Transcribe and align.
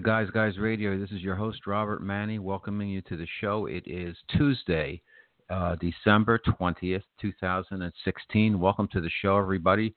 to 0.00 0.06
Guys 0.06 0.30
Guys 0.32 0.56
Radio. 0.56 0.98
This 0.98 1.10
is 1.10 1.20
your 1.20 1.34
host, 1.34 1.66
Robert 1.66 2.02
Manni, 2.02 2.38
welcoming 2.38 2.88
you 2.88 3.02
to 3.02 3.18
the 3.18 3.26
show. 3.42 3.66
It 3.66 3.82
is 3.86 4.16
Tuesday, 4.34 5.02
uh, 5.50 5.76
December 5.76 6.38
20th, 6.38 7.02
2016. 7.20 8.58
Welcome 8.58 8.88
to 8.92 9.02
the 9.02 9.10
show, 9.20 9.36
everybody. 9.36 9.94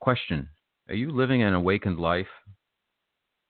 Question 0.00 0.48
Are 0.88 0.94
you 0.94 1.10
living 1.10 1.42
an 1.42 1.52
awakened 1.52 1.98
life? 2.00 2.28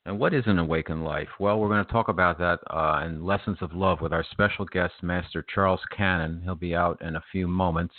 And 0.07 0.19
what 0.19 0.35
is 0.35 0.43
an 0.47 0.59
awakened 0.59 1.05
life? 1.05 1.29
Well, 1.39 1.61
we're 1.61 1.69
going 1.69 1.85
to 1.85 1.93
talk 1.93 2.09
about 2.09 2.37
that 2.39 2.59
uh, 2.69 3.05
in 3.07 3.25
Lessons 3.25 3.59
of 3.61 3.73
Love 3.73 4.01
with 4.01 4.13
our 4.13 4.25
special 4.33 4.65
guest, 4.65 4.95
Master 5.03 5.45
Charles 5.55 5.83
Cannon. 5.97 6.41
He'll 6.43 6.57
be 6.57 6.75
out 6.75 7.01
in 7.01 7.15
a 7.15 7.25
few 7.31 7.47
moments. 7.47 7.95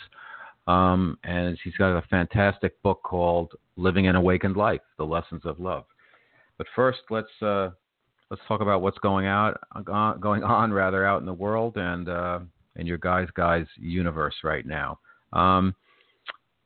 Um, 0.68 1.18
and 1.24 1.58
he's 1.64 1.78
got 1.78 1.96
a 1.96 2.02
fantastic 2.10 2.82
book 2.84 3.02
called 3.04 3.54
Living 3.78 4.08
an 4.08 4.18
Awakened 4.18 4.58
Life: 4.58 4.82
The 4.98 5.06
Lessons 5.06 5.44
of 5.46 5.58
Love. 5.58 5.86
But 6.58 6.68
first, 6.76 7.00
let's 7.10 7.42
uh, 7.42 7.70
let's 8.30 8.42
talk 8.48 8.62
about 8.62 8.82
what's 8.82 8.98
going 9.00 9.28
out 9.28 9.60
uh, 9.76 10.14
going 10.14 10.44
on 10.44 10.72
rather 10.72 11.06
out 11.06 11.20
in 11.20 11.26
the 11.26 11.34
world 11.34 11.78
and 11.78 12.10
uh, 12.10 12.40
in 12.76 12.88
your 12.88 12.98
guys 12.98 13.28
guys 13.36 13.66
universe 13.78 14.36
right 14.44 14.66
now. 14.66 15.00
Um, 15.34 15.76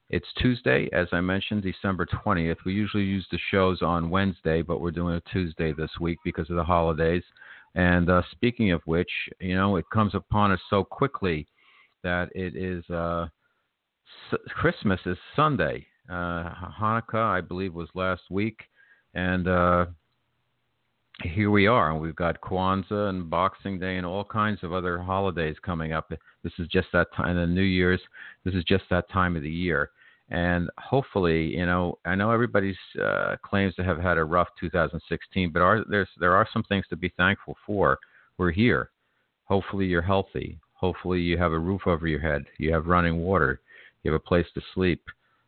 it's 0.09 0.27
Tuesday, 0.41 0.89
as 0.91 1.07
I 1.11 1.21
mentioned, 1.21 1.61
December 1.61 2.07
20th. 2.07 2.57
We 2.65 2.73
usually 2.73 3.03
use 3.03 3.27
the 3.31 3.37
shows 3.51 3.83
on 3.83 4.09
Wednesday, 4.09 4.63
but 4.63 4.81
we're 4.81 4.89
doing 4.89 5.15
a 5.15 5.31
Tuesday 5.31 5.71
this 5.71 5.91
week 6.01 6.17
because 6.25 6.49
of 6.49 6.55
the 6.55 6.63
holidays. 6.63 7.21
And 7.75 8.09
uh, 8.09 8.23
speaking 8.31 8.71
of 8.71 8.81
which, 8.85 9.11
you 9.39 9.55
know, 9.55 9.75
it 9.75 9.85
comes 9.93 10.15
upon 10.15 10.51
us 10.51 10.59
so 10.67 10.83
quickly 10.83 11.47
that 12.03 12.29
it 12.33 12.55
is 12.55 12.83
uh, 12.89 13.27
Christmas 14.47 14.99
is 15.05 15.17
Sunday. 15.35 15.85
Uh, 16.09 16.49
Hanukkah, 16.79 17.31
I 17.37 17.41
believe, 17.41 17.75
was 17.75 17.89
last 17.93 18.23
week, 18.31 18.61
and 19.13 19.47
uh, 19.47 19.85
here 21.23 21.51
we 21.51 21.67
are. 21.67 21.91
And 21.91 22.01
we've 22.01 22.15
got 22.15 22.41
Kwanzaa 22.41 23.09
and 23.09 23.29
Boxing 23.29 23.79
Day 23.79 23.97
and 23.97 24.05
all 24.05 24.23
kinds 24.23 24.63
of 24.63 24.73
other 24.73 24.99
holidays 24.99 25.55
coming 25.63 25.93
up. 25.93 26.11
This 26.43 26.53
is 26.59 26.67
just 26.67 26.87
that 26.93 27.07
time. 27.15 27.37
And 27.37 27.53
New 27.53 27.61
Year's. 27.61 28.01
This 28.45 28.53
is 28.53 28.63
just 28.63 28.83
that 28.89 29.09
time 29.09 29.35
of 29.35 29.43
the 29.43 29.49
year. 29.49 29.91
And 30.29 30.69
hopefully, 30.77 31.55
you 31.55 31.65
know, 31.65 31.97
I 32.05 32.13
know 32.15 32.31
everybody 32.31 32.77
uh, 33.03 33.35
claims 33.43 33.73
to 33.75 33.83
have 33.83 33.99
had 33.99 34.17
a 34.17 34.23
rough 34.23 34.49
2016, 34.59 35.51
but 35.51 35.61
are, 35.61 35.83
there's 35.89 36.07
there 36.19 36.35
are 36.35 36.47
some 36.53 36.63
things 36.63 36.85
to 36.89 36.95
be 36.95 37.11
thankful 37.17 37.57
for. 37.65 37.97
We're 38.37 38.51
here. 38.51 38.91
Hopefully, 39.45 39.87
you're 39.87 40.03
healthy. 40.03 40.59
Hopefully, 40.73 41.19
you 41.19 41.37
have 41.37 41.51
a 41.51 41.59
roof 41.59 41.81
over 41.87 42.07
your 42.07 42.21
head. 42.21 42.43
You 42.59 42.71
have 42.73 42.85
running 42.85 43.17
water 43.17 43.59
you 44.03 44.11
have 44.11 44.19
a 44.19 44.27
place 44.27 44.45
to 44.53 44.61
sleep. 44.73 45.01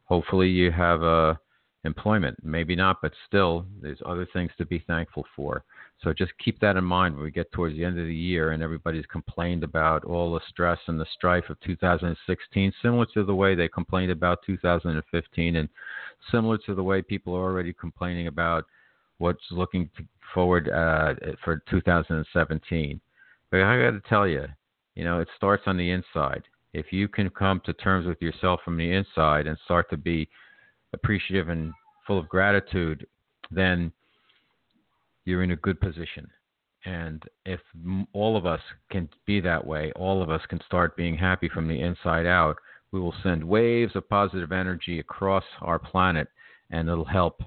Hopefully, 0.05 0.49
you 0.49 0.71
have 0.71 1.03
uh, 1.03 1.35
employment. 1.83 2.37
Maybe 2.43 2.75
not, 2.75 3.01
but 3.01 3.11
still, 3.27 3.65
there's 3.81 4.01
other 4.05 4.27
things 4.33 4.51
to 4.57 4.65
be 4.65 4.83
thankful 4.87 5.25
for. 5.35 5.63
So 6.03 6.13
just 6.13 6.31
keep 6.43 6.59
that 6.59 6.77
in 6.77 6.83
mind 6.83 7.15
when 7.15 7.23
we 7.23 7.31
get 7.31 7.51
towards 7.51 7.75
the 7.75 7.85
end 7.85 7.99
of 7.99 8.05
the 8.05 8.15
year 8.15 8.51
and 8.51 8.63
everybody's 8.63 9.05
complained 9.05 9.63
about 9.63 10.03
all 10.03 10.33
the 10.33 10.41
stress 10.49 10.79
and 10.87 10.99
the 10.99 11.05
strife 11.13 11.49
of 11.49 11.59
2016, 11.61 12.73
similar 12.81 13.05
to 13.13 13.23
the 13.23 13.35
way 13.35 13.55
they 13.55 13.67
complained 13.67 14.11
about 14.11 14.39
2015, 14.45 15.55
and 15.55 15.69
similar 16.31 16.57
to 16.65 16.73
the 16.73 16.83
way 16.83 17.01
people 17.01 17.35
are 17.35 17.43
already 17.43 17.73
complaining 17.73 18.27
about 18.27 18.65
what's 19.19 19.43
looking 19.51 19.89
forward 20.33 20.69
uh, 20.69 21.13
for 21.43 21.61
2017. 21.69 22.99
But 23.51 23.61
I 23.61 23.81
got 23.81 23.91
to 23.91 24.01
tell 24.09 24.27
you, 24.27 24.45
you 24.95 25.03
know, 25.03 25.19
it 25.19 25.27
starts 25.37 25.63
on 25.67 25.77
the 25.77 25.91
inside 25.91 26.43
if 26.73 26.91
you 26.91 27.07
can 27.07 27.29
come 27.29 27.61
to 27.65 27.73
terms 27.73 28.07
with 28.07 28.21
yourself 28.21 28.61
from 28.63 28.77
the 28.77 28.91
inside 28.91 29.47
and 29.47 29.57
start 29.65 29.89
to 29.89 29.97
be 29.97 30.27
appreciative 30.93 31.49
and 31.49 31.73
full 32.05 32.17
of 32.17 32.29
gratitude, 32.29 33.05
then 33.49 33.91
you're 35.25 35.43
in 35.43 35.51
a 35.51 35.57
good 35.57 35.79
position. 35.79 36.27
And 36.85 37.23
if 37.45 37.59
all 38.13 38.35
of 38.35 38.45
us 38.45 38.61
can 38.89 39.07
be 39.25 39.39
that 39.41 39.65
way, 39.65 39.91
all 39.95 40.23
of 40.23 40.29
us 40.29 40.41
can 40.49 40.59
start 40.65 40.97
being 40.97 41.15
happy 41.15 41.47
from 41.47 41.67
the 41.67 41.79
inside 41.79 42.25
out, 42.25 42.57
we 42.91 42.99
will 42.99 43.13
send 43.23 43.43
waves 43.43 43.95
of 43.95 44.09
positive 44.09 44.51
energy 44.51 44.99
across 44.99 45.43
our 45.61 45.79
planet 45.79 46.27
and 46.71 46.89
it'll 46.89 47.05
help 47.05 47.41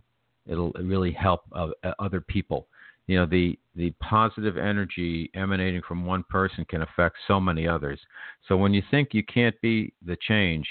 it'll 0.47 0.73
really 0.73 1.13
help 1.13 1.43
uh, 1.53 1.69
other 1.99 2.21
people 2.21 2.67
you 3.07 3.17
know 3.17 3.27
the 3.27 3.59
the 3.77 3.91
positive 4.01 4.57
energy 4.57 5.31
emanating 5.35 5.83
from 5.87 6.07
one 6.07 6.25
person 6.29 6.65
can 6.69 6.83
affect 6.83 7.17
so 7.27 7.41
many 7.41 7.67
others 7.67 7.99
so 8.47 8.57
when 8.57 8.75
you 8.75 8.83
think 8.91 9.11
you 9.13 9.23
can't 9.25 9.59
be 9.61 9.93
the 10.05 10.17
change 10.27 10.67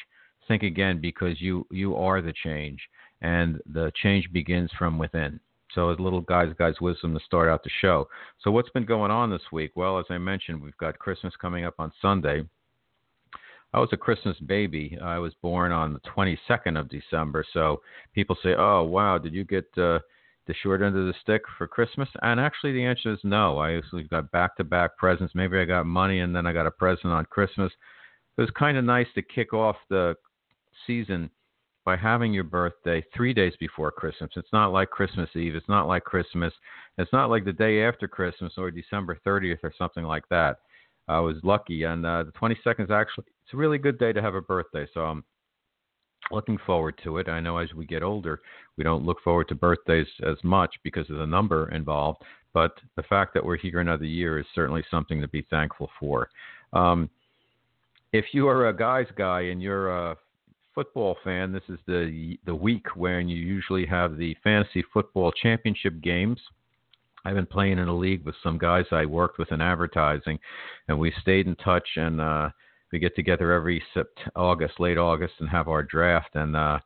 think 0.48 0.64
again 0.64 1.00
because 1.02 1.40
you 1.42 1.66
you 1.72 1.96
are 1.96 2.22
the 2.22 2.34
change 2.44 2.80
and 3.22 3.60
the 3.74 3.92
change 4.02 4.32
begins 4.32 4.70
from 4.78 4.98
within 4.98 5.40
so 5.74 5.90
a 5.90 5.92
little 5.92 6.22
guys 6.22 6.50
guys 6.58 6.76
wisdom 6.82 7.14
to 7.14 7.24
start 7.26 7.50
out 7.50 7.64
the 7.64 7.70
show 7.82 8.08
so 8.42 8.52
what's 8.52 8.70
been 8.72 8.86
going 8.86 9.12
on 9.12 9.30
this 9.30 9.52
week 9.52 9.72
well 9.76 10.00
as 10.00 10.06
i 10.10 10.18
mentioned 10.18 10.62
we've 10.62 10.78
got 10.78 11.00
christmas 11.00 11.34
coming 11.40 11.66
up 11.66 11.76
on 11.80 11.92
sunday 12.02 12.44
I 13.76 13.80
was 13.80 13.90
a 13.92 13.98
Christmas 13.98 14.38
baby. 14.46 14.98
I 15.02 15.18
was 15.18 15.34
born 15.42 15.72
on 15.72 15.94
the 15.94 16.00
22nd 16.02 16.80
of 16.80 16.90
December. 16.90 17.44
So 17.54 17.82
people 18.14 18.38
say, 18.44 18.54
"Oh, 18.56 18.84
wow, 18.84 19.18
did 19.18 19.34
you 19.34 19.44
get 19.44 19.66
uh, 19.78 19.98
the 20.46 20.54
short 20.62 20.82
end 20.82 20.96
of 20.96 21.06
the 21.06 21.14
stick 21.22 21.42
for 21.58 21.68
Christmas? 21.68 22.10
And 22.22 22.40
actually, 22.40 22.74
the 22.74 22.86
answer 22.86 23.12
is 23.14 23.20
no. 23.24 23.58
I 23.58 23.72
usually 23.72 24.04
got 24.04 24.32
back 24.32 24.56
to 24.58 24.64
back 24.64 24.98
presents. 24.98 25.34
Maybe 25.34 25.58
I 25.58 25.66
got 25.66 25.86
money 25.86 26.20
and 26.20 26.36
then 26.36 26.46
I 26.46 26.54
got 26.54 26.68
a 26.68 26.72
present 26.72 27.14
on 27.14 27.26
Christmas. 27.26 27.72
It 28.38 28.42
was 28.42 28.52
kind 28.52 28.78
of 28.78 28.84
nice 28.84 29.08
to 29.16 29.22
kick 29.22 29.54
off 29.54 29.78
the 29.90 30.16
season 30.86 31.30
by 31.86 31.98
having 31.98 32.34
your 32.34 32.46
birthday 32.46 33.04
three 33.16 33.34
days 33.34 33.54
before 33.60 33.92
Christmas. 33.92 34.32
It's 34.36 34.54
not 34.54 34.72
like 34.72 34.90
Christmas 34.90 35.30
Eve. 35.36 35.56
It's 35.56 35.68
not 35.68 35.88
like 35.88 36.04
Christmas. 36.04 36.54
It's 36.98 37.12
not 37.12 37.30
like 37.30 37.44
the 37.44 37.54
day 37.54 37.84
after 37.84 38.08
Christmas 38.08 38.54
or 38.58 38.72
December 38.72 39.20
30th 39.26 39.60
or 39.64 39.74
something 39.78 40.06
like 40.06 40.28
that. 40.30 40.60
I 41.08 41.20
was 41.20 41.36
lucky, 41.44 41.84
and 41.84 42.06
uh, 42.06 42.24
the 42.24 42.32
22nd 42.32 42.86
is 42.86 42.92
actually 42.92 43.26
it's 43.44 43.54
a 43.54 43.58
really 43.58 43.78
good 43.78 44.00
day 44.00 44.14
to 44.14 44.22
have 44.22 44.36
a 44.36 44.42
birthday. 44.42 44.88
So 44.94 45.02
I'm 45.02 45.26
looking 46.32 46.58
forward 46.66 47.00
to 47.04 47.18
it. 47.18 47.28
I 47.28 47.42
know 47.42 47.58
as 47.58 47.74
we 47.74 47.86
get 47.86 48.04
older, 48.04 48.42
we 48.78 48.86
don't 48.86 49.06
look 49.06 49.22
forward 49.22 49.50
to 49.50 49.56
birthdays 49.56 50.08
as 50.26 50.38
much 50.44 50.74
because 50.84 51.10
of 51.10 51.18
the 51.18 51.26
number 51.26 51.70
involved, 51.72 52.22
but 52.54 52.72
the 52.96 53.04
fact 53.04 53.34
that 53.34 53.44
we're 53.44 53.58
here 53.58 53.80
another 53.80 54.06
year 54.06 54.40
is 54.40 54.46
certainly 54.56 54.84
something 54.90 55.20
to 55.20 55.28
be 55.28 55.46
thankful 55.50 55.90
for. 56.00 56.30
Um, 56.72 57.10
if 58.14 58.26
you 58.32 58.48
are 58.48 58.70
a 58.70 58.78
guy's 58.78 59.08
guy 59.18 59.42
and 59.42 59.62
you're 59.62 59.90
a 59.90 60.16
football 60.74 61.18
fan, 61.24 61.52
this 61.52 61.64
is 61.70 61.80
the 61.88 62.38
the 62.46 62.56
week 62.56 62.96
when 62.96 63.28
you 63.30 63.38
usually 63.38 63.86
have 63.86 64.18
the 64.18 64.36
fantasy 64.44 64.84
football 64.94 65.32
championship 65.32 66.02
games. 66.02 66.40
I've 67.26 67.36
been 67.36 67.46
playing 67.46 67.80
in 67.80 67.88
a 67.88 67.96
league 67.96 68.26
with 68.26 68.36
some 68.44 68.58
guys 68.58 68.86
I 68.92 69.06
worked 69.06 69.38
with 69.40 69.52
in 69.52 69.62
advertising, 69.62 70.40
and 70.88 71.00
we 71.00 71.14
stayed 71.22 71.48
in 71.48 71.56
touch 71.56 71.88
and. 71.96 72.22
Uh, 72.22 72.50
we 72.94 73.00
get 73.00 73.16
together 73.16 73.52
every 73.52 73.84
sept- 73.96 74.30
August, 74.36 74.80
late 74.80 75.00
August, 75.00 75.34
and 75.40 75.50
have 75.50 75.68
our 75.68 75.82
draft. 75.82 76.36
And 76.36 76.56
uh, 76.56 76.78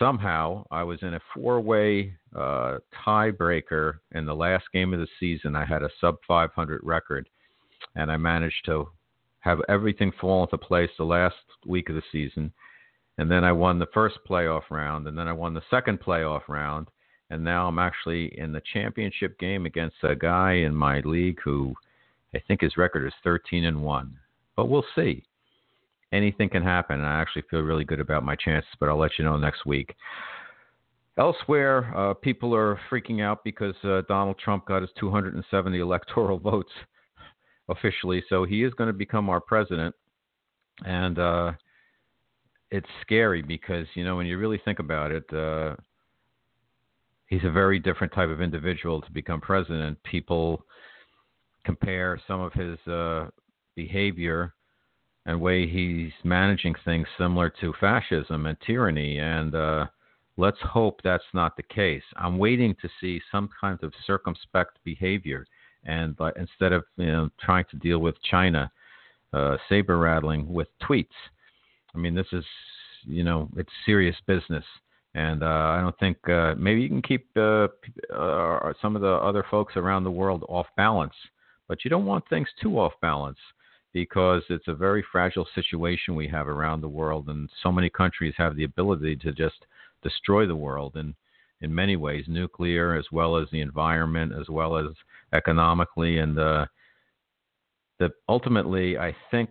somehow 0.00 0.64
I 0.72 0.82
was 0.82 0.98
in 1.02 1.14
a 1.14 1.20
four-way 1.32 2.12
uh, 2.34 2.78
tiebreaker 3.06 3.98
in 4.12 4.26
the 4.26 4.34
last 4.34 4.64
game 4.72 4.92
of 4.92 4.98
the 4.98 5.06
season. 5.20 5.54
I 5.54 5.64
had 5.64 5.84
a 5.84 5.90
sub 6.00 6.16
500 6.26 6.80
record, 6.82 7.28
and 7.94 8.10
I 8.10 8.16
managed 8.16 8.64
to 8.66 8.88
have 9.38 9.60
everything 9.68 10.10
fall 10.20 10.42
into 10.42 10.58
place 10.58 10.90
the 10.98 11.04
last 11.04 11.36
week 11.64 11.88
of 11.88 11.94
the 11.94 12.02
season. 12.10 12.52
And 13.18 13.30
then 13.30 13.44
I 13.44 13.52
won 13.52 13.78
the 13.78 13.86
first 13.94 14.18
playoff 14.28 14.62
round, 14.70 15.06
and 15.06 15.16
then 15.16 15.28
I 15.28 15.32
won 15.32 15.54
the 15.54 15.62
second 15.70 16.00
playoff 16.00 16.42
round, 16.48 16.88
and 17.30 17.42
now 17.42 17.66
I'm 17.66 17.78
actually 17.78 18.38
in 18.38 18.52
the 18.52 18.62
championship 18.72 19.38
game 19.38 19.66
against 19.66 19.96
a 20.02 20.14
guy 20.14 20.52
in 20.52 20.74
my 20.74 21.00
league 21.00 21.38
who 21.42 21.74
I 22.34 22.42
think 22.46 22.60
his 22.60 22.76
record 22.76 23.06
is 23.06 23.14
13 23.24 23.64
and 23.64 23.82
one 23.82 24.18
but 24.56 24.68
we'll 24.68 24.84
see. 24.94 25.22
Anything 26.12 26.48
can 26.48 26.62
happen, 26.62 26.98
and 26.98 27.06
I 27.06 27.20
actually 27.20 27.44
feel 27.50 27.60
really 27.60 27.84
good 27.84 28.00
about 28.00 28.24
my 28.24 28.34
chances, 28.36 28.70
but 28.80 28.88
I'll 28.88 28.98
let 28.98 29.12
you 29.18 29.24
know 29.24 29.36
next 29.36 29.66
week. 29.66 29.94
Elsewhere, 31.18 31.92
uh, 31.96 32.14
people 32.14 32.54
are 32.54 32.80
freaking 32.90 33.22
out 33.22 33.44
because 33.44 33.74
uh, 33.84 34.02
Donald 34.08 34.38
Trump 34.38 34.66
got 34.66 34.82
his 34.82 34.90
270 34.98 35.78
electoral 35.78 36.38
votes 36.50 36.72
officially, 37.68 38.22
so 38.28 38.44
he 38.44 38.64
is 38.64 38.72
going 38.74 38.88
to 38.88 38.94
become 38.94 39.28
our 39.28 39.40
president. 39.40 39.94
And 40.84 41.18
uh, 41.18 41.52
it's 42.70 42.88
scary 43.02 43.42
because, 43.42 43.86
you 43.94 44.04
know, 44.04 44.16
when 44.16 44.26
you 44.26 44.38
really 44.38 44.60
think 44.64 44.78
about 44.78 45.12
it, 45.12 45.24
uh, 45.32 45.76
he's 47.28 47.44
a 47.44 47.50
very 47.50 47.78
different 47.78 48.12
type 48.12 48.28
of 48.28 48.40
individual 48.40 49.00
to 49.02 49.10
become 49.12 49.40
president. 49.40 49.98
People 50.04 50.64
compare 51.64 52.20
some 52.26 52.40
of 52.40 52.52
his 52.52 52.78
uh, 52.86 53.26
behavior 53.74 54.54
and 55.26 55.40
way 55.40 55.66
he's 55.68 56.12
managing 56.24 56.74
things 56.84 57.06
similar 57.18 57.52
to 57.60 57.72
fascism 57.80 58.46
and 58.46 58.56
tyranny. 58.64 59.18
And 59.18 59.54
uh, 59.54 59.86
let's 60.36 60.60
hope 60.62 61.00
that's 61.02 61.24
not 61.34 61.56
the 61.56 61.64
case. 61.64 62.02
I'm 62.16 62.38
waiting 62.38 62.74
to 62.80 62.88
see 63.00 63.20
some 63.32 63.48
kind 63.60 63.78
of 63.82 63.92
circumspect 64.06 64.78
behavior, 64.84 65.46
and 65.84 66.18
uh, 66.20 66.30
instead 66.36 66.72
of 66.72 66.84
you 66.96 67.06
know 67.06 67.28
trying 67.40 67.64
to 67.70 67.76
deal 67.76 67.98
with 67.98 68.14
China 68.22 68.70
uh, 69.32 69.56
saber 69.68 69.98
rattling 69.98 70.52
with 70.52 70.68
tweets. 70.82 71.06
I 71.96 71.98
mean, 71.98 72.14
this 72.14 72.26
is 72.32 72.44
you 73.04 73.24
know 73.24 73.48
it's 73.56 73.70
serious 73.84 74.16
business, 74.26 74.64
And 75.14 75.42
uh, 75.42 75.46
I 75.46 75.80
don't 75.80 75.98
think 75.98 76.18
uh, 76.28 76.54
maybe 76.58 76.82
you 76.82 76.88
can 76.88 77.02
keep 77.02 77.26
uh, 77.36 77.68
uh, 78.14 78.72
some 78.82 78.96
of 78.96 79.02
the 79.02 79.14
other 79.14 79.44
folks 79.50 79.76
around 79.76 80.04
the 80.04 80.10
world 80.10 80.44
off 80.48 80.66
balance, 80.76 81.14
but 81.68 81.84
you 81.84 81.90
don't 81.90 82.04
want 82.04 82.28
things 82.28 82.48
too 82.62 82.78
off 82.78 82.92
balance 83.00 83.38
because 83.94 84.42
it's 84.50 84.68
a 84.68 84.74
very 84.74 85.02
fragile 85.10 85.48
situation 85.54 86.14
we 86.14 86.28
have 86.28 86.48
around 86.48 86.82
the 86.82 86.88
world, 86.88 87.28
and 87.28 87.48
so 87.62 87.72
many 87.72 87.88
countries 87.88 88.34
have 88.36 88.56
the 88.56 88.64
ability 88.64 89.16
to 89.16 89.32
just 89.32 89.64
destroy 90.02 90.46
the 90.46 90.54
world 90.54 90.96
in 90.96 91.14
in 91.62 91.74
many 91.74 91.96
ways, 91.96 92.24
nuclear 92.28 92.94
as 92.94 93.06
well 93.10 93.38
as 93.38 93.48
the 93.50 93.62
environment, 93.62 94.32
as 94.38 94.46
well 94.50 94.76
as 94.76 94.88
economically, 95.32 96.18
and 96.18 96.38
uh, 96.38 96.66
that 97.98 98.10
ultimately, 98.28 98.98
I 98.98 99.16
think 99.30 99.48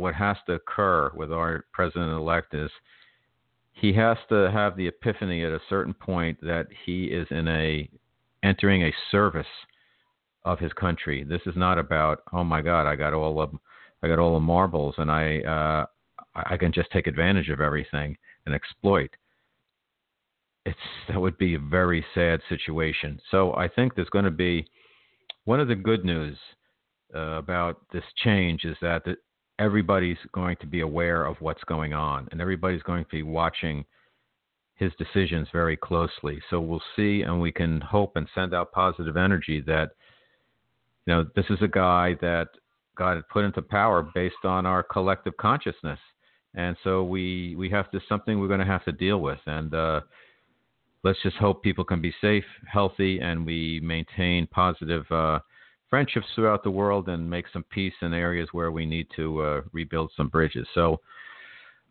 what 0.00 0.14
has 0.14 0.36
to 0.46 0.54
occur 0.54 1.10
with 1.14 1.32
our 1.32 1.64
president 1.72 2.10
elect 2.12 2.54
is 2.54 2.70
he 3.72 3.92
has 3.92 4.16
to 4.28 4.50
have 4.50 4.76
the 4.76 4.88
epiphany 4.88 5.44
at 5.44 5.52
a 5.52 5.60
certain 5.68 5.94
point 5.94 6.40
that 6.40 6.66
he 6.84 7.04
is 7.04 7.26
in 7.30 7.46
a 7.48 7.88
entering 8.42 8.82
a 8.82 8.92
service 9.10 9.46
of 10.44 10.58
his 10.58 10.72
country. 10.72 11.22
This 11.24 11.42
is 11.46 11.54
not 11.56 11.78
about 11.78 12.22
oh 12.32 12.44
my 12.44 12.62
God, 12.62 12.86
I 12.86 12.96
got 12.96 13.14
all 13.14 13.40
of 13.40 13.50
I 14.02 14.08
got 14.08 14.18
all 14.18 14.34
the 14.34 14.40
marbles 14.40 14.94
and 14.98 15.10
I 15.10 15.38
uh, 15.40 15.86
I 16.34 16.56
can 16.56 16.72
just 16.72 16.90
take 16.90 17.06
advantage 17.06 17.48
of 17.48 17.60
everything 17.60 18.16
and 18.46 18.54
exploit. 18.54 19.10
It's 20.64 20.78
that 21.08 21.20
would 21.20 21.38
be 21.38 21.54
a 21.54 21.58
very 21.58 22.04
sad 22.14 22.40
situation. 22.48 23.20
So 23.30 23.54
I 23.54 23.68
think 23.68 23.94
there's 23.94 24.10
going 24.10 24.24
to 24.24 24.30
be 24.30 24.66
one 25.44 25.60
of 25.60 25.68
the 25.68 25.74
good 25.74 26.04
news 26.04 26.38
uh, 27.14 27.38
about 27.38 27.80
this 27.92 28.04
change 28.22 28.64
is 28.64 28.76
that 28.80 29.04
the, 29.04 29.16
everybody's 29.60 30.16
going 30.32 30.56
to 30.56 30.66
be 30.66 30.80
aware 30.80 31.26
of 31.26 31.36
what's 31.40 31.62
going 31.64 31.92
on, 31.92 32.26
and 32.32 32.40
everybody's 32.40 32.82
going 32.82 33.04
to 33.04 33.10
be 33.10 33.22
watching 33.22 33.84
his 34.74 34.90
decisions 34.98 35.46
very 35.52 35.76
closely. 35.76 36.40
So 36.48 36.58
we'll 36.58 36.82
see, 36.96 37.22
and 37.22 37.40
we 37.40 37.52
can 37.52 37.80
hope 37.82 38.16
and 38.16 38.26
send 38.34 38.54
out 38.54 38.72
positive 38.72 39.16
energy 39.18 39.60
that 39.66 39.90
you 41.06 41.14
know 41.14 41.26
this 41.36 41.44
is 41.50 41.58
a 41.60 41.68
guy 41.68 42.16
that 42.22 42.48
God 42.96 43.16
had 43.16 43.28
put 43.28 43.44
into 43.44 43.62
power 43.62 44.08
based 44.14 44.44
on 44.44 44.64
our 44.64 44.82
collective 44.82 45.36
consciousness, 45.36 46.00
and 46.54 46.76
so 46.82 47.04
we 47.04 47.54
we 47.56 47.68
have 47.68 47.90
to 47.90 48.00
something 48.08 48.40
we're 48.40 48.48
going 48.48 48.60
to 48.60 48.66
have 48.66 48.84
to 48.86 48.92
deal 48.92 49.20
with, 49.20 49.40
and 49.46 49.74
uh, 49.74 50.00
let's 51.04 51.22
just 51.22 51.36
hope 51.36 51.62
people 51.62 51.84
can 51.84 52.00
be 52.00 52.14
safe, 52.20 52.44
healthy, 52.66 53.20
and 53.20 53.44
we 53.44 53.80
maintain 53.82 54.46
positive. 54.46 55.04
Uh, 55.10 55.40
friendships 55.90 56.26
throughout 56.34 56.62
the 56.62 56.70
world 56.70 57.08
and 57.08 57.28
make 57.28 57.46
some 57.52 57.64
peace 57.64 57.92
in 58.00 58.14
areas 58.14 58.48
where 58.52 58.70
we 58.70 58.86
need 58.86 59.08
to 59.16 59.42
uh, 59.42 59.60
rebuild 59.72 60.10
some 60.16 60.28
bridges. 60.28 60.66
So 60.72 61.00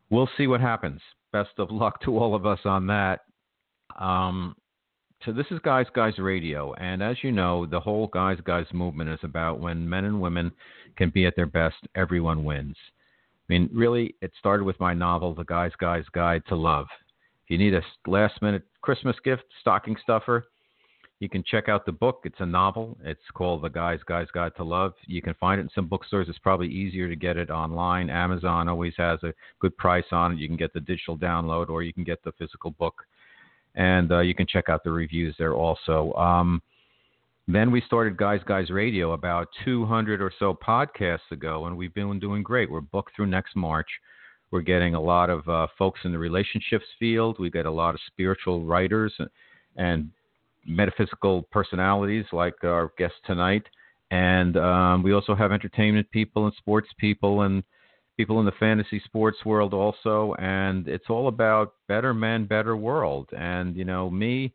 we'll 0.09 0.29
see 0.37 0.47
what 0.47 0.61
happens. 0.61 1.01
Best 1.31 1.51
of 1.59 1.69
luck 1.69 2.01
to 2.03 2.17
all 2.17 2.33
of 2.33 2.45
us 2.45 2.59
on 2.65 2.87
that. 2.87 3.19
Um, 3.99 4.55
so 5.25 5.33
this 5.33 5.45
is 5.51 5.59
Guys 5.65 5.85
Guys 5.93 6.17
Radio, 6.17 6.73
and 6.75 7.03
as 7.03 7.17
you 7.23 7.31
know, 7.33 7.65
the 7.65 7.79
whole 7.79 8.07
Guys 8.07 8.37
Guys 8.45 8.65
movement 8.71 9.09
is 9.09 9.19
about 9.23 9.59
when 9.59 9.87
men 9.87 10.05
and 10.05 10.21
women 10.21 10.49
can 10.95 11.09
be 11.09 11.25
at 11.25 11.35
their 11.35 11.45
best, 11.45 11.75
everyone 11.93 12.45
wins. 12.45 12.77
I 13.49 13.53
mean, 13.53 13.69
really, 13.73 14.15
it 14.21 14.31
started 14.39 14.63
with 14.63 14.79
my 14.79 14.93
novel, 14.93 15.35
The 15.35 15.43
Guys 15.43 15.73
Guys 15.77 16.05
Guide 16.13 16.43
to 16.47 16.55
Love. 16.55 16.87
If 17.43 17.49
you 17.49 17.57
need 17.57 17.73
a 17.73 17.81
last 18.07 18.41
minute 18.41 18.63
Christmas 18.81 19.17
gift, 19.25 19.43
stocking 19.59 19.97
stuffer, 20.01 20.45
you 21.19 21.27
can 21.27 21.43
check 21.43 21.67
out 21.67 21.85
the 21.85 21.91
book. 21.91 22.21
It's 22.23 22.39
a 22.39 22.45
novel. 22.45 22.97
It's 23.03 23.19
called 23.33 23.61
The 23.61 23.69
Guy's 23.69 23.99
Guy's 24.03 24.31
Guide 24.31 24.53
to 24.55 24.63
Love. 24.63 24.93
You 25.05 25.21
can 25.21 25.33
find 25.33 25.59
it 25.59 25.63
in 25.63 25.69
some 25.75 25.87
bookstores. 25.87 26.29
It's 26.29 26.39
probably 26.39 26.69
easier 26.69 27.09
to 27.09 27.15
get 27.15 27.35
it 27.35 27.49
online. 27.49 28.09
Amazon 28.09 28.69
always 28.69 28.93
has 28.97 29.21
a 29.23 29.33
good 29.59 29.75
price 29.75 30.05
on 30.11 30.33
it. 30.33 30.39
You 30.39 30.47
can 30.47 30.55
get 30.55 30.73
the 30.73 30.79
digital 30.79 31.17
download 31.17 31.69
or 31.69 31.83
you 31.83 31.93
can 31.93 32.05
get 32.05 32.23
the 32.23 32.31
physical 32.33 32.71
book. 32.71 33.03
And 33.75 34.11
uh, 34.11 34.19
you 34.19 34.33
can 34.33 34.47
check 34.47 34.69
out 34.69 34.83
the 34.83 34.91
reviews 34.91 35.35
there 35.37 35.53
also. 35.53 36.13
Um, 36.13 36.61
then 37.49 37.71
we 37.71 37.81
started 37.81 38.15
Guys 38.15 38.41
Guys 38.45 38.69
Radio 38.69 39.11
about 39.11 39.49
200 39.65 40.21
or 40.21 40.31
so 40.39 40.53
podcasts 40.53 41.31
ago, 41.31 41.65
and 41.65 41.75
we've 41.75 41.93
been 41.93 42.19
doing 42.19 42.43
great. 42.43 42.71
We're 42.71 42.81
booked 42.81 43.15
through 43.15 43.25
next 43.27 43.55
March. 43.55 43.87
We're 44.51 44.61
getting 44.61 44.95
a 44.95 45.01
lot 45.01 45.29
of 45.29 45.47
uh, 45.49 45.67
folks 45.77 45.99
in 46.03 46.11
the 46.11 46.17
relationships 46.17 46.85
field. 46.97 47.37
We 47.39 47.49
get 47.49 47.65
a 47.65 47.71
lot 47.71 47.93
of 47.93 48.01
spiritual 48.07 48.63
writers 48.63 49.13
and 49.75 50.11
metaphysical 50.65 51.43
personalities 51.51 52.25
like 52.31 52.55
our 52.63 52.91
guest 52.97 53.15
tonight, 53.25 53.63
and 54.11 54.57
um, 54.57 55.03
we 55.03 55.13
also 55.13 55.35
have 55.35 55.51
entertainment 55.51 56.09
people 56.11 56.45
and 56.45 56.53
sports 56.55 56.89
people 56.97 57.41
and 57.41 57.63
people 58.17 58.39
in 58.39 58.45
the 58.45 58.51
fantasy 58.59 59.01
sports 59.05 59.37
world 59.45 59.73
also. 59.73 60.35
And 60.39 60.87
it's 60.87 61.09
all 61.09 61.27
about 61.27 61.75
better 61.87 62.13
men, 62.13 62.45
better 62.45 62.75
world. 62.75 63.29
And 63.37 63.75
you 63.77 63.85
know 63.85 64.09
me, 64.09 64.53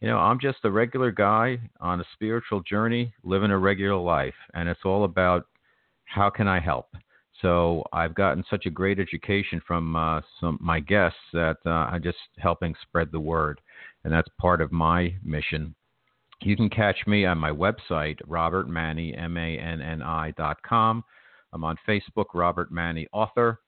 you 0.00 0.08
know 0.08 0.18
I'm 0.18 0.40
just 0.40 0.58
a 0.64 0.70
regular 0.70 1.10
guy 1.10 1.58
on 1.80 2.00
a 2.00 2.04
spiritual 2.14 2.62
journey, 2.62 3.12
living 3.24 3.50
a 3.50 3.58
regular 3.58 3.96
life, 4.00 4.34
and 4.54 4.68
it's 4.68 4.84
all 4.84 5.04
about 5.04 5.46
how 6.04 6.30
can 6.30 6.46
I 6.48 6.60
help. 6.60 6.88
So 7.42 7.84
I've 7.92 8.14
gotten 8.14 8.44
such 8.48 8.66
a 8.66 8.70
great 8.70 9.00
education 9.00 9.60
from 9.66 9.96
uh, 9.96 10.20
some 10.40 10.56
my 10.60 10.80
guests 10.80 11.18
that 11.32 11.56
uh, 11.66 11.70
I'm 11.70 12.02
just 12.02 12.18
helping 12.38 12.74
spread 12.82 13.10
the 13.10 13.20
word 13.20 13.60
and 14.04 14.12
that's 14.12 14.28
part 14.40 14.60
of 14.60 14.70
my 14.72 15.14
mission. 15.22 15.74
You 16.42 16.56
can 16.56 16.68
catch 16.68 17.06
me 17.06 17.24
on 17.24 17.38
my 17.38 17.50
website, 17.50 18.18
Robert 18.26 18.68
Manni, 18.68 19.18
M-A-N-N-I 19.18 20.32
dot 20.36 20.58
com. 20.62 21.02
I'm 21.52 21.64
on 21.64 21.76
Facebook, 21.88 22.26
Robert 22.34 22.72
Manni 22.72 23.06
Author, 23.12 23.60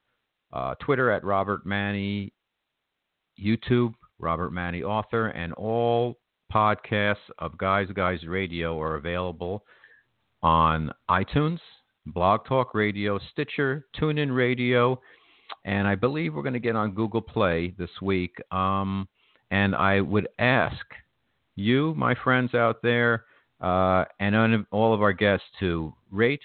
uh, 0.52 0.74
Twitter 0.80 1.10
at 1.10 1.24
Robert 1.24 1.66
Manni, 1.66 2.32
YouTube, 3.42 3.94
Robert 4.18 4.52
Manni 4.52 4.82
Author, 4.82 5.28
and 5.28 5.52
all 5.54 6.18
podcasts 6.52 7.16
of 7.38 7.56
Guys 7.58 7.88
Guys 7.94 8.24
Radio 8.26 8.80
are 8.80 8.96
available 8.96 9.64
on 10.42 10.90
iTunes, 11.10 11.58
Blog 12.06 12.44
Talk 12.46 12.74
Radio, 12.74 13.18
Stitcher, 13.32 13.86
TuneIn 14.00 14.34
Radio, 14.34 15.00
and 15.64 15.86
I 15.86 15.94
believe 15.94 16.34
we're 16.34 16.42
going 16.42 16.52
to 16.52 16.60
get 16.60 16.76
on 16.76 16.92
Google 16.92 17.22
Play 17.22 17.74
this 17.78 17.90
week. 18.02 18.36
Um, 18.50 19.08
and 19.50 19.74
I 19.74 20.00
would 20.00 20.28
ask 20.38 20.84
you, 21.54 21.94
my 21.96 22.14
friends 22.14 22.54
out 22.54 22.82
there, 22.82 23.24
uh, 23.60 24.04
and 24.20 24.66
all 24.70 24.92
of 24.92 25.02
our 25.02 25.12
guests 25.12 25.46
to 25.60 25.92
rate, 26.10 26.42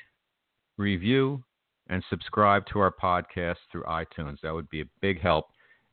review, 0.78 1.44
and 1.90 2.04
subscribe 2.10 2.66
to 2.68 2.80
our 2.80 2.92
podcast 2.92 3.58
through 3.72 3.84
iTunes. 3.84 4.38
That 4.42 4.54
would 4.54 4.70
be 4.70 4.82
a 4.82 4.90
big 5.02 5.20
help 5.22 5.48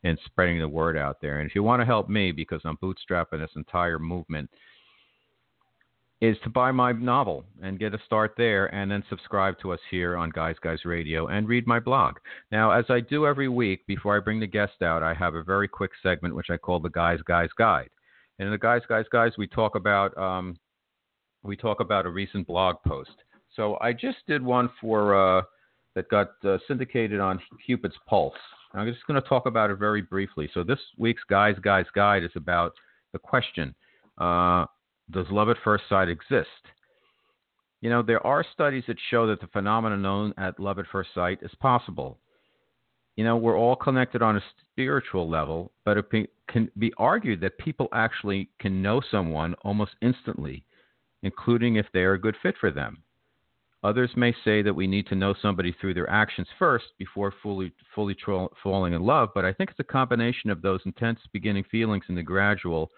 in 0.04 0.16
spreading 0.26 0.60
the 0.60 0.68
word 0.68 0.96
out 0.96 1.20
there. 1.20 1.40
And 1.40 1.50
if 1.50 1.56
you 1.56 1.62
want 1.64 1.80
to 1.80 1.86
help 1.86 2.08
me, 2.08 2.30
because 2.30 2.60
I'm 2.64 2.76
bootstrapping 2.76 3.40
this 3.40 3.50
entire 3.56 3.98
movement, 3.98 4.48
is 6.20 6.36
to 6.42 6.50
buy 6.50 6.72
my 6.72 6.90
novel 6.92 7.44
and 7.62 7.78
get 7.78 7.94
a 7.94 7.98
start 8.04 8.34
there 8.36 8.66
and 8.74 8.90
then 8.90 9.04
subscribe 9.08 9.58
to 9.60 9.72
us 9.72 9.78
here 9.90 10.16
on 10.16 10.30
Guys 10.30 10.56
Guys 10.62 10.84
Radio 10.84 11.28
and 11.28 11.48
read 11.48 11.66
my 11.66 11.78
blog. 11.78 12.16
Now, 12.50 12.72
as 12.72 12.84
I 12.88 13.00
do 13.00 13.26
every 13.26 13.48
week 13.48 13.86
before 13.86 14.16
I 14.16 14.20
bring 14.20 14.40
the 14.40 14.46
guest 14.46 14.82
out, 14.82 15.02
I 15.02 15.14
have 15.14 15.36
a 15.36 15.44
very 15.44 15.68
quick 15.68 15.92
segment 16.02 16.34
which 16.34 16.50
I 16.50 16.56
call 16.56 16.80
the 16.80 16.90
Guys 16.90 17.20
Guys 17.24 17.50
Guide. 17.56 17.90
And 18.38 18.46
in 18.46 18.52
the 18.52 18.58
Guys 18.58 18.82
Guys 18.88 19.06
Guys, 19.12 19.32
we 19.38 19.46
talk 19.46 19.76
about 19.76 20.16
um, 20.18 20.58
we 21.44 21.56
talk 21.56 21.80
about 21.80 22.06
a 22.06 22.10
recent 22.10 22.46
blog 22.46 22.76
post. 22.86 23.10
So 23.54 23.78
I 23.80 23.92
just 23.92 24.18
did 24.26 24.42
one 24.42 24.70
for 24.80 25.14
uh, 25.14 25.42
that 25.94 26.08
got 26.08 26.30
uh, 26.44 26.58
syndicated 26.66 27.20
on 27.20 27.40
Cupid's 27.64 27.96
Pulse. 28.08 28.34
I'm 28.74 28.92
just 28.92 29.06
going 29.06 29.20
to 29.20 29.28
talk 29.28 29.46
about 29.46 29.70
it 29.70 29.76
very 29.76 30.02
briefly. 30.02 30.50
So 30.52 30.62
this 30.64 30.80
week's 30.98 31.22
Guys 31.28 31.56
Guys 31.62 31.86
Guide 31.94 32.24
is 32.24 32.30
about 32.34 32.72
the 33.12 33.18
question. 33.18 33.74
Uh, 34.18 34.66
does 35.10 35.26
love 35.30 35.48
at 35.48 35.56
first 35.64 35.84
sight 35.88 36.08
exist? 36.08 36.48
You 37.80 37.90
know, 37.90 38.02
there 38.02 38.24
are 38.26 38.44
studies 38.52 38.84
that 38.88 38.96
show 39.10 39.26
that 39.28 39.40
the 39.40 39.46
phenomenon 39.48 40.02
known 40.02 40.34
as 40.36 40.54
love 40.58 40.78
at 40.78 40.86
first 40.90 41.10
sight 41.14 41.38
is 41.42 41.54
possible. 41.60 42.18
You 43.16 43.24
know, 43.24 43.36
we're 43.36 43.58
all 43.58 43.76
connected 43.76 44.22
on 44.22 44.36
a 44.36 44.42
spiritual 44.72 45.28
level, 45.28 45.72
but 45.84 45.96
it 45.96 46.30
can 46.48 46.70
be 46.78 46.92
argued 46.98 47.40
that 47.40 47.58
people 47.58 47.88
actually 47.92 48.48
can 48.60 48.82
know 48.82 49.00
someone 49.10 49.54
almost 49.62 49.92
instantly, 50.02 50.64
including 51.22 51.76
if 51.76 51.86
they 51.92 52.00
are 52.00 52.14
a 52.14 52.20
good 52.20 52.36
fit 52.42 52.54
for 52.60 52.70
them. 52.70 53.02
Others 53.84 54.10
may 54.16 54.34
say 54.44 54.60
that 54.62 54.74
we 54.74 54.88
need 54.88 55.06
to 55.06 55.14
know 55.14 55.34
somebody 55.40 55.72
through 55.72 55.94
their 55.94 56.10
actions 56.10 56.48
first 56.58 56.86
before 56.98 57.32
fully 57.42 57.72
fully 57.94 58.14
tro- 58.14 58.50
falling 58.60 58.92
in 58.92 59.02
love, 59.02 59.28
but 59.34 59.44
I 59.44 59.52
think 59.52 59.70
it's 59.70 59.78
a 59.78 59.84
combination 59.84 60.50
of 60.50 60.62
those 60.62 60.80
intense 60.84 61.20
beginning 61.32 61.64
feelings 61.70 62.04
and 62.08 62.18
the 62.18 62.22
gradual 62.22 62.90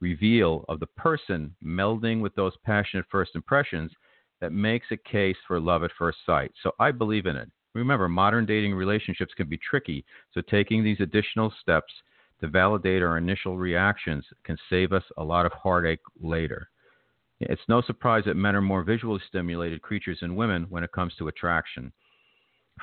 reveal 0.00 0.64
of 0.68 0.80
the 0.80 0.86
person 0.86 1.54
melding 1.64 2.20
with 2.20 2.34
those 2.34 2.52
passionate 2.64 3.06
first 3.10 3.32
impressions 3.34 3.92
that 4.40 4.52
makes 4.52 4.86
a 4.90 4.96
case 4.96 5.36
for 5.46 5.60
love 5.60 5.84
at 5.84 5.90
first 5.98 6.18
sight. 6.24 6.52
So 6.62 6.72
I 6.80 6.90
believe 6.90 7.26
in 7.26 7.36
it. 7.36 7.50
Remember, 7.74 8.08
modern 8.08 8.46
dating 8.46 8.74
relationships 8.74 9.32
can 9.36 9.48
be 9.48 9.58
tricky, 9.58 10.04
so 10.32 10.40
taking 10.40 10.82
these 10.82 11.00
additional 11.00 11.52
steps 11.60 11.92
to 12.40 12.48
validate 12.48 13.02
our 13.02 13.18
initial 13.18 13.58
reactions 13.58 14.24
can 14.44 14.56
save 14.68 14.92
us 14.92 15.04
a 15.18 15.24
lot 15.24 15.46
of 15.46 15.52
heartache 15.52 16.00
later. 16.20 16.68
It's 17.40 17.62
no 17.68 17.80
surprise 17.82 18.24
that 18.26 18.36
men 18.36 18.56
are 18.56 18.60
more 18.60 18.82
visually 18.82 19.20
stimulated 19.28 19.82
creatures 19.82 20.18
than 20.20 20.36
women 20.36 20.66
when 20.68 20.84
it 20.84 20.92
comes 20.92 21.14
to 21.16 21.28
attraction. 21.28 21.92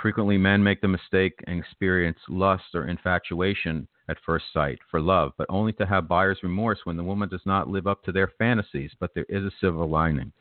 Frequently, 0.02 0.38
men 0.38 0.64
make 0.64 0.82
the 0.82 0.88
mistake 0.88 1.34
and 1.48 1.60
experience 1.60 2.20
lust 2.30 2.76
or 2.76 2.88
infatuation 2.88 3.88
at 4.10 4.18
first 4.26 4.46
sight 4.54 4.80
for 4.92 5.02
love, 5.02 5.32
but 5.38 5.48
only 5.50 5.74
to 5.74 5.86
have 5.86 6.08
buyer's 6.08 6.40
remorse 6.44 6.80
when 6.84 6.98
the 6.98 7.04
woman 7.04 7.28
does 7.28 7.46
not 7.46 7.68
live 7.68 7.88
up 7.88 8.04
to 8.04 8.12
their 8.12 8.32
fantasies. 8.38 8.92
But 9.00 9.14
there 9.16 9.26
is 9.28 9.44
a 9.44 9.52
silver 9.60 9.86
lining. 9.86 10.32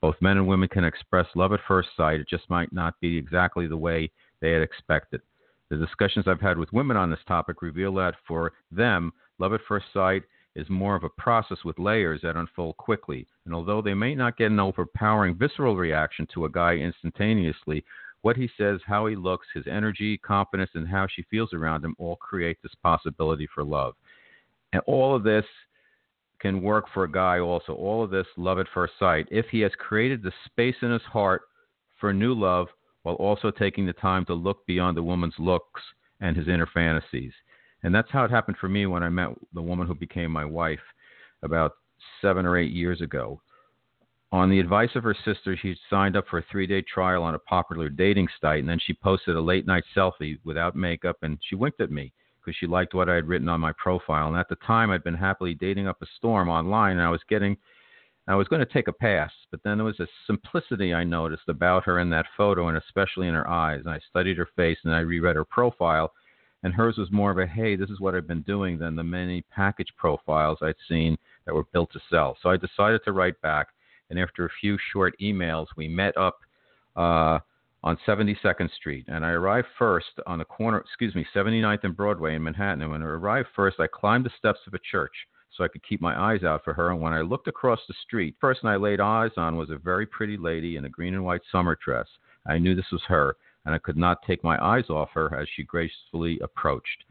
Both 0.00 0.16
men 0.22 0.36
and 0.36 0.46
women 0.46 0.68
can 0.68 0.84
express 0.84 1.26
love 1.34 1.52
at 1.52 1.60
first 1.66 1.88
sight. 1.96 2.20
It 2.20 2.28
just 2.28 2.48
might 2.48 2.72
not 2.72 2.98
be 3.00 3.18
exactly 3.18 3.66
the 3.66 3.76
way 3.76 4.10
they 4.40 4.52
had 4.52 4.62
expected. 4.62 5.20
The 5.68 5.76
discussions 5.76 6.26
I've 6.26 6.40
had 6.40 6.56
with 6.56 6.72
women 6.72 6.96
on 6.96 7.10
this 7.10 7.20
topic 7.26 7.62
reveal 7.62 7.92
that 7.94 8.14
for 8.26 8.52
them, 8.70 9.12
love 9.38 9.52
at 9.52 9.60
first 9.68 9.86
sight 9.92 10.22
is 10.56 10.68
more 10.68 10.96
of 10.96 11.04
a 11.04 11.08
process 11.10 11.58
with 11.64 11.78
layers 11.78 12.20
that 12.22 12.36
unfold 12.36 12.76
quickly. 12.76 13.26
And 13.44 13.54
although 13.54 13.82
they 13.82 13.94
may 13.94 14.14
not 14.14 14.36
get 14.36 14.50
an 14.50 14.58
overpowering 14.58 15.36
visceral 15.36 15.76
reaction 15.76 16.26
to 16.34 16.44
a 16.44 16.50
guy 16.50 16.74
instantaneously, 16.74 17.84
what 18.22 18.36
he 18.36 18.48
says, 18.58 18.80
how 18.86 19.06
he 19.06 19.16
looks, 19.16 19.46
his 19.54 19.66
energy, 19.66 20.18
confidence, 20.18 20.70
and 20.74 20.86
how 20.86 21.06
she 21.08 21.22
feels 21.30 21.52
around 21.52 21.84
him 21.84 21.94
all 21.98 22.16
create 22.16 22.58
this 22.62 22.74
possibility 22.82 23.48
for 23.54 23.64
love. 23.64 23.94
And 24.72 24.82
all 24.86 25.16
of 25.16 25.24
this 25.24 25.44
can 26.40 26.62
work 26.62 26.86
for 26.92 27.04
a 27.04 27.10
guy 27.10 27.38
also. 27.38 27.74
All 27.74 28.02
of 28.02 28.10
this 28.10 28.26
love 28.36 28.58
at 28.58 28.66
first 28.72 28.94
sight. 28.98 29.26
If 29.30 29.46
he 29.50 29.60
has 29.60 29.72
created 29.78 30.22
the 30.22 30.32
space 30.46 30.76
in 30.82 30.90
his 30.90 31.02
heart 31.02 31.42
for 31.98 32.12
new 32.12 32.34
love 32.34 32.68
while 33.02 33.16
also 33.16 33.50
taking 33.50 33.86
the 33.86 33.92
time 33.94 34.24
to 34.26 34.34
look 34.34 34.66
beyond 34.66 34.96
the 34.96 35.02
woman's 35.02 35.34
looks 35.38 35.80
and 36.20 36.36
his 36.36 36.48
inner 36.48 36.68
fantasies. 36.72 37.32
And 37.82 37.94
that's 37.94 38.10
how 38.10 38.24
it 38.24 38.30
happened 38.30 38.58
for 38.60 38.68
me 38.68 38.86
when 38.86 39.02
I 39.02 39.08
met 39.08 39.30
the 39.54 39.62
woman 39.62 39.86
who 39.86 39.94
became 39.94 40.30
my 40.30 40.44
wife 40.44 40.80
about 41.42 41.72
seven 42.20 42.44
or 42.44 42.58
eight 42.58 42.72
years 42.72 43.00
ago. 43.00 43.40
On 44.32 44.48
the 44.48 44.60
advice 44.60 44.90
of 44.94 45.02
her 45.02 45.16
sister, 45.24 45.56
she 45.56 45.76
signed 45.88 46.16
up 46.16 46.24
for 46.28 46.38
a 46.38 46.44
three 46.50 46.66
day 46.66 46.82
trial 46.82 47.24
on 47.24 47.34
a 47.34 47.38
popular 47.38 47.88
dating 47.88 48.28
site, 48.40 48.60
and 48.60 48.68
then 48.68 48.78
she 48.78 48.94
posted 48.94 49.34
a 49.34 49.40
late 49.40 49.66
night 49.66 49.82
selfie 49.94 50.38
without 50.44 50.76
makeup, 50.76 51.16
and 51.22 51.36
she 51.48 51.56
winked 51.56 51.80
at 51.80 51.90
me 51.90 52.12
because 52.40 52.56
she 52.56 52.68
liked 52.68 52.94
what 52.94 53.08
I 53.08 53.16
had 53.16 53.26
written 53.26 53.48
on 53.48 53.60
my 53.60 53.72
profile. 53.72 54.28
And 54.28 54.36
at 54.36 54.48
the 54.48 54.56
time, 54.66 54.90
I'd 54.90 55.02
been 55.02 55.14
happily 55.14 55.54
dating 55.54 55.88
up 55.88 56.00
a 56.00 56.06
storm 56.16 56.48
online, 56.48 56.92
and 56.92 57.02
I 57.06 57.10
was 57.10 57.22
getting, 57.28 57.56
I 58.28 58.36
was 58.36 58.46
going 58.46 58.64
to 58.64 58.72
take 58.72 58.86
a 58.86 58.92
pass. 58.92 59.32
But 59.50 59.64
then 59.64 59.78
there 59.78 59.84
was 59.84 59.98
a 59.98 60.06
simplicity 60.28 60.94
I 60.94 61.02
noticed 61.02 61.48
about 61.48 61.84
her 61.86 61.98
in 61.98 62.08
that 62.10 62.26
photo, 62.36 62.68
and 62.68 62.78
especially 62.78 63.26
in 63.26 63.34
her 63.34 63.48
eyes. 63.48 63.80
And 63.84 63.92
I 63.92 63.98
studied 64.08 64.38
her 64.38 64.48
face, 64.54 64.78
and 64.84 64.94
I 64.94 65.00
reread 65.00 65.34
her 65.34 65.44
profile, 65.44 66.12
and 66.62 66.72
hers 66.72 66.98
was 66.98 67.10
more 67.10 67.32
of 67.32 67.38
a 67.38 67.48
hey, 67.48 67.74
this 67.74 67.90
is 67.90 67.98
what 67.98 68.14
I've 68.14 68.28
been 68.28 68.42
doing 68.42 68.78
than 68.78 68.94
the 68.94 69.02
many 69.02 69.42
package 69.50 69.92
profiles 69.96 70.58
I'd 70.62 70.76
seen 70.88 71.18
that 71.46 71.54
were 71.54 71.64
built 71.72 71.92
to 71.94 72.00
sell. 72.08 72.36
So 72.40 72.48
I 72.48 72.56
decided 72.56 73.00
to 73.04 73.12
write 73.12 73.40
back 73.40 73.70
and 74.10 74.18
after 74.18 74.44
a 74.44 74.50
few 74.60 74.76
short 74.92 75.14
emails, 75.20 75.66
we 75.76 75.88
met 75.88 76.16
up 76.16 76.38
uh, 76.96 77.38
on 77.82 77.96
72nd 78.06 78.70
Street. 78.74 79.06
And 79.08 79.24
I 79.24 79.30
arrived 79.30 79.68
first 79.78 80.20
on 80.26 80.38
the 80.38 80.44
corner, 80.44 80.78
excuse 80.78 81.14
me, 81.14 81.26
79th 81.34 81.84
and 81.84 81.96
Broadway 81.96 82.34
in 82.34 82.42
Manhattan. 82.42 82.82
And 82.82 82.90
when 82.90 83.02
I 83.02 83.06
arrived 83.06 83.48
first, 83.56 83.80
I 83.80 83.86
climbed 83.86 84.26
the 84.26 84.30
steps 84.38 84.60
of 84.66 84.74
a 84.74 84.80
church 84.90 85.14
so 85.56 85.64
I 85.64 85.68
could 85.68 85.86
keep 85.86 86.00
my 86.00 86.18
eyes 86.18 86.44
out 86.44 86.62
for 86.64 86.74
her. 86.74 86.90
And 86.90 87.00
when 87.00 87.12
I 87.12 87.22
looked 87.22 87.48
across 87.48 87.80
the 87.88 87.94
street, 88.04 88.36
the 88.36 88.46
person 88.46 88.68
I 88.68 88.76
laid 88.76 89.00
eyes 89.00 89.32
on 89.36 89.56
was 89.56 89.70
a 89.70 89.78
very 89.78 90.06
pretty 90.06 90.36
lady 90.36 90.76
in 90.76 90.84
a 90.84 90.90
green 90.90 91.14
and 91.14 91.24
white 91.24 91.42
summer 91.50 91.76
dress. 91.84 92.06
I 92.46 92.58
knew 92.58 92.74
this 92.74 92.90
was 92.92 93.02
her, 93.08 93.36
and 93.64 93.74
I 93.74 93.78
could 93.78 93.96
not 93.96 94.18
take 94.26 94.44
my 94.44 94.62
eyes 94.64 94.88
off 94.88 95.10
her 95.14 95.34
as 95.38 95.48
she 95.54 95.62
gracefully 95.64 96.38
approached. 96.42 97.04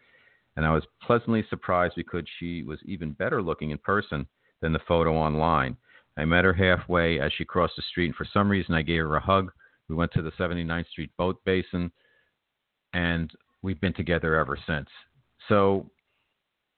And 0.56 0.66
I 0.66 0.74
was 0.74 0.84
pleasantly 1.02 1.46
surprised 1.50 1.94
because 1.96 2.24
she 2.40 2.64
was 2.64 2.80
even 2.86 3.12
better 3.12 3.42
looking 3.42 3.72
in 3.72 3.78
person 3.78 4.26
than 4.62 4.74
the 4.74 4.80
photo 4.88 5.16
online. 5.16 5.78
I 6.20 6.26
met 6.26 6.44
her 6.44 6.54
halfway 6.54 7.20
as 7.20 7.32
she 7.38 7.46
crossed 7.46 7.78
the 7.78 7.82
street, 7.90 8.08
and 8.08 8.16
for 8.16 8.28
some 8.34 8.50
reason, 8.50 8.76
I 8.76 8.82
gave 8.82 9.00
her 9.00 9.16
a 9.16 9.22
hug. 9.22 9.52
We 9.88 9.96
went 9.96 10.12
to 10.14 10.22
the 10.22 10.32
79th 10.32 10.90
Street 10.90 11.12
boat 11.18 11.40
basin, 11.46 11.92
and 12.94 13.32
we've 13.62 13.80
been 13.80 13.94
together 13.94 14.36
ever 14.36 14.58
since. 14.68 14.90
So 15.48 15.90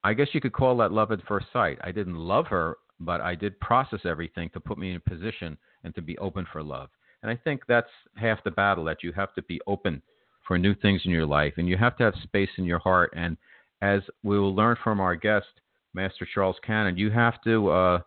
I 0.04 0.14
guess 0.14 0.28
you 0.34 0.42
could 0.42 0.54
call 0.54 0.78
that 0.78 0.92
love 0.92 1.12
at 1.12 1.26
first 1.28 1.48
sight. 1.52 1.80
I 1.84 1.92
didn't 1.92 2.16
love 2.16 2.46
her, 2.48 2.78
but 3.00 3.20
I 3.20 3.34
did 3.34 3.60
process 3.60 4.02
everything 4.06 4.50
to 4.52 4.60
put 4.60 4.78
me 4.78 4.92
in 4.92 4.98
a 4.98 5.10
position 5.10 5.58
and 5.84 5.96
to 5.96 6.04
be 6.04 6.18
open 6.20 6.46
for 6.52 6.62
love. 6.62 6.90
And 7.24 7.32
I 7.32 7.36
think 7.36 7.62
that's 7.68 7.90
half 8.16 8.44
the 8.44 8.52
battle 8.52 8.84
that 8.86 9.04
you 9.04 9.12
have 9.14 9.34
to 9.34 9.42
be 9.44 9.60
open 9.66 10.04
for 10.48 10.60
new 10.60 10.76
things 10.76 11.02
in 11.06 11.12
your 11.12 11.26
life, 11.26 11.54
and 11.58 11.68
you 11.68 11.78
have 11.78 11.98
to 11.98 12.04
have 12.04 12.14
space 12.24 12.50
in 12.58 12.66
your 12.66 12.80
heart. 12.80 13.12
And 13.16 13.38
as 13.82 14.02
we 14.22 14.40
will 14.40 14.56
learn 14.56 14.76
from 14.84 15.00
our 15.00 15.16
guest, 15.16 15.48
Master 15.96 16.28
Charles 16.32 16.58
Cannon, 16.64 16.96
you 16.96 17.10
have 17.10 17.42
to. 17.44 17.70
Uh, 17.70 18.00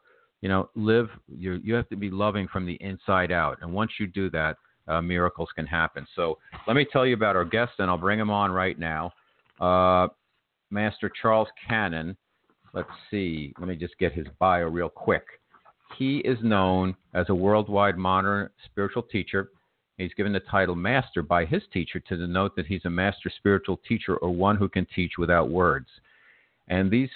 you 0.44 0.50
know, 0.50 0.68
live. 0.74 1.08
You 1.26 1.58
you 1.64 1.72
have 1.72 1.88
to 1.88 1.96
be 1.96 2.10
loving 2.10 2.46
from 2.48 2.66
the 2.66 2.76
inside 2.82 3.32
out, 3.32 3.56
and 3.62 3.72
once 3.72 3.92
you 3.98 4.06
do 4.06 4.28
that, 4.28 4.58
uh, 4.86 5.00
miracles 5.00 5.48
can 5.56 5.64
happen. 5.64 6.06
So 6.14 6.36
let 6.66 6.76
me 6.76 6.84
tell 6.92 7.06
you 7.06 7.14
about 7.14 7.34
our 7.34 7.46
guest, 7.46 7.72
and 7.78 7.90
I'll 7.90 7.96
bring 7.96 8.20
him 8.20 8.28
on 8.28 8.52
right 8.52 8.78
now. 8.78 9.10
Uh, 9.58 10.08
Master 10.70 11.10
Charles 11.22 11.48
Cannon. 11.66 12.14
Let's 12.74 12.90
see. 13.10 13.54
Let 13.58 13.68
me 13.68 13.74
just 13.74 13.96
get 13.98 14.12
his 14.12 14.26
bio 14.38 14.66
real 14.66 14.90
quick. 14.90 15.24
He 15.96 16.18
is 16.18 16.36
known 16.42 16.94
as 17.14 17.24
a 17.30 17.34
worldwide 17.34 17.96
modern 17.96 18.50
spiritual 18.66 19.04
teacher. 19.04 19.48
He's 19.96 20.12
given 20.12 20.34
the 20.34 20.40
title 20.40 20.74
Master 20.74 21.22
by 21.22 21.46
his 21.46 21.62
teacher 21.72 22.00
to 22.00 22.18
denote 22.18 22.54
that 22.56 22.66
he's 22.66 22.84
a 22.84 22.90
master 22.90 23.32
spiritual 23.34 23.80
teacher 23.88 24.16
or 24.16 24.28
one 24.30 24.56
who 24.56 24.68
can 24.68 24.86
teach 24.94 25.12
without 25.16 25.48
words. 25.48 25.86
And 26.68 26.90
these 26.90 27.10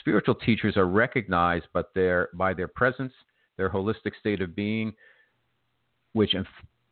spiritual 0.00 0.34
teachers 0.34 0.76
are 0.76 0.86
recognized 0.86 1.66
but 1.72 1.90
their, 1.94 2.28
by 2.34 2.54
their 2.54 2.68
presence, 2.68 3.12
their 3.56 3.70
holistic 3.70 4.12
state 4.18 4.40
of 4.42 4.54
being, 4.54 4.92
which 6.12 6.34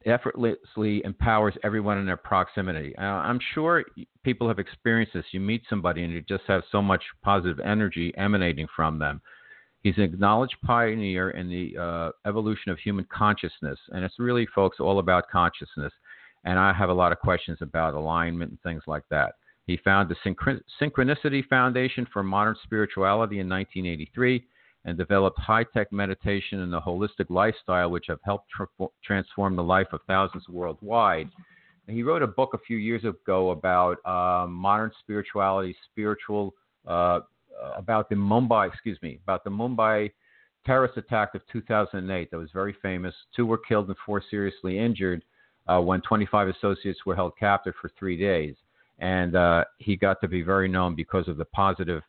effortlessly 0.06 1.02
empowers 1.04 1.54
everyone 1.62 1.98
in 1.98 2.06
their 2.06 2.16
proximity. 2.16 2.94
Uh, 2.98 3.02
I'm 3.02 3.40
sure 3.54 3.84
people 4.22 4.48
have 4.48 4.58
experienced 4.58 5.14
this. 5.14 5.24
You 5.32 5.40
meet 5.40 5.62
somebody 5.68 6.04
and 6.04 6.12
you 6.12 6.22
just 6.22 6.44
have 6.46 6.62
so 6.70 6.82
much 6.82 7.02
positive 7.22 7.60
energy 7.60 8.12
emanating 8.16 8.66
from 8.74 8.98
them. 8.98 9.20
He's 9.80 9.96
an 9.98 10.02
acknowledged 10.02 10.56
pioneer 10.64 11.30
in 11.30 11.48
the 11.48 11.78
uh, 11.78 12.10
evolution 12.26 12.72
of 12.72 12.78
human 12.78 13.06
consciousness, 13.12 13.78
and 13.90 14.02
it's 14.02 14.18
really, 14.18 14.46
folks, 14.54 14.80
all 14.80 14.98
about 14.98 15.28
consciousness. 15.30 15.92
And 16.44 16.58
I 16.58 16.72
have 16.72 16.88
a 16.88 16.94
lot 16.94 17.12
of 17.12 17.18
questions 17.18 17.58
about 17.60 17.92
alignment 17.92 18.50
and 18.50 18.60
things 18.62 18.82
like 18.86 19.04
that. 19.10 19.34
He 19.66 19.78
founded 19.78 20.16
the 20.24 20.60
Synchronicity 20.80 21.46
Foundation 21.46 22.06
for 22.12 22.22
Modern 22.22 22.56
Spirituality 22.64 23.38
in 23.38 23.48
1983 23.48 24.44
and 24.84 24.98
developed 24.98 25.38
high 25.38 25.64
tech 25.64 25.90
meditation 25.90 26.60
and 26.60 26.72
the 26.72 26.80
holistic 26.80 27.30
lifestyle, 27.30 27.90
which 27.90 28.06
have 28.08 28.18
helped 28.24 28.50
tr- 28.50 28.84
transform 29.02 29.56
the 29.56 29.62
life 29.62 29.86
of 29.92 30.00
thousands 30.06 30.46
worldwide. 30.50 31.30
And 31.88 31.96
he 31.96 32.02
wrote 32.02 32.22
a 32.22 32.26
book 32.26 32.52
a 32.52 32.58
few 32.58 32.76
years 32.76 33.04
ago 33.04 33.50
about 33.50 33.96
uh, 34.04 34.46
modern 34.46 34.92
spirituality, 35.00 35.74
spiritual, 35.90 36.54
uh, 36.86 37.20
about 37.76 38.10
the 38.10 38.16
Mumbai, 38.16 38.68
excuse 38.68 38.98
me, 39.00 39.18
about 39.22 39.44
the 39.44 39.50
Mumbai 39.50 40.10
terrorist 40.66 40.96
attack 40.98 41.34
of 41.34 41.42
2008 41.50 42.30
that 42.30 42.36
was 42.36 42.50
very 42.52 42.76
famous. 42.82 43.14
Two 43.34 43.46
were 43.46 43.58
killed 43.58 43.88
and 43.88 43.96
four 44.04 44.22
seriously 44.30 44.78
injured 44.78 45.22
uh, 45.68 45.80
when 45.80 46.02
25 46.02 46.48
associates 46.48 47.00
were 47.06 47.14
held 47.14 47.32
captive 47.38 47.74
for 47.80 47.90
three 47.98 48.18
days 48.18 48.56
and 48.98 49.34
uh, 49.36 49.64
he 49.78 49.96
got 49.96 50.20
to 50.20 50.28
be 50.28 50.42
very 50.42 50.68
known 50.68 50.94
because 50.94 51.28
of 51.28 51.36
the 51.36 51.44
positive 51.44 52.02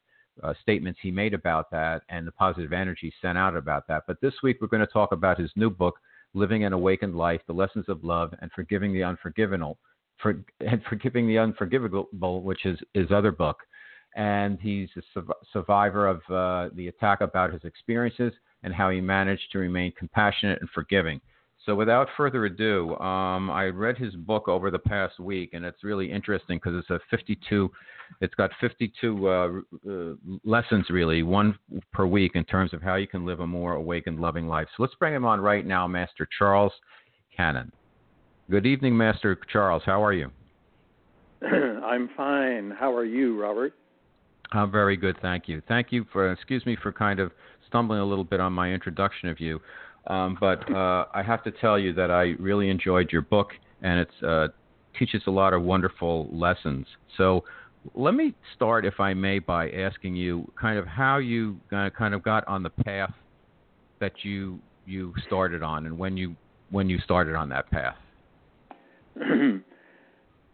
uh, 0.43 0.53
statements 0.61 0.99
he 1.01 1.11
made 1.11 1.33
about 1.33 1.71
that 1.71 2.01
and 2.09 2.27
the 2.27 2.31
positive 2.31 2.73
energy 2.73 3.13
sent 3.21 3.37
out 3.37 3.55
about 3.55 3.87
that. 3.87 4.03
But 4.07 4.19
this 4.21 4.33
week 4.43 4.57
we're 4.59 4.67
going 4.67 4.85
to 4.85 4.87
talk 4.87 5.11
about 5.11 5.39
his 5.39 5.51
new 5.55 5.69
book, 5.69 5.95
Living 6.33 6.65
an 6.65 6.73
Awakened 6.73 7.15
Life: 7.15 7.41
The 7.47 7.53
Lessons 7.53 7.85
of 7.87 8.03
Love 8.03 8.33
and 8.41 8.51
Forgiving 8.51 8.93
the 8.93 9.03
Unforgivable, 9.03 9.77
for, 10.21 10.43
and 10.59 10.83
Forgiving 10.89 11.27
the 11.27 11.39
Unforgivable, 11.39 12.41
which 12.41 12.65
is 12.65 12.79
his 12.93 13.11
other 13.11 13.31
book. 13.31 13.57
And 14.15 14.59
he's 14.61 14.89
a 14.97 15.01
su- 15.13 15.27
survivor 15.51 16.07
of 16.07 16.17
uh, 16.29 16.73
the 16.75 16.87
attack 16.87 17.21
about 17.21 17.51
his 17.51 17.63
experiences 17.65 18.33
and 18.63 18.73
how 18.73 18.89
he 18.89 19.01
managed 19.01 19.51
to 19.51 19.59
remain 19.59 19.91
compassionate 19.97 20.59
and 20.61 20.69
forgiving. 20.69 21.19
So, 21.65 21.73
without 21.73 22.07
further 22.15 22.45
ado, 22.45 22.95
um, 22.97 23.49
I 23.49 23.65
read 23.65 23.97
his 23.97 24.15
book 24.15 24.47
over 24.47 24.69
the 24.69 24.79
past 24.79 25.19
week, 25.19 25.51
and 25.53 25.65
it's 25.65 25.83
really 25.83 26.11
interesting 26.11 26.57
because 26.57 26.77
it's 26.79 26.89
a 26.91 26.99
52. 27.09 27.71
It's 28.21 28.35
got 28.35 28.51
52 28.61 29.27
uh, 29.27 29.31
uh, 29.31 30.13
lessons, 30.43 30.85
really, 30.89 31.23
one 31.23 31.57
per 31.91 32.05
week, 32.05 32.33
in 32.35 32.43
terms 32.45 32.73
of 32.73 32.83
how 32.83 32.95
you 32.95 33.07
can 33.07 33.25
live 33.25 33.39
a 33.39 33.47
more 33.47 33.73
awakened, 33.73 34.19
loving 34.19 34.47
life. 34.47 34.67
So, 34.77 34.83
let's 34.83 34.95
bring 34.95 35.15
him 35.15 35.25
on 35.25 35.41
right 35.41 35.65
now, 35.65 35.87
Master 35.87 36.27
Charles 36.37 36.73
Cannon. 37.35 37.71
Good 38.51 38.67
evening, 38.67 38.95
Master 38.95 39.35
Charles. 39.51 39.81
How 39.85 40.03
are 40.03 40.13
you? 40.13 40.29
I'm 41.41 42.09
fine. 42.15 42.71
How 42.77 42.93
are 42.93 43.05
you, 43.05 43.41
Robert? 43.41 43.73
I'm 44.51 44.71
very 44.71 44.95
good, 44.95 45.17
thank 45.21 45.47
you. 45.47 45.61
Thank 45.67 45.91
you 45.91 46.05
for 46.13 46.31
excuse 46.31 46.65
me 46.65 46.77
for 46.81 46.91
kind 46.91 47.19
of 47.19 47.31
stumbling 47.67 47.99
a 47.99 48.05
little 48.05 48.23
bit 48.23 48.39
on 48.39 48.53
my 48.53 48.71
introduction 48.71 49.29
of 49.29 49.39
you. 49.39 49.59
Um, 50.07 50.37
but 50.39 50.71
uh, 50.71 51.05
I 51.13 51.23
have 51.23 51.43
to 51.43 51.51
tell 51.51 51.79
you 51.79 51.93
that 51.93 52.11
I 52.11 52.35
really 52.39 52.69
enjoyed 52.69 53.11
your 53.11 53.23
book, 53.23 53.49
and 53.81 53.99
it 54.01 54.09
uh, 54.25 54.47
teaches 54.97 55.23
a 55.27 55.31
lot 55.31 55.53
of 55.53 55.63
wonderful 55.63 56.29
lessons. 56.31 56.85
So 57.17 57.43
let 57.93 58.13
me 58.13 58.33
start, 58.55 58.85
if 58.85 58.99
I 58.99 59.13
may, 59.13 59.39
by 59.39 59.69
asking 59.71 60.15
you 60.15 60.51
kind 60.59 60.77
of 60.77 60.85
how 60.87 61.17
you 61.17 61.59
kind 61.69 62.13
of 62.13 62.23
got 62.23 62.47
on 62.47 62.63
the 62.63 62.69
path 62.69 63.13
that 63.99 64.13
you 64.23 64.59
you 64.85 65.13
started 65.25 65.63
on, 65.63 65.85
and 65.87 65.97
when 65.97 66.15
you 66.15 66.35
when 66.69 66.89
you 66.89 66.99
started 66.99 67.35
on 67.35 67.49
that 67.49 67.69
path. 67.71 67.95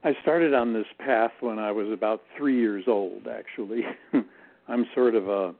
I 0.03 0.13
started 0.21 0.53
on 0.53 0.73
this 0.73 0.85
path 0.99 1.31
when 1.41 1.59
I 1.59 1.71
was 1.71 1.87
about 1.91 2.23
three 2.37 2.57
years 2.59 2.85
old. 2.87 3.27
Actually, 3.27 3.81
I'm 4.67 4.85
sort 4.95 5.15
of 5.15 5.27
a 5.27 5.53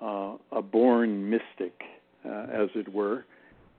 uh, 0.00 0.36
a 0.52 0.62
born 0.62 1.30
mystic, 1.30 1.80
uh, 2.24 2.46
as 2.52 2.68
it 2.74 2.92
were. 2.92 3.24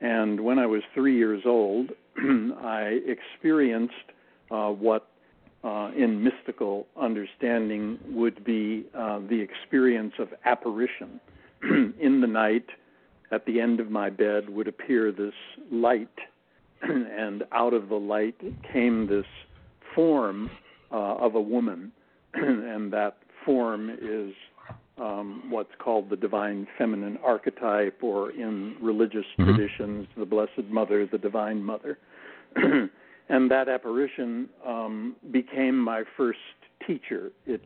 And 0.02 0.42
when 0.42 0.60
I 0.60 0.66
was 0.66 0.82
three 0.94 1.16
years 1.18 1.44
old, 1.46 1.92
I 2.18 3.00
experienced 3.06 3.94
uh, 4.52 4.70
what, 4.70 5.08
uh, 5.64 5.92
in 5.96 6.24
mystical 6.24 6.88
understanding, 7.00 7.98
would 8.10 8.44
be 8.44 8.86
uh, 8.94 9.20
the 9.30 9.40
experience 9.40 10.14
of 10.20 10.30
apparition. 10.46 11.20
in 11.64 12.20
the 12.20 12.28
night, 12.28 12.66
at 13.32 13.46
the 13.46 13.62
end 13.62 13.80
of 13.80 13.90
my 13.90 14.10
bed, 14.10 14.50
would 14.50 14.68
appear 14.68 15.12
this 15.12 15.34
light, 15.72 16.10
and 16.82 17.44
out 17.54 17.74
of 17.74 17.90
the 17.90 17.96
light 17.96 18.36
came 18.72 19.08
this 19.08 19.26
form 19.96 20.50
uh, 20.92 21.16
of 21.16 21.36
a 21.36 21.42
woman, 21.42 21.92
and 22.34 22.92
that 22.92 23.18
form 23.46 23.90
is 23.90 24.34
um, 24.98 25.44
what's 25.50 25.72
called 25.80 26.10
the 26.10 26.16
divine 26.16 26.68
feminine 26.78 27.18
archetype, 27.24 27.98
or 28.02 28.32
in 28.32 28.76
religious 28.82 29.26
mm-hmm. 29.38 29.56
traditions, 29.56 30.08
the 30.18 30.26
Blessed 30.26 30.70
Mother, 30.70 31.08
the 31.08 31.18
Divine 31.18 31.64
Mother. 31.64 31.98
and 32.56 33.50
that 33.50 33.68
apparition 33.68 34.50
um, 34.66 35.16
became 35.32 35.80
my 35.80 36.04
first 36.16 36.40
teacher. 36.86 37.32
It 37.46 37.64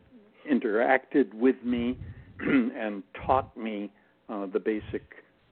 interacted 0.50 1.34
with 1.34 1.58
me 1.64 1.98
and 2.40 3.04
taught 3.26 3.56
me 3.58 3.92
uh, 4.30 4.46
the 4.46 4.60
basic 4.60 5.04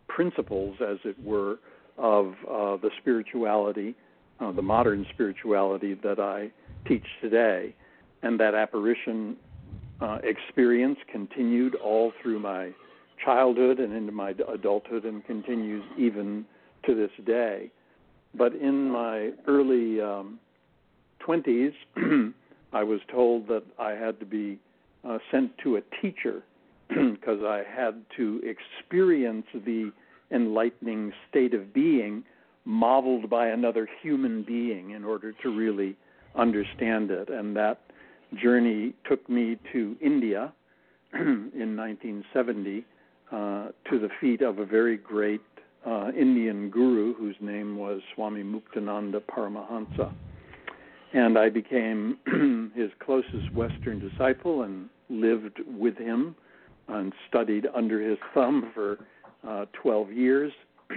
principles, 0.07 0.77
as 0.81 0.97
it 1.03 1.21
were, 1.21 1.59
of 1.97 2.33
uh, 2.49 2.77
the 2.77 2.89
spirituality, 2.99 3.95
uh, 4.39 4.51
the 4.51 4.61
modern 4.61 5.05
spirituality 5.13 5.93
that 5.95 6.19
I 6.19 6.51
teach 6.87 7.05
today. 7.21 7.75
And 8.21 8.39
that 8.39 8.55
apparition 8.55 9.37
uh, 10.01 10.19
experience 10.23 10.97
continued 11.11 11.75
all 11.75 12.11
through 12.21 12.39
my 12.39 12.71
childhood 13.23 13.79
and 13.79 13.93
into 13.93 14.11
my 14.11 14.33
adulthood 14.51 15.05
and 15.05 15.25
continues 15.25 15.83
even 15.97 16.45
to 16.85 16.95
this 16.95 17.11
day. 17.25 17.71
But 18.37 18.53
in 18.55 18.89
my 18.89 19.31
early 19.47 20.01
um, 20.01 20.39
20s, 21.25 21.73
I 22.73 22.83
was 22.83 22.99
told 23.09 23.47
that 23.47 23.63
I 23.79 23.91
had 23.91 24.19
to 24.19 24.25
be 24.25 24.59
uh, 25.07 25.19
sent 25.31 25.57
to 25.59 25.77
a 25.77 25.81
teacher 26.01 26.43
because 26.89 27.41
I 27.43 27.63
had 27.67 28.03
to 28.17 28.41
experience 28.43 29.45
the 29.53 29.91
enlightening 30.31 31.13
state 31.29 31.53
of 31.53 31.73
being 31.73 32.23
modeled 32.65 33.29
by 33.29 33.47
another 33.47 33.87
human 34.01 34.43
being 34.43 34.91
in 34.91 35.03
order 35.03 35.31
to 35.43 35.55
really 35.55 35.95
understand 36.35 37.11
it. 37.11 37.29
And 37.29 37.55
that 37.55 37.79
journey 38.41 38.93
took 39.07 39.27
me 39.29 39.57
to 39.71 39.95
India 40.01 40.53
in 41.13 41.75
1970 41.75 42.85
uh, 43.31 43.67
to 43.89 43.99
the 43.99 44.09
feet 44.19 44.41
of 44.41 44.59
a 44.59 44.65
very 44.65 44.97
great 44.97 45.41
uh, 45.85 46.11
Indian 46.17 46.69
guru 46.69 47.13
whose 47.15 47.35
name 47.39 47.77
was 47.77 48.01
Swami 48.13 48.43
Muktananda 48.43 49.21
Paramahansa. 49.21 50.11
And 51.13 51.37
I 51.37 51.49
became 51.49 52.17
his 52.75 52.89
closest 52.99 53.53
Western 53.53 53.99
disciple 53.99 54.63
and 54.63 54.89
lived 55.09 55.59
with 55.67 55.97
him 55.97 56.35
and 56.87 57.13
studied 57.29 57.67
under 57.73 58.01
his 58.01 58.17
thumb 58.33 58.71
for 58.73 58.97
uh, 59.47 59.65
12 59.81 60.11
years. 60.11 60.51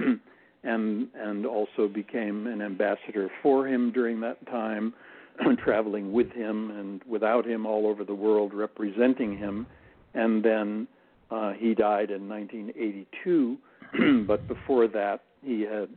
and 0.65 1.09
and 1.15 1.47
also 1.47 1.89
became 1.89 2.47
an 2.47 2.61
ambassador 2.61 3.31
for 3.43 3.67
him 3.67 3.93
during 3.93 4.21
that 4.21 4.45
time 4.47 4.93
traveling 5.65 6.13
with 6.13 6.31
him 6.33 6.71
and 6.71 7.03
without 7.05 7.47
him 7.47 7.67
all 7.67 7.87
over 7.87 8.05
the 8.05 8.15
world 8.15 8.53
representing 8.55 9.37
him. 9.37 9.67
And 10.15 10.45
then 10.45 10.89
uh, 11.31 11.53
he 11.53 11.75
died 11.75 12.11
in 12.11 12.29
1982. 12.29 13.59
but 14.27 14.47
before 14.49 14.89
that, 14.89 15.21
he 15.43 15.63
had 15.63 15.89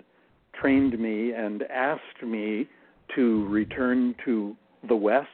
trained 0.60 1.00
me 1.00 1.34
and 1.34 1.64
asked 1.64 2.24
me 2.24 2.68
to 3.16 3.48
return 3.48 4.16
to 4.26 4.56
the 4.88 4.96
West, 4.96 5.28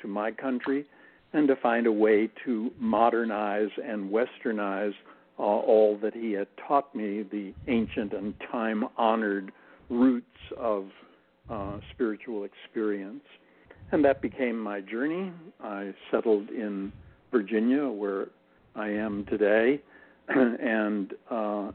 to 0.00 0.08
my 0.08 0.30
country, 0.30 0.84
and 1.32 1.48
to 1.48 1.56
find 1.56 1.86
a 1.86 1.92
way 1.92 2.28
to 2.44 2.70
modernize 2.78 3.70
and 3.82 4.10
westernize 4.10 4.92
uh, 5.38 5.42
all 5.42 5.98
that 6.02 6.14
he 6.14 6.32
had 6.32 6.46
taught 6.68 6.94
me, 6.94 7.22
the 7.22 7.54
ancient 7.68 8.12
and 8.12 8.34
time 8.50 8.84
honored 8.96 9.50
roots 9.88 10.26
of 10.58 10.86
uh, 11.50 11.78
spiritual 11.92 12.44
experience. 12.44 13.24
And 13.92 14.04
that 14.04 14.22
became 14.22 14.58
my 14.58 14.80
journey. 14.80 15.32
I 15.62 15.92
settled 16.10 16.48
in 16.48 16.92
Virginia, 17.30 17.86
where 17.86 18.28
I 18.74 18.88
am 18.88 19.26
today, 19.26 19.80
and 20.28 21.12
uh, 21.30 21.72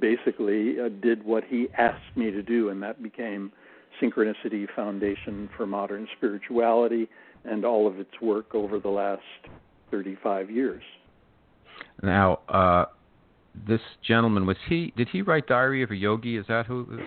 basically 0.00 0.80
uh, 0.80 0.88
did 1.02 1.24
what 1.24 1.44
he 1.44 1.68
asked 1.76 2.16
me 2.16 2.30
to 2.30 2.42
do, 2.42 2.70
and 2.70 2.82
that 2.82 3.02
became 3.02 3.52
Synchronicity 4.00 4.66
Foundation 4.74 5.48
for 5.56 5.66
Modern 5.66 6.06
Spirituality 6.16 7.08
and 7.44 7.64
all 7.64 7.86
of 7.86 7.98
its 7.98 8.20
work 8.20 8.54
over 8.54 8.78
the 8.78 8.88
last 8.88 9.22
35 9.90 10.50
years. 10.50 10.82
Now, 12.02 12.40
uh, 12.48 12.86
this 13.66 13.80
gentleman 14.06 14.46
was 14.46 14.56
he? 14.68 14.92
Did 14.96 15.08
he 15.08 15.22
write 15.22 15.46
Diary 15.46 15.82
of 15.82 15.90
a 15.90 15.96
Yogi? 15.96 16.36
Is 16.36 16.46
that 16.48 16.66
who? 16.66 17.00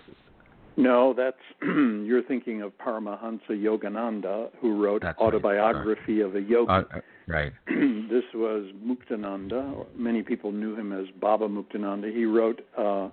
No, 0.79 1.13
that's 1.13 1.35
you're 1.61 2.23
thinking 2.23 2.61
of 2.61 2.71
Paramahansa 2.77 3.49
Yogananda, 3.49 4.49
who 4.61 4.81
wrote 4.81 5.01
that's 5.01 5.19
Autobiography 5.19 6.21
right. 6.21 6.29
of 6.29 6.35
a 6.37 6.41
Yogi. 6.41 6.69
Uh, 6.69 6.73
uh, 6.73 7.01
right. 7.27 7.51
this 7.67 8.23
was 8.33 8.71
Muktananda. 8.81 9.85
Many 9.93 10.23
people 10.23 10.53
knew 10.53 10.77
him 10.77 10.93
as 10.93 11.07
Baba 11.19 11.49
Muktananda. 11.49 12.15
He 12.15 12.23
wrote 12.23 12.61
uh, 12.77 13.09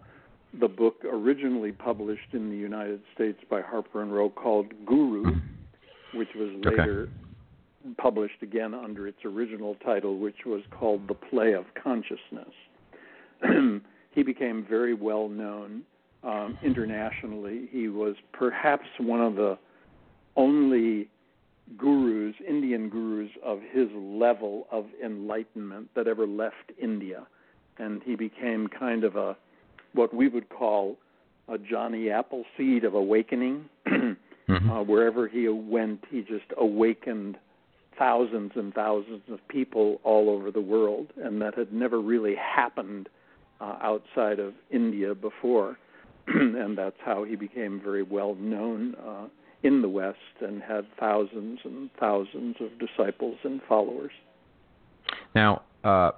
the 0.61 0.68
book 0.68 1.02
originally 1.05 1.72
published 1.72 2.35
in 2.35 2.50
the 2.50 2.57
United 2.57 3.00
States 3.12 3.38
by 3.50 3.62
Harper 3.62 4.00
and 4.00 4.14
Row 4.14 4.31
called 4.31 4.66
Guru, 4.87 5.35
which 6.14 6.29
was 6.37 6.50
later 6.62 7.09
okay. 7.83 7.94
published 7.98 8.42
again 8.42 8.74
under 8.74 9.09
its 9.09 9.18
original 9.24 9.74
title, 9.85 10.18
which 10.18 10.46
was 10.46 10.62
called 10.70 11.09
The 11.09 11.14
Play 11.14 11.55
of 11.55 11.64
Consciousness. 11.83 12.55
he 14.12 14.22
became 14.22 14.64
very 14.70 14.94
well 14.94 15.29
known 15.29 15.83
um, 16.26 16.58
internationally. 16.62 17.68
He 17.70 17.88
was 17.88 18.16
perhaps 18.32 18.86
one 18.98 19.20
of 19.20 19.36
the 19.36 19.56
only 20.36 21.08
gurus, 21.78 22.34
Indian 22.46 22.88
gurus 22.88 23.30
of 23.44 23.60
his 23.72 23.88
level 23.94 24.66
of 24.70 24.86
enlightenment 25.02 25.88
that 25.94 26.06
ever 26.06 26.26
left 26.26 26.72
India. 26.80 27.26
And 27.78 28.02
he 28.04 28.16
became 28.16 28.68
kind 28.68 29.04
of 29.04 29.16
a 29.16 29.36
what 29.92 30.12
we 30.12 30.28
would 30.28 30.48
call 30.48 30.96
a 31.48 31.56
Johnny 31.56 32.10
Appleseed 32.10 32.84
of 32.84 32.94
awakening. 32.94 33.66
mm-hmm. 33.86 34.70
uh, 34.70 34.82
wherever 34.82 35.28
he 35.28 35.48
went, 35.48 36.04
he 36.10 36.20
just 36.20 36.46
awakened 36.58 37.38
thousands 37.98 38.52
and 38.56 38.74
thousands 38.74 39.22
of 39.30 39.46
people 39.48 40.00
all 40.04 40.28
over 40.28 40.50
the 40.50 40.60
world, 40.60 41.12
and 41.16 41.40
that 41.40 41.56
had 41.56 41.72
never 41.72 42.00
really 42.00 42.34
happened 42.34 43.08
uh, 43.60 43.76
outside 43.80 44.38
of 44.38 44.52
India 44.70 45.14
before. 45.14 45.78
and 46.34 46.76
that's 46.76 46.96
how 47.04 47.24
he 47.24 47.36
became 47.36 47.80
very 47.82 48.02
well 48.02 48.34
known 48.34 48.94
uh, 48.96 49.26
in 49.62 49.82
the 49.82 49.88
West 49.88 50.18
and 50.40 50.62
had 50.62 50.86
thousands 50.98 51.60
and 51.64 51.90
thousands 51.98 52.56
of 52.60 52.70
disciples 52.78 53.36
and 53.44 53.60
followers. 53.68 54.12
Now, 55.34 55.62
uh, 55.84 56.12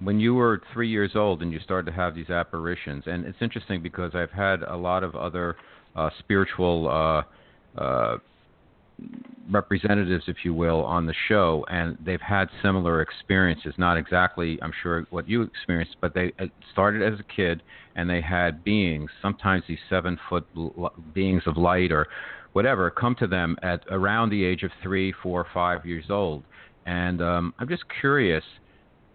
when 0.00 0.18
you 0.18 0.34
were 0.34 0.62
three 0.72 0.88
years 0.88 1.12
old 1.14 1.42
and 1.42 1.52
you 1.52 1.60
started 1.60 1.90
to 1.90 1.96
have 1.96 2.14
these 2.14 2.30
apparitions, 2.30 3.04
and 3.06 3.24
it's 3.24 3.38
interesting 3.40 3.82
because 3.82 4.12
I've 4.14 4.30
had 4.30 4.62
a 4.62 4.76
lot 4.76 5.04
of 5.04 5.14
other 5.14 5.56
uh, 5.94 6.10
spiritual 6.18 6.88
uh, 6.88 7.80
uh, 7.80 8.18
representatives, 9.50 10.24
if 10.28 10.38
you 10.44 10.54
will, 10.54 10.82
on 10.82 11.06
the 11.06 11.14
show, 11.28 11.64
and 11.68 11.96
they've 12.04 12.20
had 12.20 12.48
similar 12.62 13.02
experiences. 13.02 13.74
Not 13.76 13.96
exactly, 13.96 14.58
I'm 14.62 14.72
sure, 14.82 15.06
what 15.10 15.28
you 15.28 15.42
experienced, 15.42 15.96
but 16.00 16.14
they 16.14 16.32
started 16.72 17.02
as 17.02 17.18
a 17.18 17.24
kid 17.34 17.62
and 17.94 18.08
they 18.08 18.20
had 18.20 18.64
beings, 18.64 19.10
sometimes 19.20 19.64
these 19.68 19.78
seven 19.90 20.18
foot 20.28 20.46
beings 21.12 21.42
of 21.46 21.56
light 21.56 21.92
or 21.92 22.06
whatever, 22.52 22.90
come 22.90 23.14
to 23.18 23.26
them 23.26 23.56
at 23.62 23.82
around 23.90 24.30
the 24.30 24.44
age 24.44 24.62
of 24.62 24.70
three, 24.82 25.12
four, 25.22 25.46
five 25.52 25.84
years 25.84 26.06
old. 26.08 26.44
And 26.86 27.22
um, 27.22 27.54
I'm 27.58 27.68
just 27.68 27.84
curious, 28.00 28.44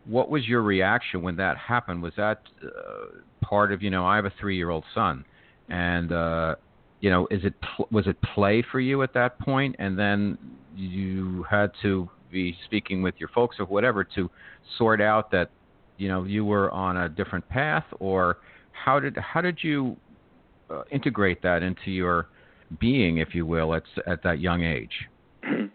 what 0.06 0.30
was 0.30 0.48
your 0.48 0.62
reaction 0.62 1.22
when 1.22 1.36
that 1.38 1.58
happened? 1.58 2.02
Was 2.02 2.14
that 2.18 2.42
uh, 2.64 3.20
part 3.42 3.72
of, 3.72 3.82
you 3.82 3.90
know, 3.90 4.06
I 4.06 4.16
have 4.16 4.26
a 4.26 4.34
three 4.40 4.56
year 4.56 4.70
old 4.70 4.86
son, 4.94 5.26
and 5.70 6.12
uh, 6.12 6.56
you 7.00 7.10
know, 7.10 7.28
is 7.30 7.42
it 7.44 7.54
was 7.92 8.08
it 8.08 8.18
play 8.34 8.64
for 8.72 8.80
you 8.80 9.04
at 9.04 9.14
that 9.14 9.40
point, 9.40 9.76
and 9.80 9.98
then 9.98 10.38
you 10.76 11.46
had 11.50 11.72
to 11.82 12.10
be 12.32 12.56
speaking 12.66 13.02
with 13.02 13.16
your 13.18 13.30
folks 13.30 13.58
or 13.60 13.66
whatever 13.66 14.04
to 14.04 14.30
sort 14.78 15.02
out 15.02 15.32
that 15.32 15.50
you 15.98 16.08
know 16.08 16.24
you 16.24 16.44
were 16.44 16.72
on 16.72 16.98
a 16.98 17.10
different 17.10 17.48
path, 17.50 17.86
or 18.00 18.38
how 18.72 19.00
did 19.00 19.16
how 19.18 19.42
did 19.42 19.60
you 19.62 19.96
uh, 20.70 20.84
integrate 20.92 21.42
that 21.44 21.64
into 21.64 21.92
your 21.92 22.28
being, 22.80 23.18
if 23.18 23.36
you 23.36 23.46
will, 23.46 23.74
at 23.76 23.84
at 24.06 24.24
that 24.24 24.40
young 24.40 24.64
age? 24.64 25.08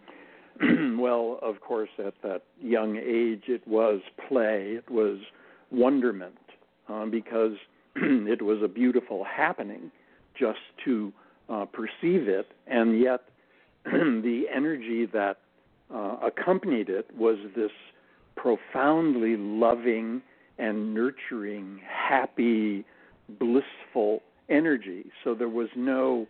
Well, 0.95 1.39
of 1.41 1.59
course, 1.59 1.89
at 1.99 2.13
that 2.23 2.43
young 2.61 2.95
age, 2.95 3.43
it 3.47 3.67
was 3.67 3.99
play, 4.29 4.75
it 4.77 4.89
was 4.89 5.17
wonderment, 5.69 6.37
um, 6.87 7.11
because 7.11 7.57
it 7.95 8.41
was 8.41 8.59
a 8.63 8.69
beautiful 8.69 9.25
happening 9.25 9.91
just 10.37 10.59
to 10.85 11.11
uh, 11.49 11.65
perceive 11.65 12.27
it, 12.27 12.51
and 12.67 12.99
yet 12.99 13.21
the 13.85 14.43
energy 14.53 15.05
that 15.05 15.37
uh, 15.93 16.17
accompanied 16.23 16.89
it 16.89 17.07
was 17.15 17.37
this 17.55 17.71
profoundly 18.35 19.35
loving 19.37 20.21
and 20.57 20.93
nurturing, 20.93 21.79
happy, 21.87 22.85
blissful 23.39 24.21
energy. 24.49 25.05
So 25.23 25.33
there 25.33 25.49
was 25.49 25.69
no 25.75 26.27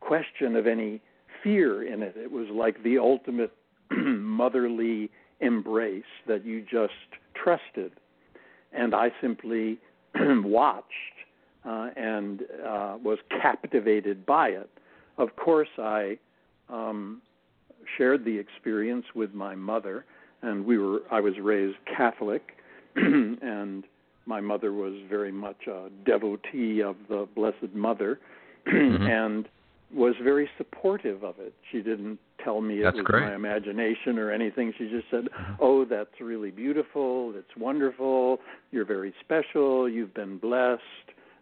question 0.00 0.56
of 0.56 0.66
any 0.66 1.00
fear 1.42 1.82
in 1.86 2.02
it. 2.02 2.16
It 2.16 2.30
was 2.30 2.46
like 2.52 2.82
the 2.82 2.98
ultimate 2.98 3.52
motherly 3.90 5.10
embrace 5.40 6.04
that 6.26 6.44
you 6.44 6.62
just 6.62 6.92
trusted. 7.34 7.92
And 8.72 8.94
I 8.94 9.10
simply 9.20 9.78
watched 10.18 10.84
uh, 11.66 11.88
and 11.96 12.42
uh, 12.64 12.96
was 13.02 13.18
captivated 13.42 14.24
by 14.24 14.48
it. 14.48 14.70
Of 15.18 15.36
course, 15.36 15.68
I 15.78 16.18
um, 16.68 17.22
shared 17.96 18.24
the 18.24 18.38
experience 18.38 19.06
with 19.14 19.34
my 19.34 19.54
mother, 19.54 20.04
and 20.42 20.64
we 20.64 20.78
were. 20.78 21.00
I 21.10 21.20
was 21.20 21.34
raised 21.40 21.76
Catholic, 21.86 22.42
and 22.96 23.84
my 24.26 24.40
mother 24.40 24.72
was 24.72 24.94
very 25.08 25.32
much 25.32 25.66
a 25.66 25.88
devotee 26.04 26.82
of 26.82 26.96
the 27.08 27.26
Blessed 27.34 27.74
Mother, 27.74 28.20
mm-hmm. 28.66 29.02
and 29.02 29.48
was 29.94 30.14
very 30.22 30.48
supportive 30.58 31.22
of 31.22 31.36
it. 31.38 31.54
She 31.70 31.78
didn't 31.80 32.18
tell 32.42 32.60
me 32.60 32.80
it 32.82 32.94
was 32.94 33.04
great. 33.04 33.22
my 33.22 33.34
imagination 33.34 34.18
or 34.18 34.30
anything. 34.30 34.72
She 34.76 34.88
just 34.88 35.06
said, 35.10 35.24
mm-hmm. 35.24 35.54
"Oh, 35.60 35.84
that's 35.84 36.20
really 36.20 36.50
beautiful. 36.50 37.32
It's 37.36 37.56
wonderful. 37.56 38.38
You're 38.72 38.84
very 38.84 39.14
special. 39.24 39.88
You've 39.88 40.14
been 40.14 40.38
blessed. 40.38 40.82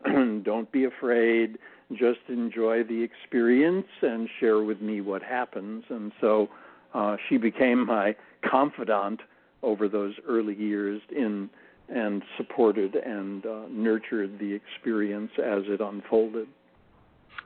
Don't 0.42 0.70
be 0.72 0.84
afraid. 0.84 1.58
Just 1.92 2.20
enjoy 2.28 2.82
the 2.84 3.02
experience 3.02 3.86
and 4.02 4.28
share 4.40 4.62
with 4.62 4.80
me 4.80 5.00
what 5.00 5.22
happens." 5.22 5.84
And 5.88 6.12
so 6.20 6.48
uh, 6.94 7.16
she 7.28 7.36
became 7.36 7.86
my 7.86 8.16
confidant 8.48 9.20
over 9.62 9.88
those 9.88 10.14
early 10.28 10.54
years 10.54 11.00
in 11.14 11.50
and 11.88 12.22
supported 12.36 12.94
and 12.94 13.44
uh, 13.44 13.62
nurtured 13.70 14.38
the 14.38 14.52
experience 14.54 15.30
as 15.38 15.64
it 15.66 15.80
unfolded. 15.80 16.46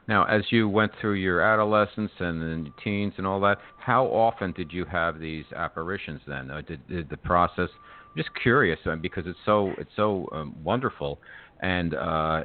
Now, 0.06 0.24
as 0.24 0.42
you 0.50 0.68
went 0.68 0.92
through 1.00 1.14
your 1.14 1.42
adolescence 1.42 2.10
and 2.18 2.40
then 2.40 2.72
teens 2.82 3.12
and 3.18 3.26
all 3.26 3.40
that, 3.40 3.58
how 3.78 4.06
often 4.06 4.52
did 4.52 4.72
you 4.72 4.84
have 4.86 5.18
these 5.18 5.44
apparitions? 5.54 6.20
Then, 6.26 6.50
uh, 6.50 6.62
did, 6.62 6.86
did 6.88 7.10
the 7.10 7.16
process? 7.16 7.68
I'm 7.68 8.16
just 8.16 8.30
curious 8.42 8.78
uh, 8.86 8.96
because 8.96 9.24
it's 9.26 9.38
so 9.44 9.72
it's 9.76 9.90
so 9.96 10.26
um, 10.32 10.56
wonderful, 10.64 11.18
and 11.60 11.94
uh, 11.94 12.44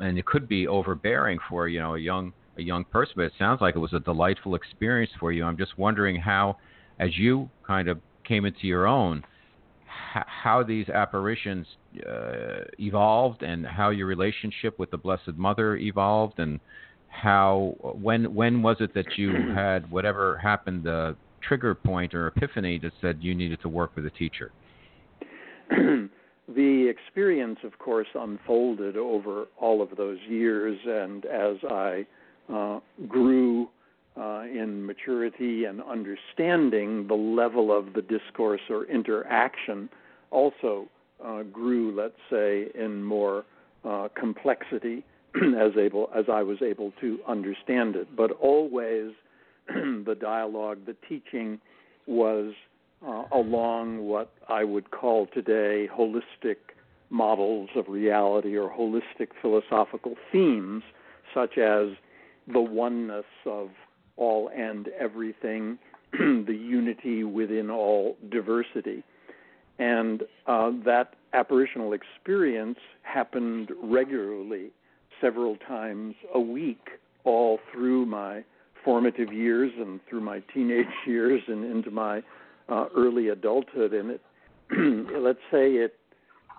and 0.00 0.18
it 0.18 0.26
could 0.26 0.48
be 0.48 0.66
overbearing 0.66 1.38
for 1.48 1.68
you 1.68 1.80
know 1.80 1.94
a 1.94 1.98
young 1.98 2.32
a 2.58 2.62
young 2.62 2.84
person, 2.84 3.12
but 3.16 3.22
it 3.22 3.32
sounds 3.38 3.60
like 3.60 3.76
it 3.76 3.78
was 3.78 3.92
a 3.92 4.00
delightful 4.00 4.54
experience 4.54 5.12
for 5.18 5.32
you. 5.32 5.44
I'm 5.44 5.56
just 5.56 5.78
wondering 5.78 6.16
how, 6.16 6.56
as 6.98 7.16
you 7.16 7.48
kind 7.66 7.88
of 7.88 8.00
came 8.26 8.44
into 8.44 8.66
your 8.66 8.86
own, 8.86 9.22
how 9.86 10.62
these 10.62 10.88
apparitions 10.88 11.66
uh, 12.06 12.64
evolved 12.78 13.42
and 13.42 13.64
how 13.64 13.90
your 13.90 14.06
relationship 14.06 14.78
with 14.78 14.90
the 14.90 14.96
Blessed 14.96 15.36
Mother 15.36 15.76
evolved 15.76 16.38
and 16.38 16.60
how 17.08 17.74
when 18.00 18.34
when 18.34 18.62
was 18.62 18.76
it 18.80 18.92
that 18.94 19.06
you 19.16 19.32
had 19.54 19.90
whatever 19.90 20.36
happened 20.38 20.84
the 20.84 21.16
trigger 21.40 21.74
point 21.74 22.14
or 22.14 22.26
epiphany 22.26 22.78
that 22.78 22.92
said 23.00 23.18
you 23.20 23.34
needed 23.34 23.60
to 23.62 23.68
work 23.68 23.92
with 23.96 24.04
a 24.04 24.10
teacher 24.10 24.52
the 26.54 26.88
experience 26.88 27.58
of 27.64 27.78
course 27.78 28.08
unfolded 28.14 28.96
over 28.96 29.46
all 29.60 29.82
of 29.82 29.96
those 29.96 30.18
years 30.28 30.78
and 30.86 31.24
as 31.26 31.56
i 31.70 32.06
uh, 32.52 32.80
grew 33.06 33.68
uh, 34.16 34.42
in 34.42 34.84
maturity 34.84 35.64
and 35.66 35.82
understanding 35.82 37.06
the 37.06 37.14
level 37.14 37.76
of 37.76 37.92
the 37.92 38.02
discourse 38.02 38.62
or 38.70 38.84
interaction 38.86 39.88
also 40.30 40.88
uh, 41.24 41.42
grew 41.44 41.94
let's 41.94 42.18
say 42.30 42.68
in 42.74 43.02
more 43.02 43.44
uh, 43.84 44.08
complexity 44.18 45.04
as 45.58 45.72
able 45.78 46.10
as 46.16 46.24
I 46.30 46.42
was 46.42 46.58
able 46.62 46.92
to 47.00 47.18
understand 47.26 47.96
it. 47.96 48.08
But 48.16 48.32
always 48.32 49.12
the 49.68 50.16
dialogue, 50.20 50.78
the 50.86 50.96
teaching 51.08 51.60
was 52.06 52.52
uh, 53.06 53.24
along 53.32 54.06
what 54.06 54.32
I 54.48 54.64
would 54.64 54.90
call 54.90 55.26
today 55.26 55.88
holistic 55.92 56.56
models 57.10 57.70
of 57.74 57.88
reality 57.88 58.56
or 58.56 58.68
holistic 58.68 59.28
philosophical 59.40 60.14
themes, 60.30 60.82
such 61.34 61.58
as 61.58 61.88
the 62.52 62.60
oneness 62.60 63.24
of 63.46 63.70
all 64.16 64.50
and 64.54 64.88
everything, 64.98 65.78
the 66.12 66.56
unity 66.58 67.24
within 67.24 67.70
all 67.70 68.16
diversity. 68.30 69.02
And 69.78 70.22
uh, 70.46 70.72
that 70.84 71.14
apparitional 71.32 71.92
experience 71.92 72.78
happened 73.02 73.70
regularly 73.82 74.70
several 75.20 75.56
times 75.56 76.14
a 76.34 76.40
week 76.40 76.88
all 77.24 77.58
through 77.72 78.06
my 78.06 78.44
formative 78.84 79.32
years 79.32 79.72
and 79.78 80.00
through 80.08 80.20
my 80.20 80.40
teenage 80.52 80.86
years 81.06 81.42
and 81.46 81.64
into 81.64 81.90
my 81.90 82.22
uh, 82.68 82.86
early 82.96 83.28
adulthood. 83.28 83.92
And 83.92 84.10
it, 84.12 84.20
let's 85.18 85.38
say 85.50 85.72
it, 85.72 85.94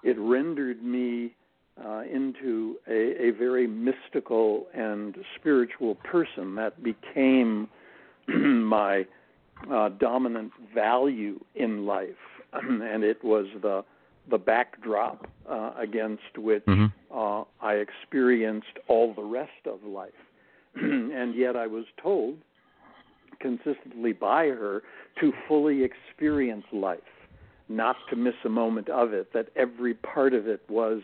it 0.04 0.17
rendered 0.19 0.84
me 0.84 1.36
uh, 1.84 2.02
into 2.12 2.76
a, 2.88 3.28
a 3.28 3.32
very 3.32 3.67
mystical 3.67 4.67
and 4.74 5.15
spiritual 5.39 5.95
person 5.95 6.56
that 6.56 6.84
became 6.84 7.67
my 8.28 9.06
uh, 9.72 9.89
dominant 10.00 10.52
value 10.74 11.39
in 11.56 11.86
life, 11.86 12.10
and 12.54 13.04
it 13.04 13.24
was 13.24 13.45
the 13.62 13.84
the 14.30 14.38
backdrop 14.38 15.26
uh, 15.50 15.72
against 15.80 16.38
which 16.38 16.63
mm-hmm. 16.65 16.86
uh, 17.12 17.43
I 17.65 17.76
experienced 17.76 18.78
all 18.88 19.12
the 19.15 19.24
rest 19.24 19.65
of 19.65 19.84
life. 19.84 20.12
and 20.76 21.34
yet 21.34 21.56
I 21.56 21.65
was 21.65 21.86
told 22.02 22.38
consistently 23.39 24.13
by 24.13 24.47
her 24.47 24.84
to 25.19 25.34
fully 25.47 25.84
experience 25.84 26.65
life, 26.71 26.99
not 27.67 27.95
to 28.10 28.15
miss 28.15 28.36
a 28.45 28.49
moment 28.49 28.89
of 28.89 29.13
it, 29.13 29.34
that 29.34 29.49
every 29.56 29.93
part 29.93 30.34
of 30.34 30.47
it 30.47 30.62
was 30.69 31.02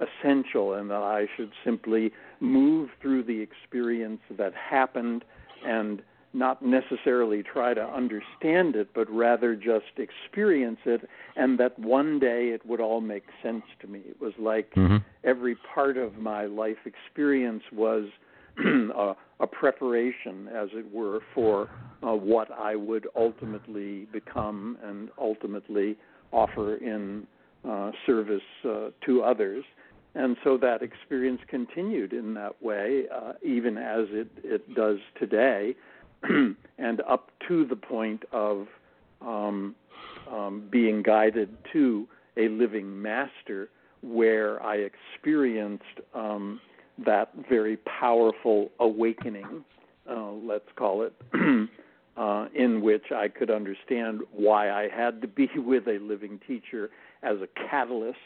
essential 0.00 0.74
and 0.74 0.90
that 0.90 1.02
I 1.02 1.26
should 1.36 1.52
simply 1.64 2.12
move 2.40 2.90
through 3.00 3.24
the 3.24 3.40
experience 3.40 4.20
that 4.36 4.52
happened 4.54 5.24
and 5.64 6.02
not 6.36 6.60
necessarily 6.62 7.42
try 7.42 7.72
to 7.72 7.82
understand 7.82 8.76
it, 8.76 8.88
but 8.94 9.10
rather 9.10 9.56
just 9.56 9.86
experience 9.96 10.78
it, 10.84 11.08
and 11.34 11.58
that 11.58 11.78
one 11.78 12.18
day 12.18 12.48
it 12.48 12.64
would 12.66 12.80
all 12.80 13.00
make 13.00 13.24
sense 13.42 13.64
to 13.80 13.86
me. 13.86 14.02
It 14.06 14.20
was 14.20 14.34
like 14.38 14.74
mm-hmm. 14.74 14.98
every 15.24 15.56
part 15.74 15.96
of 15.96 16.18
my 16.18 16.44
life 16.44 16.76
experience 16.84 17.62
was 17.72 18.08
a, 18.64 19.14
a, 19.40 19.46
preparation, 19.46 20.48
as 20.48 20.68
it 20.72 20.92
were, 20.92 21.20
for 21.34 21.68
uh, 22.02 22.12
what 22.12 22.50
I 22.50 22.76
would 22.76 23.06
ultimately 23.16 24.06
become 24.12 24.78
and 24.84 25.10
ultimately 25.18 25.96
offer 26.32 26.76
in 26.76 27.26
uh, 27.68 27.90
service 28.06 28.40
uh, 28.64 28.88
to 29.04 29.22
others. 29.22 29.64
And 30.14 30.36
so 30.42 30.56
that 30.58 30.80
experience 30.82 31.40
continued 31.48 32.12
in 32.12 32.32
that 32.34 32.62
way, 32.62 33.04
uh, 33.14 33.34
even 33.44 33.76
as 33.76 34.06
it, 34.10 34.28
it 34.42 34.74
does 34.74 34.98
today. 35.18 35.74
and 36.78 37.00
up 37.08 37.30
to 37.48 37.66
the 37.66 37.76
point 37.76 38.22
of 38.32 38.66
um, 39.20 39.74
um, 40.30 40.68
being 40.70 41.02
guided 41.02 41.54
to 41.72 42.08
a 42.36 42.48
living 42.48 43.00
master 43.00 43.68
where 44.02 44.62
I 44.62 44.76
experienced 44.76 45.84
um, 46.14 46.60
that 47.04 47.30
very 47.48 47.76
powerful 47.78 48.70
awakening, 48.80 49.64
uh, 50.10 50.30
let's 50.30 50.68
call 50.76 51.02
it, 51.02 51.14
uh, 52.16 52.46
in 52.54 52.80
which 52.80 53.12
I 53.14 53.28
could 53.28 53.50
understand 53.50 54.20
why 54.32 54.70
I 54.70 54.88
had 54.88 55.20
to 55.22 55.28
be 55.28 55.48
with 55.56 55.86
a 55.86 55.98
living 56.00 56.40
teacher 56.46 56.90
as 57.22 57.36
a 57.40 57.48
catalyst 57.68 58.18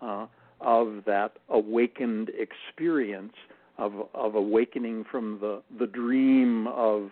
uh, 0.00 0.26
of 0.60 1.02
that 1.06 1.32
awakened 1.48 2.30
experience 2.30 3.34
of 3.78 3.92
of 4.12 4.34
awakening 4.34 5.04
from 5.10 5.38
the 5.40 5.62
the 5.78 5.86
dream 5.86 6.66
of 6.66 7.10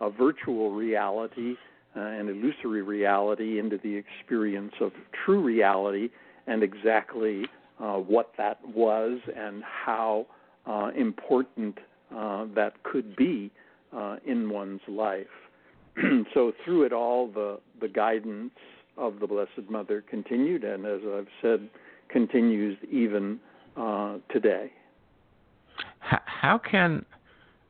a 0.00 0.10
virtual 0.10 0.72
reality 0.72 1.54
uh, 1.96 2.00
and 2.00 2.28
illusory 2.28 2.82
reality 2.82 3.58
into 3.58 3.78
the 3.78 3.94
experience 3.96 4.74
of 4.80 4.92
true 5.24 5.40
reality 5.40 6.08
and 6.46 6.62
exactly 6.62 7.46
uh, 7.80 7.96
what 7.96 8.32
that 8.38 8.58
was 8.66 9.18
and 9.36 9.62
how 9.62 10.26
uh, 10.66 10.90
important 10.96 11.78
uh, 12.14 12.46
that 12.54 12.82
could 12.82 13.16
be 13.16 13.50
uh, 13.96 14.16
in 14.26 14.50
one's 14.50 14.80
life. 14.88 15.26
so 16.34 16.52
through 16.64 16.84
it 16.84 16.92
all, 16.92 17.28
the 17.28 17.58
the 17.80 17.88
guidance 17.88 18.52
of 18.96 19.20
the 19.20 19.26
Blessed 19.26 19.70
Mother 19.70 20.02
continued, 20.08 20.64
and 20.64 20.84
as 20.84 21.00
I've 21.06 21.28
said, 21.40 21.68
continues 22.08 22.76
even 22.90 23.38
uh, 23.76 24.18
today. 24.30 24.72
How 26.00 26.58
can 26.58 27.04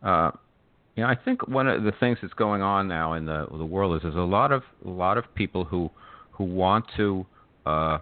you 0.03 0.09
know? 0.09 1.09
I 1.09 1.17
think 1.25 1.47
one 1.49 1.69
of 1.69 1.83
the 1.83 1.93
things 2.01 2.19
that's 2.23 2.35
going 2.35 2.63
on 2.63 2.89
now 2.89 3.15
in 3.15 3.27
the 3.27 3.47
the 3.51 3.65
world 3.65 3.97
is 3.97 4.03
there's 4.03 4.15
a 4.15 4.19
lot 4.19 4.53
of 4.53 4.63
a 4.85 4.89
lot 4.89 5.19
of 5.19 5.25
people 5.35 5.65
who 5.65 5.91
who 6.33 6.45
want 6.45 6.85
to 6.97 7.27
uh, 7.67 7.99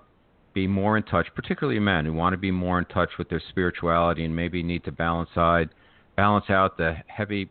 be 0.57 0.67
more 0.67 0.97
in 0.97 1.03
touch, 1.03 1.27
particularly 1.35 1.79
men 1.79 2.07
who 2.07 2.15
want 2.15 2.33
to 2.33 2.39
be 2.39 2.51
more 2.51 2.79
in 2.79 2.87
touch 2.87 3.11
with 3.19 3.29
their 3.29 3.43
spirituality 3.51 4.25
and 4.25 4.35
maybe 4.35 4.63
need 4.63 4.83
to 4.85 4.91
balance 4.91 5.29
side 5.35 5.69
balance 6.17 6.47
out 6.49 6.79
the 6.79 6.97
heavy 7.09 7.51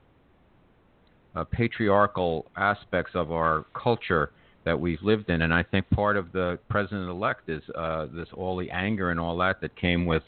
uh, 1.35 1.43
patriarchal 1.43 2.47
aspects 2.57 3.11
of 3.13 3.31
our 3.31 3.67
culture 3.75 4.31
that 4.63 4.79
we've 4.79 5.03
lived 5.03 5.29
in. 5.29 5.43
And 5.43 5.53
I 5.53 5.61
think 5.61 5.87
part 5.91 6.17
of 6.17 6.31
the 6.31 6.57
president 6.67 7.07
elect 7.07 7.47
is 7.47 7.61
uh, 7.75 8.07
this 8.11 8.27
all 8.33 8.57
the 8.57 8.71
anger 8.71 9.11
and 9.11 9.19
all 9.19 9.37
that 9.37 9.61
that 9.61 9.79
came 9.79 10.07
with 10.07 10.23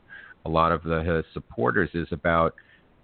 a 0.46 0.50
lot 0.50 0.72
of 0.72 0.84
the, 0.84 1.02
his 1.02 1.26
supporters 1.34 1.90
is 1.96 2.08
about 2.12 2.54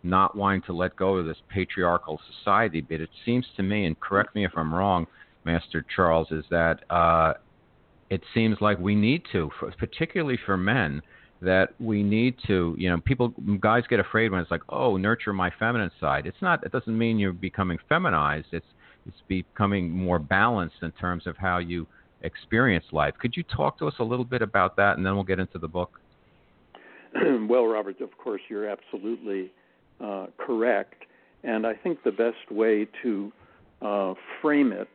not 0.04 0.36
wanting 0.36 0.62
to 0.68 0.74
let 0.74 0.96
go 0.96 1.16
of 1.16 1.26
this 1.26 1.42
patriarchal 1.50 2.20
society. 2.38 2.82
But 2.82 3.02
it 3.02 3.10
seems 3.26 3.48
to 3.58 3.64
me, 3.64 3.88
and 3.88 4.00
correct 4.00 4.36
me 4.36 4.46
if 4.46 4.52
I'm 4.56 4.72
wrong, 4.72 5.08
Master 5.46 5.84
Charles, 5.96 6.28
is 6.30 6.46
that 6.52 6.84
uh, 6.92 7.34
it 8.10 8.22
seems 8.34 8.58
like 8.62 8.80
we 8.80 8.96
need 8.96 9.24
to, 9.32 9.50
for, 9.60 9.72
particularly 9.78 10.38
for 10.46 10.58
men, 10.58 11.02
that 11.42 11.70
we 11.80 12.04
need 12.04 12.36
to, 12.48 12.76
you 12.78 12.90
know, 12.90 13.00
people, 13.02 13.34
guys 13.60 13.84
get 13.90 14.00
afraid 14.00 14.32
when 14.32 14.40
it's 14.40 14.52
like, 14.52 14.62
oh, 14.70 14.98
nurture 14.98 15.34
my 15.34 15.52
feminine 15.60 15.92
side. 16.00 16.26
It's 16.26 16.42
not. 16.42 16.64
It 16.64 16.72
doesn't 16.72 16.98
mean 16.98 17.20
you're 17.20 17.34
becoming 17.34 17.78
feminized. 17.90 18.48
It's 18.52 18.66
it's 19.06 19.18
becoming 19.28 19.92
more 19.92 20.18
balanced 20.18 20.78
in 20.82 20.92
terms 20.92 21.28
of 21.28 21.36
how 21.36 21.58
you 21.58 21.86
experience 22.22 22.86
life. 22.94 23.14
Could 23.20 23.36
you 23.36 23.44
talk 23.44 23.78
to 23.80 23.88
us 23.88 23.96
a 24.00 24.04
little 24.04 24.24
bit 24.24 24.42
about 24.42 24.78
that, 24.78 24.96
and 24.96 25.06
then 25.06 25.16
we'll 25.16 25.26
get 25.26 25.40
into 25.40 25.58
the 25.58 25.68
book? 25.68 26.00
well, 27.50 27.68
Robert, 27.68 28.00
of 28.02 28.18
course, 28.18 28.42
you're 28.50 28.70
absolutely 28.70 29.52
uh, 30.02 30.28
correct, 30.38 31.04
and 31.44 31.68
I 31.68 31.74
think 31.74 32.02
the 32.04 32.12
best 32.12 32.50
way 32.50 32.88
to 33.04 33.32
uh, 33.82 34.14
frame 34.42 34.72
it 34.72 34.88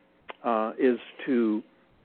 uh, 0.43 0.73
is 0.79 0.99
to 1.27 1.63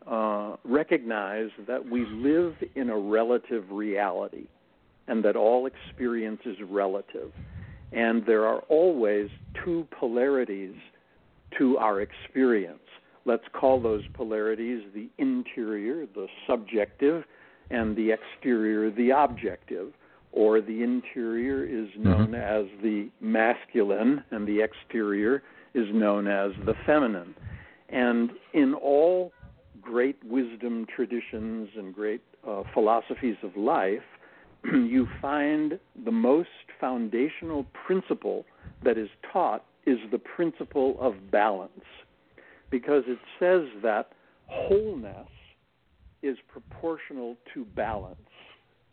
uh, 0.08 0.56
recognize 0.64 1.50
that 1.68 1.90
we 1.90 2.06
live 2.06 2.56
in 2.76 2.90
a 2.90 2.98
relative 2.98 3.70
reality 3.72 4.48
and 5.08 5.24
that 5.24 5.36
all 5.36 5.66
experience 5.66 6.42
is 6.46 6.58
relative. 6.70 7.32
And 7.92 8.26
there 8.26 8.46
are 8.46 8.60
always 8.70 9.30
two 9.64 9.88
polarities 10.00 10.76
to 11.58 11.78
our 11.78 12.02
experience. 12.02 12.80
Let's 13.26 13.44
call 13.54 13.80
those 13.80 14.04
polarities 14.14 14.84
the 14.94 15.10
interior, 15.18 16.06
the 16.14 16.28
subjective, 16.48 17.24
and 17.70 17.96
the 17.96 18.12
exterior, 18.12 18.92
the 18.92 19.12
objective. 19.12 19.94
Or 20.32 20.62
the 20.62 20.82
interior 20.82 21.64
is 21.64 21.90
known 21.98 22.30
mm-hmm. 22.30 22.36
as 22.36 22.66
the 22.82 23.10
masculine, 23.22 24.24
and 24.32 24.48
the 24.48 24.62
exterior 24.62 25.44
is 25.76 25.88
known 25.94 26.28
as 26.28 26.52
the 26.66 26.74
feminine. 26.86 27.36
And 27.90 28.32
in 28.54 28.74
all 28.74 29.32
great 29.84 30.18
wisdom 30.24 30.86
traditions 30.96 31.70
and 31.76 31.94
great 31.94 32.22
uh, 32.48 32.64
philosophies 32.74 33.36
of 33.44 33.56
life, 33.56 34.02
you 34.66 35.08
find 35.22 35.80
the 36.06 36.12
most 36.12 36.50
foundational 36.80 37.66
principle 37.86 38.46
that 38.84 38.98
is 38.98 39.10
taught 39.32 39.66
is 39.86 39.98
the 40.12 40.20
principle 40.20 40.98
of 41.00 41.32
balance. 41.32 41.72
Because 42.70 43.04
it 43.08 43.20
says 43.40 43.68
that 43.84 44.12
wholeness 44.48 45.28
is 46.22 46.38
proportional 46.48 47.36
to 47.54 47.66
balance 47.66 48.18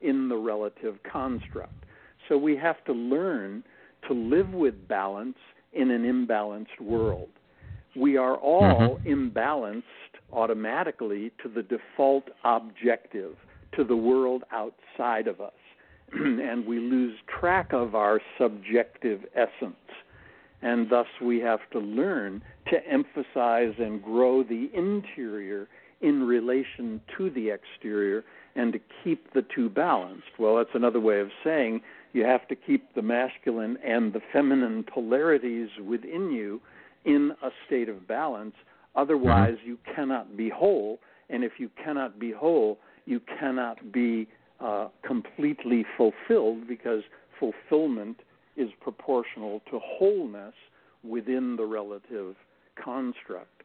in 0.00 0.28
the 0.28 0.36
relative 0.36 0.98
construct. 1.10 1.84
So 2.28 2.36
we 2.36 2.56
have 2.56 2.84
to 2.84 2.92
learn 2.92 3.62
to 4.08 4.14
live 4.14 4.50
with 4.50 4.88
balance 4.88 5.36
in 5.72 5.90
an 5.90 6.02
imbalanced 6.02 6.80
world. 6.80 7.28
We 7.96 8.16
are 8.16 8.36
all 8.36 8.98
mm-hmm. 8.98 9.08
imbalanced 9.08 9.82
automatically 10.32 11.32
to 11.42 11.48
the 11.48 11.62
default 11.62 12.24
objective, 12.44 13.36
to 13.76 13.84
the 13.84 13.96
world 13.96 14.44
outside 14.52 15.26
of 15.26 15.40
us. 15.40 15.52
and 16.12 16.66
we 16.66 16.78
lose 16.78 17.16
track 17.40 17.72
of 17.72 17.94
our 17.94 18.20
subjective 18.38 19.20
essence. 19.34 19.76
And 20.62 20.90
thus, 20.90 21.06
we 21.22 21.38
have 21.40 21.60
to 21.72 21.78
learn 21.78 22.42
to 22.68 22.86
emphasize 22.86 23.74
and 23.78 24.02
grow 24.02 24.42
the 24.42 24.70
interior 24.74 25.68
in 26.00 26.24
relation 26.24 27.00
to 27.16 27.30
the 27.30 27.50
exterior 27.50 28.24
and 28.56 28.72
to 28.72 28.80
keep 29.04 29.32
the 29.32 29.44
two 29.54 29.68
balanced. 29.70 30.38
Well, 30.38 30.56
that's 30.56 30.74
another 30.74 31.00
way 31.00 31.20
of 31.20 31.28
saying 31.44 31.80
you 32.12 32.24
have 32.24 32.46
to 32.48 32.56
keep 32.56 32.94
the 32.94 33.02
masculine 33.02 33.78
and 33.84 34.12
the 34.12 34.20
feminine 34.32 34.84
polarities 34.92 35.68
within 35.86 36.30
you 36.32 36.60
in 37.04 37.32
a 37.42 37.50
state 37.66 37.88
of 37.88 38.06
balance 38.08 38.54
Otherwise, 38.96 39.54
mm-hmm. 39.58 39.68
you 39.68 39.78
cannot 39.94 40.36
be 40.36 40.48
whole. 40.48 40.98
And 41.28 41.44
if 41.44 41.52
you 41.58 41.70
cannot 41.82 42.18
be 42.18 42.32
whole, 42.32 42.78
you 43.06 43.20
cannot 43.38 43.92
be 43.92 44.28
uh, 44.60 44.88
completely 45.06 45.84
fulfilled 45.96 46.66
because 46.68 47.02
fulfillment 47.38 48.20
is 48.56 48.68
proportional 48.80 49.62
to 49.70 49.78
wholeness 49.82 50.54
within 51.02 51.56
the 51.56 51.64
relative 51.64 52.34
construct. 52.82 53.62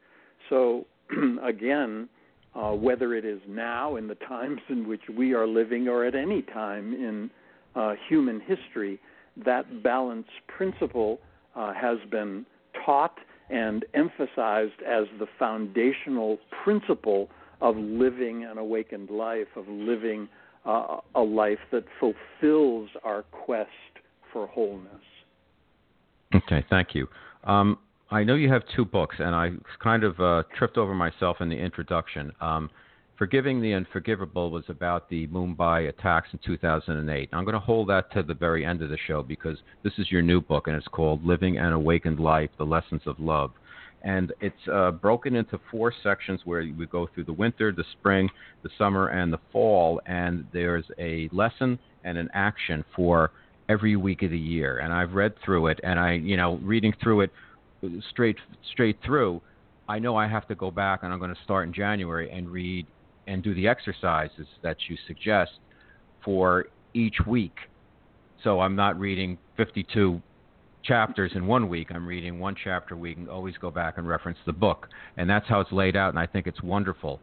So, 0.50 0.86
again, 1.44 2.08
uh, 2.56 2.72
whether 2.72 3.14
it 3.14 3.26
is 3.26 3.42
now 3.48 3.98
in 3.98 4.08
the 4.08 4.16
times 4.16 4.62
in 4.70 4.88
which 4.88 5.02
we 5.16 5.34
are 5.34 5.48
living 5.48 5.88
or 5.88 6.06
at 6.06 6.16
any 6.16 6.42
time 6.42 6.94
in 6.94 7.30
uh, 7.76 7.96
human 8.08 8.40
history, 8.40 9.00
that 9.44 9.84
balance 9.84 10.28
principle 10.48 11.20
uh, 11.56 11.74
has 11.74 11.98
been 12.10 12.46
taught 12.86 13.18
and 13.50 13.86
emphasized 13.94 14.82
as 14.88 15.06
the 15.20 15.28
foundational 15.38 16.40
principle 16.64 17.30
of 17.62 17.78
living 17.78 18.44
an 18.44 18.58
awakened 18.58 19.10
life, 19.10 19.48
of 19.56 19.68
living 19.68 20.28
uh, 20.66 20.98
a 21.14 21.22
life 21.22 21.60
that 21.72 21.86
fulfills 22.00 22.90
our 23.04 23.24
quest 23.32 23.70
for 24.34 24.48
wholeness. 24.48 24.90
Okay, 26.34 26.66
thank 26.70 26.96
you. 26.96 27.08
Um, 27.44 27.78
I 28.12 28.24
know 28.24 28.36
you 28.36 28.52
have 28.52 28.64
two 28.76 28.86
books, 28.86 29.16
and 29.20 29.36
I 29.36 29.52
kind 29.82 30.04
of 30.04 30.20
uh, 30.20 30.44
tripped 30.58 30.78
over 30.78 30.94
myself 30.94 31.38
in 31.40 31.50
the 31.50 31.56
introduction. 31.56 32.32
Um, 32.42 32.70
Forgiving 33.18 33.62
the 33.62 33.74
Unforgivable 33.74 34.52
was 34.52 34.66
about 34.68 35.10
the 35.10 35.26
Mumbai 35.28 35.88
attacks 35.88 36.28
in 36.34 36.40
2008. 36.46 37.30
I'm 37.32 37.46
going 37.46 37.54
to 37.54 37.60
hold 37.60 37.88
that 37.88 38.12
to 38.12 38.24
the 38.24 38.34
very 38.34 38.66
end 38.66 38.82
of 38.82 38.90
the 38.90 38.98
show 39.08 39.24
because 39.24 39.58
this 39.84 39.94
is 39.98 40.12
your 40.12 40.22
new 40.22 40.42
book 40.42 40.68
and 40.68 40.76
it's 40.76 40.88
called 40.90 41.26
Living 41.26 41.58
an 41.58 41.72
Awakened 41.72 42.20
Life 42.20 42.50
The 42.58 42.66
Lessons 42.66 43.04
of 43.06 43.18
Love. 43.18 43.52
And 44.04 44.34
it's 44.42 44.68
uh, 44.72 44.92
broken 44.92 45.34
into 45.34 45.60
four 45.72 45.94
sections 46.04 46.42
where 46.44 46.60
we 46.78 46.86
go 46.88 47.08
through 47.14 47.24
the 47.24 47.34
winter, 47.34 47.72
the 47.72 47.86
spring, 47.94 48.30
the 48.64 48.70
summer, 48.78 49.08
and 49.08 49.32
the 49.32 49.40
fall. 49.54 50.02
And 50.06 50.46
there's 50.52 50.86
a 51.00 51.30
lesson 51.32 51.80
and 52.04 52.18
an 52.18 52.30
action 52.34 52.84
for 52.94 53.32
every 53.70 53.96
week 53.96 54.24
of 54.24 54.32
the 54.32 54.38
year. 54.38 54.80
And 54.80 54.92
I've 54.92 55.14
read 55.14 55.34
through 55.44 55.68
it, 55.68 55.80
and 55.84 56.00
I, 56.00 56.14
you 56.14 56.36
know, 56.36 56.60
reading 56.62 56.94
through 57.02 57.22
it 57.22 57.32
straight 58.12 58.38
straight 58.72 58.98
through, 59.04 59.42
I 59.88 60.00
know 60.00 60.16
I 60.16 60.28
have 60.28 60.48
to 60.50 60.56
go 60.56 60.70
back, 60.70 61.02
and 61.04 61.14
I'm 61.14 61.20
going 61.20 61.34
to 61.34 61.42
start 61.44 61.68
in 61.68 61.74
January 61.74 62.30
and 62.30 62.50
read 62.50 62.86
and 63.28 63.44
do 63.44 63.54
the 63.54 63.68
exercises 63.68 64.48
that 64.62 64.78
you 64.88 64.98
suggest 65.08 65.52
for 66.24 66.66
each 66.94 67.16
week. 67.28 67.56
So 68.44 68.60
I'm 68.60 68.76
not 68.76 69.00
reading 69.00 69.38
52 69.58 70.22
chapters 70.84 71.32
in 71.36 71.48
one 71.48 71.68
week. 71.68 71.88
I'm 71.92 72.06
reading 72.06 72.40
one 72.40 72.56
chapter 72.62 72.96
a 72.96 72.98
week 72.98 73.18
and 73.18 73.30
always 73.30 73.56
go 73.58 73.72
back 73.72 73.98
and 73.98 74.08
reference 74.08 74.38
the 74.46 74.54
book. 74.54 74.88
And 75.18 75.30
that's 75.30 75.48
how 75.48 75.60
it's 75.60 75.72
laid 75.72 75.96
out, 75.96 76.10
and 76.10 76.20
I 76.20 76.28
think 76.28 76.48
it's 76.48 76.62
wonderful. 76.62 77.20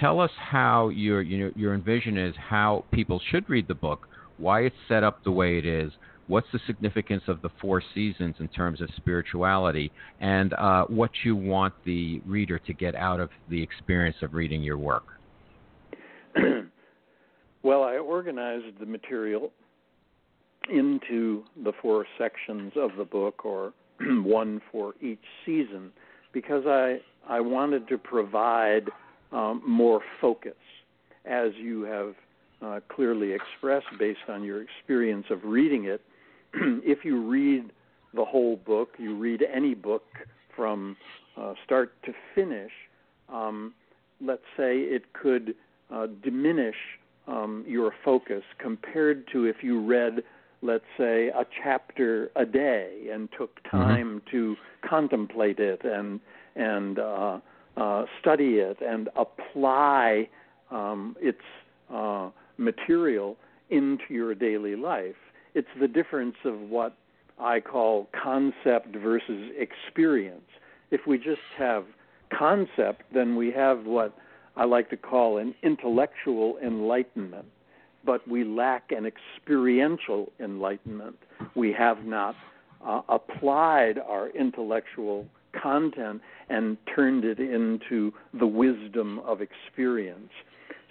Tell 0.00 0.20
us 0.20 0.30
how 0.38 0.90
your 0.90 1.22
your, 1.22 1.74
envision 1.74 2.18
is 2.18 2.34
how 2.36 2.84
people 2.92 3.20
should 3.30 3.48
read 3.48 3.68
the 3.68 3.74
book, 3.74 4.06
why 4.36 4.60
it's 4.60 4.76
set 4.86 5.02
up 5.02 5.24
the 5.24 5.30
way 5.30 5.56
it 5.56 5.64
is, 5.64 5.92
what's 6.26 6.46
the 6.52 6.60
significance 6.66 7.22
of 7.26 7.40
the 7.40 7.48
four 7.60 7.82
seasons 7.94 8.34
in 8.38 8.48
terms 8.48 8.82
of 8.82 8.90
spirituality, 8.96 9.90
and 10.20 10.52
uh, 10.54 10.84
what 10.84 11.10
you 11.24 11.34
want 11.34 11.72
the 11.86 12.20
reader 12.26 12.58
to 12.58 12.74
get 12.74 12.94
out 12.94 13.18
of 13.18 13.30
the 13.48 13.62
experience 13.62 14.16
of 14.20 14.34
reading 14.34 14.62
your 14.62 14.76
work. 14.76 15.17
well, 17.62 17.82
I 17.82 17.96
organized 17.96 18.78
the 18.80 18.86
material 18.86 19.52
into 20.70 21.44
the 21.64 21.72
four 21.80 22.06
sections 22.18 22.72
of 22.76 22.90
the 22.98 23.04
book, 23.04 23.44
or 23.44 23.72
one 24.00 24.60
for 24.70 24.94
each 25.00 25.24
season, 25.44 25.90
because 26.32 26.64
I 26.66 27.00
I 27.26 27.40
wanted 27.40 27.88
to 27.88 27.98
provide 27.98 28.88
um, 29.32 29.62
more 29.66 30.00
focus, 30.20 30.56
as 31.24 31.52
you 31.56 31.82
have 31.82 32.14
uh, 32.62 32.80
clearly 32.88 33.32
expressed 33.32 33.86
based 33.98 34.28
on 34.28 34.42
your 34.42 34.62
experience 34.62 35.26
of 35.30 35.44
reading 35.44 35.84
it. 35.84 36.00
if 36.54 37.04
you 37.04 37.22
read 37.22 37.70
the 38.14 38.24
whole 38.24 38.56
book, 38.56 38.90
you 38.98 39.16
read 39.16 39.44
any 39.54 39.74
book 39.74 40.04
from 40.56 40.96
uh, 41.36 41.54
start 41.64 41.92
to 42.04 42.12
finish, 42.34 42.72
um, 43.32 43.74
let's 44.20 44.42
say 44.56 44.78
it 44.78 45.12
could 45.12 45.54
uh, 45.92 46.06
diminish 46.22 46.76
um, 47.26 47.64
your 47.66 47.92
focus 48.04 48.42
compared 48.58 49.26
to 49.32 49.44
if 49.44 49.56
you 49.62 49.80
read, 49.84 50.22
let's 50.62 50.84
say, 50.96 51.28
a 51.28 51.44
chapter 51.62 52.30
a 52.36 52.44
day 52.46 53.08
and 53.12 53.28
took 53.38 53.50
Mm-hmm. 53.68 53.76
time 53.76 54.20
mm-hmm. 54.20 54.30
to 54.30 54.56
contemplate 54.88 55.58
it 55.58 55.82
and 55.84 56.20
and 56.56 56.98
uh, 56.98 57.38
uh, 57.76 58.04
study 58.20 58.56
it 58.56 58.78
and 58.80 59.08
apply 59.16 60.28
um, 60.70 61.16
its 61.20 61.38
uh, 61.92 62.30
material 62.56 63.36
into 63.70 64.02
your 64.08 64.34
daily 64.34 64.74
life. 64.74 65.14
It's 65.54 65.68
the 65.80 65.86
difference 65.86 66.34
of 66.44 66.58
what 66.58 66.96
I 67.38 67.60
call 67.60 68.08
concept 68.20 68.96
versus 68.96 69.52
experience. 69.56 70.50
If 70.90 71.02
we 71.06 71.18
just 71.18 71.40
have 71.56 71.84
concept, 72.36 73.02
then 73.14 73.36
we 73.36 73.52
have 73.52 73.84
what 73.84 74.16
I 74.58 74.64
like 74.64 74.90
to 74.90 74.96
call 74.96 75.38
an 75.38 75.54
intellectual 75.62 76.58
enlightenment, 76.60 77.46
but 78.04 78.26
we 78.26 78.42
lack 78.42 78.90
an 78.90 79.06
experiential 79.06 80.32
enlightenment. 80.40 81.14
We 81.54 81.72
have 81.74 82.04
not 82.04 82.34
uh, 82.84 83.02
applied 83.08 84.00
our 84.00 84.30
intellectual 84.30 85.26
content 85.62 86.20
and 86.48 86.76
turned 86.92 87.24
it 87.24 87.38
into 87.38 88.12
the 88.34 88.48
wisdom 88.48 89.20
of 89.20 89.40
experience. 89.40 90.30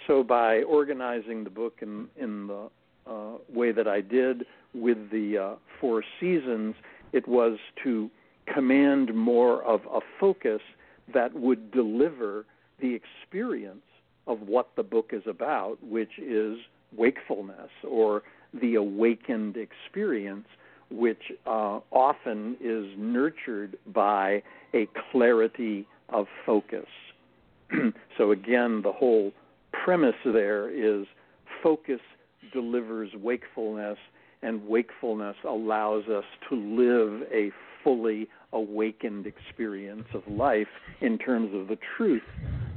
So, 0.07 0.23
by 0.23 0.61
organizing 0.61 1.43
the 1.43 1.49
book 1.49 1.79
in, 1.81 2.07
in 2.15 2.47
the 2.47 2.69
uh, 3.05 3.33
way 3.53 3.73
that 3.73 3.87
I 3.87 3.99
did 3.99 4.45
with 4.73 5.11
the 5.11 5.37
uh, 5.37 5.55
four 5.81 6.05
seasons, 6.21 6.73
it 7.11 7.27
was 7.27 7.57
to 7.83 8.09
command 8.53 9.13
more 9.13 9.61
of 9.63 9.81
a 9.91 9.99
focus 10.21 10.61
that 11.13 11.33
would 11.33 11.69
deliver 11.71 12.45
the 12.79 12.93
experience 12.95 13.83
of 14.27 14.41
what 14.41 14.69
the 14.75 14.83
book 14.83 15.11
is 15.13 15.23
about, 15.25 15.77
which 15.83 16.19
is 16.19 16.57
wakefulness 16.95 17.69
or 17.87 18.23
the 18.53 18.75
awakened 18.75 19.57
experience, 19.57 20.47
which 20.89 21.31
uh, 21.45 21.79
often 21.91 22.55
is 22.61 22.85
nurtured 22.97 23.77
by 23.93 24.41
a 24.73 24.87
clarity 25.11 25.85
of 26.09 26.27
focus. 26.45 26.87
so, 28.17 28.31
again, 28.31 28.81
the 28.81 28.91
whole 28.91 29.31
premise 29.71 30.15
there 30.25 30.69
is 30.69 31.05
focus 31.61 31.99
delivers 32.53 33.09
wakefulness, 33.15 33.97
and 34.41 34.65
wakefulness 34.67 35.35
allows 35.47 36.05
us 36.05 36.23
to 36.49 36.55
live 36.55 37.23
a 37.31 37.51
fully 37.83 38.27
awakened 38.53 39.25
experience 39.25 40.07
of 40.13 40.21
life 40.27 40.67
in 41.01 41.17
terms 41.17 41.53
of 41.53 41.67
the 41.67 41.77
truth 41.95 42.23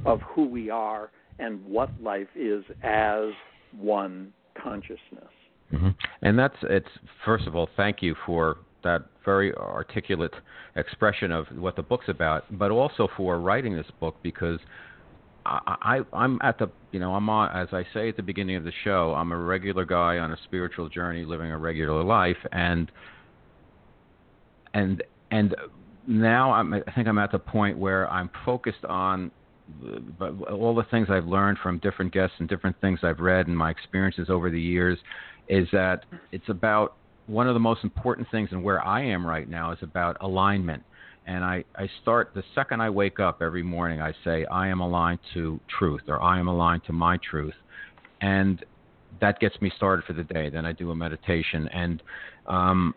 of 0.05 0.19
who 0.21 0.47
we 0.47 0.69
are 0.69 1.11
and 1.39 1.63
what 1.65 1.89
life 2.01 2.27
is 2.35 2.63
as 2.83 3.29
one 3.77 4.31
consciousness. 4.61 5.31
Mm-hmm. 5.73 5.89
And 6.21 6.37
that's 6.37 6.55
it's 6.63 6.87
first 7.25 7.47
of 7.47 7.55
all, 7.55 7.69
thank 7.77 8.01
you 8.01 8.15
for 8.25 8.57
that 8.83 9.05
very 9.23 9.53
articulate 9.55 10.33
expression 10.75 11.31
of 11.31 11.45
what 11.55 11.75
the 11.75 11.83
book's 11.83 12.09
about, 12.09 12.45
but 12.57 12.71
also 12.71 13.07
for 13.15 13.39
writing 13.39 13.75
this 13.75 13.85
book 13.99 14.15
because 14.23 14.59
I, 15.45 15.75
I 15.81 15.99
I'm 16.13 16.39
at 16.41 16.59
the 16.59 16.69
you 16.91 16.99
know 16.99 17.15
I'm 17.15 17.29
on 17.29 17.55
as 17.55 17.69
I 17.71 17.85
say 17.93 18.09
at 18.09 18.17
the 18.17 18.23
beginning 18.23 18.55
of 18.55 18.63
the 18.63 18.71
show 18.83 19.13
I'm 19.15 19.31
a 19.31 19.37
regular 19.37 19.85
guy 19.85 20.17
on 20.17 20.31
a 20.31 20.37
spiritual 20.45 20.89
journey 20.89 21.25
living 21.25 21.51
a 21.51 21.57
regular 21.57 22.03
life 22.03 22.37
and 22.51 22.91
and 24.73 25.03
and 25.31 25.55
now 26.07 26.51
I'm 26.51 26.73
I 26.73 26.81
think 26.95 27.07
I'm 27.07 27.17
at 27.17 27.31
the 27.31 27.39
point 27.39 27.77
where 27.77 28.09
I'm 28.09 28.29
focused 28.45 28.85
on 28.85 29.31
all 30.51 30.75
the 30.75 30.85
things 30.91 31.07
I've 31.09 31.27
learned 31.27 31.57
from 31.63 31.77
different 31.79 32.13
guests 32.13 32.35
and 32.39 32.49
different 32.49 32.75
things 32.81 32.99
I've 33.03 33.19
read 33.19 33.47
and 33.47 33.57
my 33.57 33.71
experiences 33.71 34.29
over 34.29 34.49
the 34.49 34.59
years 34.59 34.97
is 35.47 35.67
that 35.71 36.05
it's 36.31 36.49
about 36.49 36.95
one 37.27 37.47
of 37.47 37.53
the 37.53 37.59
most 37.59 37.83
important 37.83 38.27
things 38.31 38.49
and 38.51 38.63
where 38.63 38.85
I 38.85 39.03
am 39.03 39.25
right 39.25 39.47
now 39.49 39.71
is 39.71 39.79
about 39.81 40.17
alignment. 40.21 40.83
And 41.27 41.43
I, 41.43 41.63
I 41.75 41.89
start 42.01 42.31
the 42.33 42.43
second 42.55 42.81
I 42.81 42.89
wake 42.89 43.19
up 43.19 43.41
every 43.41 43.63
morning, 43.63 44.01
I 44.01 44.13
say, 44.23 44.45
I 44.45 44.67
am 44.67 44.79
aligned 44.79 45.19
to 45.33 45.59
truth 45.79 46.01
or 46.07 46.21
I 46.21 46.39
am 46.39 46.47
aligned 46.47 46.83
to 46.85 46.93
my 46.93 47.17
truth. 47.17 47.53
And 48.21 48.63
that 49.19 49.39
gets 49.39 49.59
me 49.61 49.71
started 49.75 50.05
for 50.05 50.13
the 50.13 50.23
day. 50.23 50.49
Then 50.49 50.65
I 50.65 50.71
do 50.71 50.91
a 50.91 50.95
meditation. 50.95 51.67
And 51.69 52.01
um, 52.47 52.95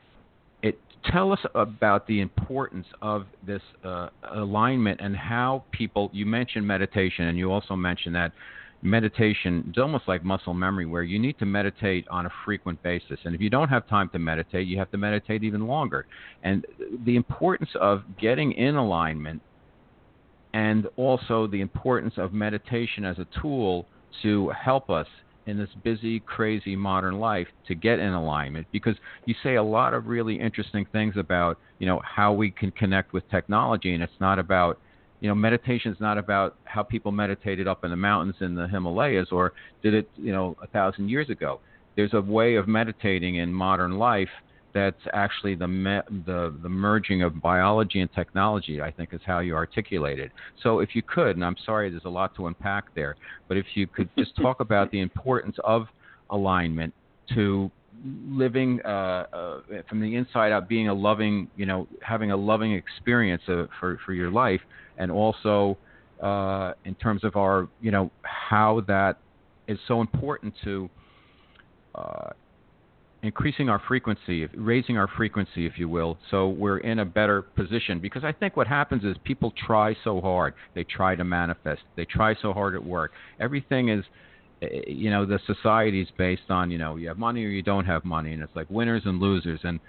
it 0.63 0.79
tell 1.13 1.33
us 1.33 1.41
about 1.55 2.07
the 2.07 2.21
importance 2.21 2.87
of 3.03 3.27
this 3.47 3.63
uh, 3.85 4.09
alignment 4.33 5.01
and 5.03 5.15
how 5.15 5.65
people, 5.71 6.11
you 6.13 6.25
mentioned 6.25 6.67
meditation 6.67 7.27
and 7.27 7.39
you 7.39 7.53
also 7.53 7.77
mentioned 7.77 8.15
that 8.15 8.33
meditation 8.85 9.73
is 9.75 9.81
almost 9.81 10.07
like 10.07 10.23
muscle 10.23 10.53
memory 10.53 10.85
where 10.85 11.03
you 11.03 11.19
need 11.19 11.39
to 11.39 11.47
meditate 11.47 12.07
on 12.09 12.27
a 12.27 12.31
frequent 12.45 12.81
basis. 12.83 13.19
And 13.25 13.35
if 13.35 13.41
you 13.41 13.49
don't 13.49 13.71
have 13.71 13.89
time 13.89 14.11
to 14.11 14.19
meditate 14.19 14.69
you 14.69 14.79
have 14.79 14.91
to 14.91 14.99
meditate 14.99 15.43
even 15.43 15.67
longer. 15.67 16.07
And 16.43 16.67
the 17.05 17.17
importance 17.17 17.71
of 17.81 18.03
getting 18.21 18.53
in 18.53 18.77
alignment 18.77 19.41
and 20.53 20.87
also 20.97 21.47
the 21.47 21.63
importance 21.63 22.15
of 22.19 22.35
meditation 22.35 23.05
as 23.05 23.19
a 23.19 23.27
tool 23.41 23.87
to 24.23 24.51
help 24.51 24.91
us 24.91 25.09
in 25.47 25.59
this 25.59 25.71
busy 25.83 26.21
crazy 26.21 26.77
modern 26.77 27.19
life 27.19 27.49
to 27.67 27.75
get 27.75 27.99
in 27.99 28.13
alignment. 28.13 28.67
Because 28.71 28.97
you 29.25 29.35
say 29.43 29.57
a 29.57 29.63
lot 29.63 29.95
of 29.95 30.07
really 30.07 30.39
interesting 30.39 30.87
things 30.93 31.15
about 31.17 31.59
you 31.79 31.87
know 31.87 32.03
how 32.05 32.35
we 32.35 32.51
can 32.51 32.71
connect 32.71 33.15
with 33.15 33.29
technology 33.31 33.95
and 33.95 34.03
it's 34.03 34.13
not 34.21 34.39
about 34.39 34.79
you 35.25 35.31
know, 35.31 35.35
meditation 35.35 35.91
is 35.91 35.99
not 36.01 36.19
about 36.19 36.55
how 36.65 36.83
people 36.83 37.11
meditated 37.11 37.67
up 37.67 37.83
in 37.83 37.91
the 37.91 37.97
mountains 37.97 38.37
in 38.43 38.55
the 38.55 38.69
Himalayas 38.69 39.29
or 39.33 39.55
did 39.83 39.95
it, 39.95 40.07
you 40.17 40.33
know, 40.33 40.55
a 40.63 40.67
thousand 40.67 41.09
years 41.09 41.31
ago. 41.31 41.61
There's 41.97 42.13
a 42.13 42.21
way 42.21 42.57
of 42.57 42.69
meditating 42.69 43.37
in 43.37 43.51
modern 43.51 43.97
life 43.97 44.29
that's 44.75 45.01
actually 45.15 45.55
the 45.55 45.67
me- 45.67 46.03
the 46.27 46.55
the 46.63 46.69
merging 46.69 47.23
of 47.23 47.41
biology 47.41 48.03
and 48.03 48.13
technology. 48.13 48.83
I 48.83 48.91
think 48.91 49.15
is 49.15 49.23
how 49.25 49.39
you 49.39 49.55
articulate 49.55 50.19
it. 50.19 50.31
So 50.63 50.81
if 50.81 50.95
you 50.95 51.01
could, 51.01 51.37
and 51.37 51.45
I'm 51.45 51.57
sorry, 51.65 51.89
there's 51.89 52.05
a 52.05 52.11
lot 52.11 52.37
to 52.37 52.47
unpack 52.49 52.95
there, 52.95 53.17
but 53.49 53.57
if 53.57 53.65
you 53.77 53.87
could 53.87 54.11
just 54.19 54.37
talk 54.37 54.61
about 54.69 54.91
the 54.91 55.01
importance 55.01 55.57
of 55.65 55.87
alignment 56.29 56.93
to 57.35 57.71
living 58.29 58.79
uh, 58.85 59.25
uh, 59.33 59.61
from 59.89 60.03
the 60.03 60.17
inside 60.17 60.53
out, 60.53 60.69
being 60.69 60.89
a 60.89 60.95
loving, 60.95 61.49
you 61.57 61.65
know, 61.65 61.89
having 62.03 62.31
a 62.31 62.37
loving 62.37 62.75
experience 62.75 63.43
of, 63.49 63.71
for 63.81 63.99
for 64.05 64.13
your 64.13 64.31
life, 64.31 64.61
and 64.99 65.11
also 65.11 65.77
uh, 66.23 66.73
in 66.85 66.95
terms 66.95 67.25
of 67.25 67.37
our, 67.37 67.69
you 67.81 67.91
know, 67.91 68.11
how 68.23 68.83
that 68.87 69.19
is 69.69 69.79
so 69.89 70.01
important 70.01 70.55
to 70.65 70.89
uh, 71.95 72.31
increasing 73.23 73.69
our 73.69 73.81
frequency, 73.89 74.47
raising 74.55 74.97
our 74.99 75.09
frequency, 75.17 75.67
if 75.67 75.79
you 75.79 75.89
will, 75.89 76.19
so 76.31 76.49
we're 76.49 76.79
in 76.79 76.99
a 76.99 77.05
better 77.05 77.43
position. 77.43 77.99
Because 77.99 78.25
I 78.25 78.33
think 78.33 78.57
what 78.57 78.67
happens 78.67 79.05
is 79.05 79.17
people 79.25 79.53
try 79.67 79.97
so 80.05 80.21
hard, 80.21 80.55
they 80.75 80.85
try 80.85 81.15
to 81.17 81.25
manifest, 81.25 81.83
they 81.97 82.05
try 82.05 82.35
so 82.41 82.53
hard 82.53 82.75
at 82.75 82.85
work. 82.85 83.13
Everything 83.41 83.89
is 83.89 84.05
you 84.87 85.11
know 85.11 85.27
the 85.27 85.39
society 85.47 86.01
is 86.01 86.09
based 86.17 86.49
on 86.49 86.71
you 86.71 86.79
know 86.79 86.97
you 86.97 87.09
have 87.09 87.19
money 87.19 87.45
or 87.45 87.49
you 87.49 87.63
don't 87.63 87.85
have 87.85 88.05
money 88.05 88.33
and 88.33 88.43
it's 88.43 88.55
like 88.55 88.69
winners 88.71 89.03
and 89.05 89.21
losers 89.21 89.61
and 89.65 89.81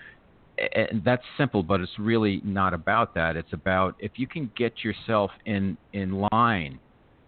and 0.58 1.04
that's 1.04 1.24
simple 1.38 1.64
but 1.64 1.82
it's 1.82 2.00
really 2.00 2.42
not 2.44 2.74
about 2.74 3.14
that. 3.16 3.36
It's 3.36 3.54
about 3.54 3.96
if 4.00 4.14
you 4.16 4.28
can 4.28 4.52
get 4.58 4.84
yourself 4.84 5.32
in 5.46 5.78
in 5.94 6.26
line 6.32 6.80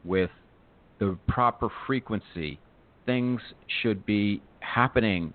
with 0.03 0.29
the 0.99 1.17
proper 1.27 1.69
frequency 1.85 2.59
things 3.05 3.41
should 3.81 4.05
be 4.05 4.41
happening 4.59 5.33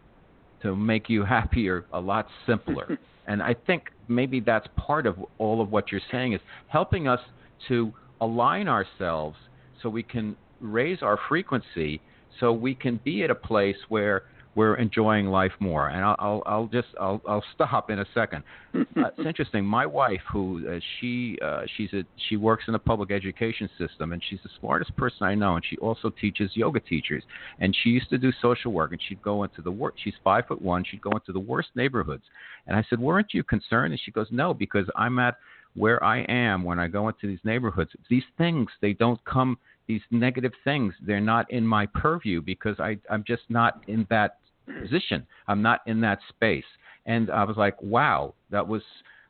to 0.62 0.76
make 0.76 1.08
you 1.08 1.24
happier 1.36 1.84
a 1.92 2.00
lot 2.00 2.26
simpler. 2.46 2.98
And 3.24 3.40
i 3.40 3.54
think 3.54 3.84
maybe 4.08 4.40
that's 4.40 4.66
part 4.76 5.06
of 5.06 5.16
all 5.38 5.60
of 5.60 5.70
what 5.70 5.92
you're 5.92 6.00
saying 6.10 6.32
is 6.32 6.40
helping 6.66 7.06
us 7.06 7.20
to 7.68 7.92
align 8.20 8.66
ourselves 8.66 9.36
so 9.80 9.88
we 9.88 10.02
can 10.02 10.36
raise 10.60 11.02
our 11.02 11.18
frequency 11.28 12.00
so 12.40 12.52
we 12.52 12.74
can 12.74 12.98
be 13.04 13.22
at 13.22 13.30
a 13.30 13.34
place 13.34 13.76
where 13.88 14.24
we're 14.54 14.74
enjoying 14.74 15.26
life 15.26 15.52
more. 15.60 15.88
And 15.88 16.04
I'll, 16.04 16.16
I'll, 16.18 16.42
I'll 16.46 16.66
just 16.66 16.88
I'll, 17.00 17.20
I'll 17.26 17.44
stop 17.54 17.90
in 17.90 18.00
a 18.00 18.06
second. 18.14 18.44
uh, 18.74 18.82
it's 18.96 19.26
interesting. 19.26 19.64
My 19.64 19.86
wife, 19.86 20.20
who 20.30 20.62
uh, 20.68 20.80
she 21.00 21.38
uh, 21.42 21.62
she's 21.76 21.92
a 21.92 22.04
she 22.28 22.36
works 22.36 22.64
in 22.66 22.72
the 22.72 22.78
public 22.78 23.10
education 23.10 23.68
system, 23.78 24.12
and 24.12 24.22
she's 24.28 24.40
the 24.42 24.50
smartest 24.60 24.94
person 24.96 25.26
I 25.26 25.34
know. 25.34 25.56
And 25.56 25.64
she 25.68 25.76
also 25.78 26.10
teaches 26.10 26.50
yoga 26.54 26.80
teachers. 26.80 27.22
And 27.60 27.76
she 27.82 27.90
used 27.90 28.10
to 28.10 28.18
do 28.18 28.30
social 28.42 28.72
work, 28.72 28.92
and 28.92 29.00
she'd 29.08 29.22
go 29.22 29.44
into 29.44 29.62
the 29.62 29.70
work. 29.70 29.94
She's 30.02 30.14
five 30.22 30.46
foot 30.46 30.60
one. 30.60 30.84
She'd 30.88 31.02
go 31.02 31.12
into 31.12 31.32
the 31.32 31.40
worst 31.40 31.68
neighborhoods. 31.74 32.24
And 32.66 32.76
I 32.76 32.84
said, 32.88 33.00
weren't 33.00 33.34
you 33.34 33.42
concerned? 33.42 33.92
And 33.92 34.00
she 34.04 34.12
goes, 34.12 34.28
no, 34.30 34.54
because 34.54 34.86
I'm 34.96 35.18
at 35.18 35.36
where 35.74 36.02
I 36.04 36.20
am 36.28 36.62
when 36.62 36.78
I 36.78 36.86
go 36.86 37.08
into 37.08 37.26
these 37.26 37.40
neighborhoods. 37.44 37.90
These 38.10 38.24
things 38.36 38.68
they 38.80 38.92
don't 38.92 39.22
come 39.24 39.58
these 39.88 40.02
negative 40.12 40.52
things 40.62 40.94
they're 41.04 41.20
not 41.20 41.50
in 41.50 41.66
my 41.66 41.86
purview 41.86 42.40
because 42.40 42.76
I 42.78 42.98
I'm 43.10 43.24
just 43.26 43.42
not 43.48 43.82
in 43.88 44.06
that 44.10 44.38
position. 44.80 45.26
I'm 45.48 45.62
not 45.62 45.80
in 45.86 46.00
that 46.02 46.18
space. 46.28 46.64
And 47.06 47.30
I 47.30 47.44
was 47.44 47.56
like, 47.56 47.80
wow, 47.82 48.34
that 48.50 48.66
was 48.66 48.82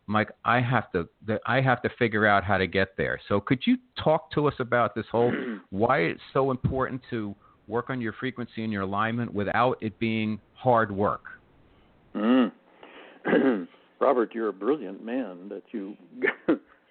Mike, 0.07 0.31
I 0.45 0.61
have 0.61 0.91
to 0.93 1.09
I 1.47 1.61
have 1.61 1.81
to 1.83 1.89
figure 1.99 2.27
out 2.27 2.45
how 2.45 2.59
to 2.59 2.67
get 2.67 2.97
there. 2.97 3.21
So 3.29 3.41
could 3.41 3.61
you 3.65 3.77
talk 4.03 4.31
to 4.33 4.47
us 4.49 4.55
about 4.59 4.95
this 4.95 5.07
whole 5.11 5.33
why 5.71 6.01
it's 6.01 6.21
so 6.33 6.51
important 6.51 7.01
to 7.11 7.35
work 7.69 7.91
on 7.91 8.01
your 8.01 8.13
frequency 8.13 8.65
and 8.65 8.73
your 8.73 8.83
alignment 8.83 9.33
without 9.33 9.79
it 9.81 9.99
being 9.99 10.41
hard 10.55 10.91
work? 10.91 11.23
Mm. 12.15 12.53
Robert, 14.01 14.35
you're 14.35 14.49
a 14.49 14.53
brilliant 14.53 15.05
man 15.05 15.49
that 15.49 15.63
you 15.71 15.97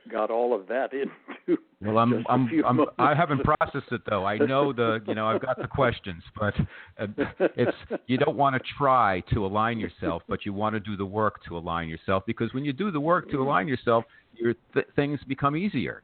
got 0.10 0.30
all 0.32 0.54
of 0.54 0.68
that 0.68 0.92
into. 0.94 1.62
Well, 1.84 1.98
I'm, 1.98 2.24
I'm, 2.30 2.48
I'm 2.64 2.86
I 3.00 3.16
haven't 3.16 3.44
processed 3.44 3.92
it 3.92 4.02
though. 4.08 4.24
I 4.24 4.38
know 4.38 4.72
the, 4.72 5.00
you 5.08 5.16
know, 5.16 5.26
I've 5.26 5.42
got 5.42 5.60
the 5.60 5.68
questions, 5.68 6.22
but 6.40 6.54
uh, 7.00 7.08
it's 7.56 7.76
you 8.06 8.20
don't 8.20 8.38
want 8.38 8.56
to 8.56 8.62
try 8.78 9.24
to 9.34 9.44
align 9.48 9.80
yourself, 9.80 10.22
but 10.28 10.46
you 10.46 10.54
want 10.54 10.76
to 10.76 10.80
do 10.80 10.96
the 10.96 11.06
work 11.08 11.44
to 11.48 11.58
align 11.58 11.90
yourself 11.90 12.22
because 12.28 12.54
when 12.54 12.64
you 12.64 12.72
do 12.72 12.92
the 12.92 13.00
work 13.00 13.32
to 13.32 13.42
align 13.42 13.68
yourself, 13.68 14.06
your 14.36 14.54
th- 14.76 14.86
things 14.96 15.20
become 15.28 15.56
easier, 15.58 16.04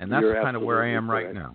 and 0.00 0.10
that's 0.10 0.22
You're 0.22 0.42
kind 0.42 0.56
of 0.56 0.62
where 0.62 0.82
I 0.82 0.90
am 0.90 1.06
correct. 1.06 1.26
right 1.26 1.34
now. 1.34 1.54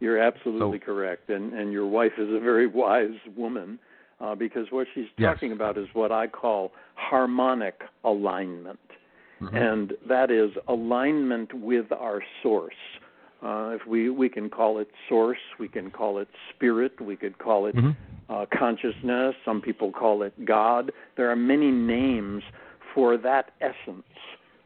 You're 0.00 0.18
absolutely 0.18 0.78
So- 0.78 0.86
correct, 0.86 1.28
and 1.28 1.52
and 1.52 1.70
your 1.70 1.86
wife 1.86 2.12
is 2.16 2.30
a 2.32 2.40
very 2.40 2.66
wise 2.82 3.10
woman 3.36 3.78
uh, 4.18 4.34
because 4.34 4.66
what 4.70 4.86
she's 4.94 5.04
Yes. 5.18 5.34
talking 5.34 5.52
about 5.52 5.76
is 5.76 5.88
what 5.92 6.10
I 6.10 6.26
call 6.26 6.72
harmonic 6.94 7.82
alignment, 8.04 8.80
Mhm. 9.40 9.54
and 9.54 9.96
that 10.06 10.30
is 10.30 10.50
alignment 10.66 11.52
with 11.54 11.92
our 11.92 12.22
source. 12.42 12.74
Uh, 13.42 13.70
if 13.74 13.86
we 13.86 14.10
we 14.10 14.28
can 14.28 14.50
call 14.50 14.78
it 14.78 14.90
source, 15.08 15.38
we 15.58 15.68
can 15.68 15.90
call 15.90 16.18
it 16.18 16.28
spirit, 16.50 17.00
we 17.00 17.16
could 17.16 17.38
call 17.38 17.66
it 17.66 17.76
Mhm. 17.76 17.96
uh, 18.28 18.46
consciousness. 18.50 19.34
Some 19.44 19.60
people 19.60 19.90
call 19.92 20.22
it 20.22 20.34
God. 20.44 20.92
There 21.16 21.30
are 21.30 21.36
many 21.36 21.70
names 21.70 22.42
for 22.94 23.16
that 23.16 23.52
essence 23.60 24.02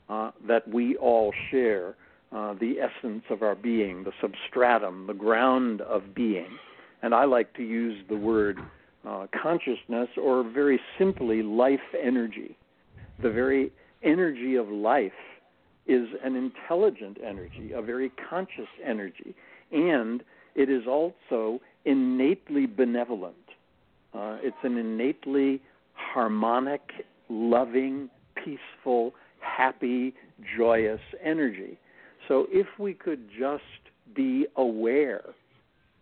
uh, 0.08 0.30
that 0.46 0.66
we 0.68 0.96
all 0.96 1.32
share, 1.50 1.94
uh, 2.32 2.54
the 2.54 2.80
essence 2.80 3.24
of 3.30 3.42
our 3.42 3.54
being, 3.54 4.04
the 4.04 4.12
substratum, 4.20 5.06
the 5.06 5.14
ground 5.14 5.80
of 5.82 6.14
being. 6.14 6.58
And 7.02 7.14
I 7.14 7.24
like 7.24 7.52
to 7.54 7.62
use 7.62 8.02
the 8.08 8.16
word 8.16 8.58
uh, 9.04 9.26
consciousness, 9.32 10.08
or 10.16 10.44
very 10.44 10.80
simply, 10.96 11.42
life 11.42 11.80
energy. 12.00 12.56
The 13.20 13.30
very 13.30 13.72
energy 14.02 14.56
of 14.56 14.68
life 14.68 15.12
is 15.86 16.08
an 16.24 16.36
intelligent 16.36 17.18
energy, 17.24 17.72
a 17.72 17.82
very 17.82 18.10
conscious 18.30 18.68
energy, 18.84 19.34
and 19.72 20.22
it 20.54 20.68
is 20.68 20.86
also 20.86 21.60
innately 21.84 22.66
benevolent. 22.66 23.34
Uh, 24.14 24.36
it's 24.42 24.56
an 24.62 24.76
innately 24.76 25.60
harmonic, 25.94 26.82
loving, 27.28 28.08
peaceful, 28.36 29.12
happy, 29.40 30.14
joyous 30.56 31.00
energy. 31.24 31.78
So 32.28 32.46
if 32.50 32.66
we 32.78 32.94
could 32.94 33.28
just 33.36 33.62
be 34.14 34.46
aware, 34.56 35.24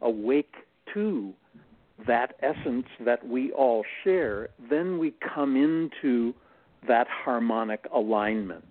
awake 0.03 0.55
to 0.94 1.32
that 2.07 2.34
essence 2.42 2.86
that 3.05 3.26
we 3.26 3.53
all 3.53 3.84
share, 4.05 4.48
then 4.70 4.98
we 4.98 5.14
come 5.34 5.57
into 5.57 6.34
that 6.86 7.06
harmonic 7.08 7.86
alignment. 7.94 8.64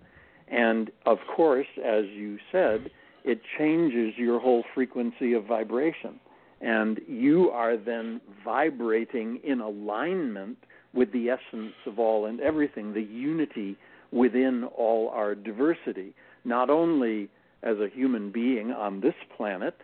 And 0.48 0.90
of 1.06 1.18
course, 1.34 1.66
as 1.78 2.04
you 2.06 2.38
said, 2.50 2.90
it 3.24 3.40
changes 3.58 4.14
your 4.16 4.40
whole 4.40 4.64
frequency 4.74 5.32
of 5.34 5.44
vibration. 5.44 6.18
And 6.60 7.00
you 7.08 7.50
are 7.50 7.76
then 7.76 8.20
vibrating 8.44 9.40
in 9.44 9.60
alignment 9.60 10.58
with 10.92 11.12
the 11.12 11.30
essence 11.30 11.74
of 11.86 11.98
all 11.98 12.26
and 12.26 12.40
everything, 12.40 12.92
the 12.92 13.02
unity 13.02 13.76
within 14.10 14.64
all 14.76 15.08
our 15.10 15.34
diversity, 15.34 16.14
not 16.44 16.68
only 16.68 17.28
as 17.62 17.76
a 17.78 17.88
human 17.88 18.30
being 18.30 18.72
on 18.72 19.00
this 19.00 19.14
planet, 19.36 19.76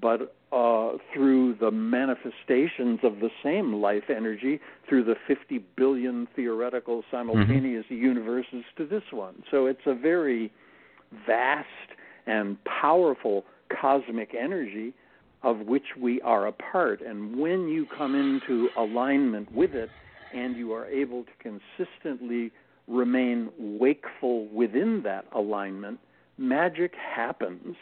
but 0.00 0.34
uh, 0.54 0.98
through 1.12 1.56
the 1.56 1.70
manifestations 1.70 3.00
of 3.02 3.18
the 3.18 3.30
same 3.42 3.74
life 3.74 4.04
energy 4.08 4.60
through 4.88 5.02
the 5.02 5.16
50 5.26 5.58
billion 5.76 6.28
theoretical 6.36 7.02
simultaneous 7.10 7.84
universes 7.88 8.64
to 8.76 8.86
this 8.86 9.02
one. 9.10 9.42
So 9.50 9.66
it's 9.66 9.86
a 9.86 9.94
very 9.94 10.52
vast 11.26 11.66
and 12.26 12.56
powerful 12.64 13.44
cosmic 13.80 14.34
energy 14.38 14.94
of 15.42 15.60
which 15.60 15.96
we 16.00 16.20
are 16.22 16.46
a 16.46 16.52
part. 16.52 17.00
And 17.00 17.36
when 17.38 17.68
you 17.68 17.86
come 17.86 18.14
into 18.14 18.68
alignment 18.76 19.52
with 19.52 19.74
it 19.74 19.90
and 20.32 20.56
you 20.56 20.72
are 20.72 20.86
able 20.86 21.24
to 21.24 21.30
consistently 21.40 22.52
remain 22.86 23.50
wakeful 23.58 24.46
within 24.48 25.02
that 25.02 25.26
alignment, 25.32 25.98
magic 26.38 26.92
happens. 26.94 27.76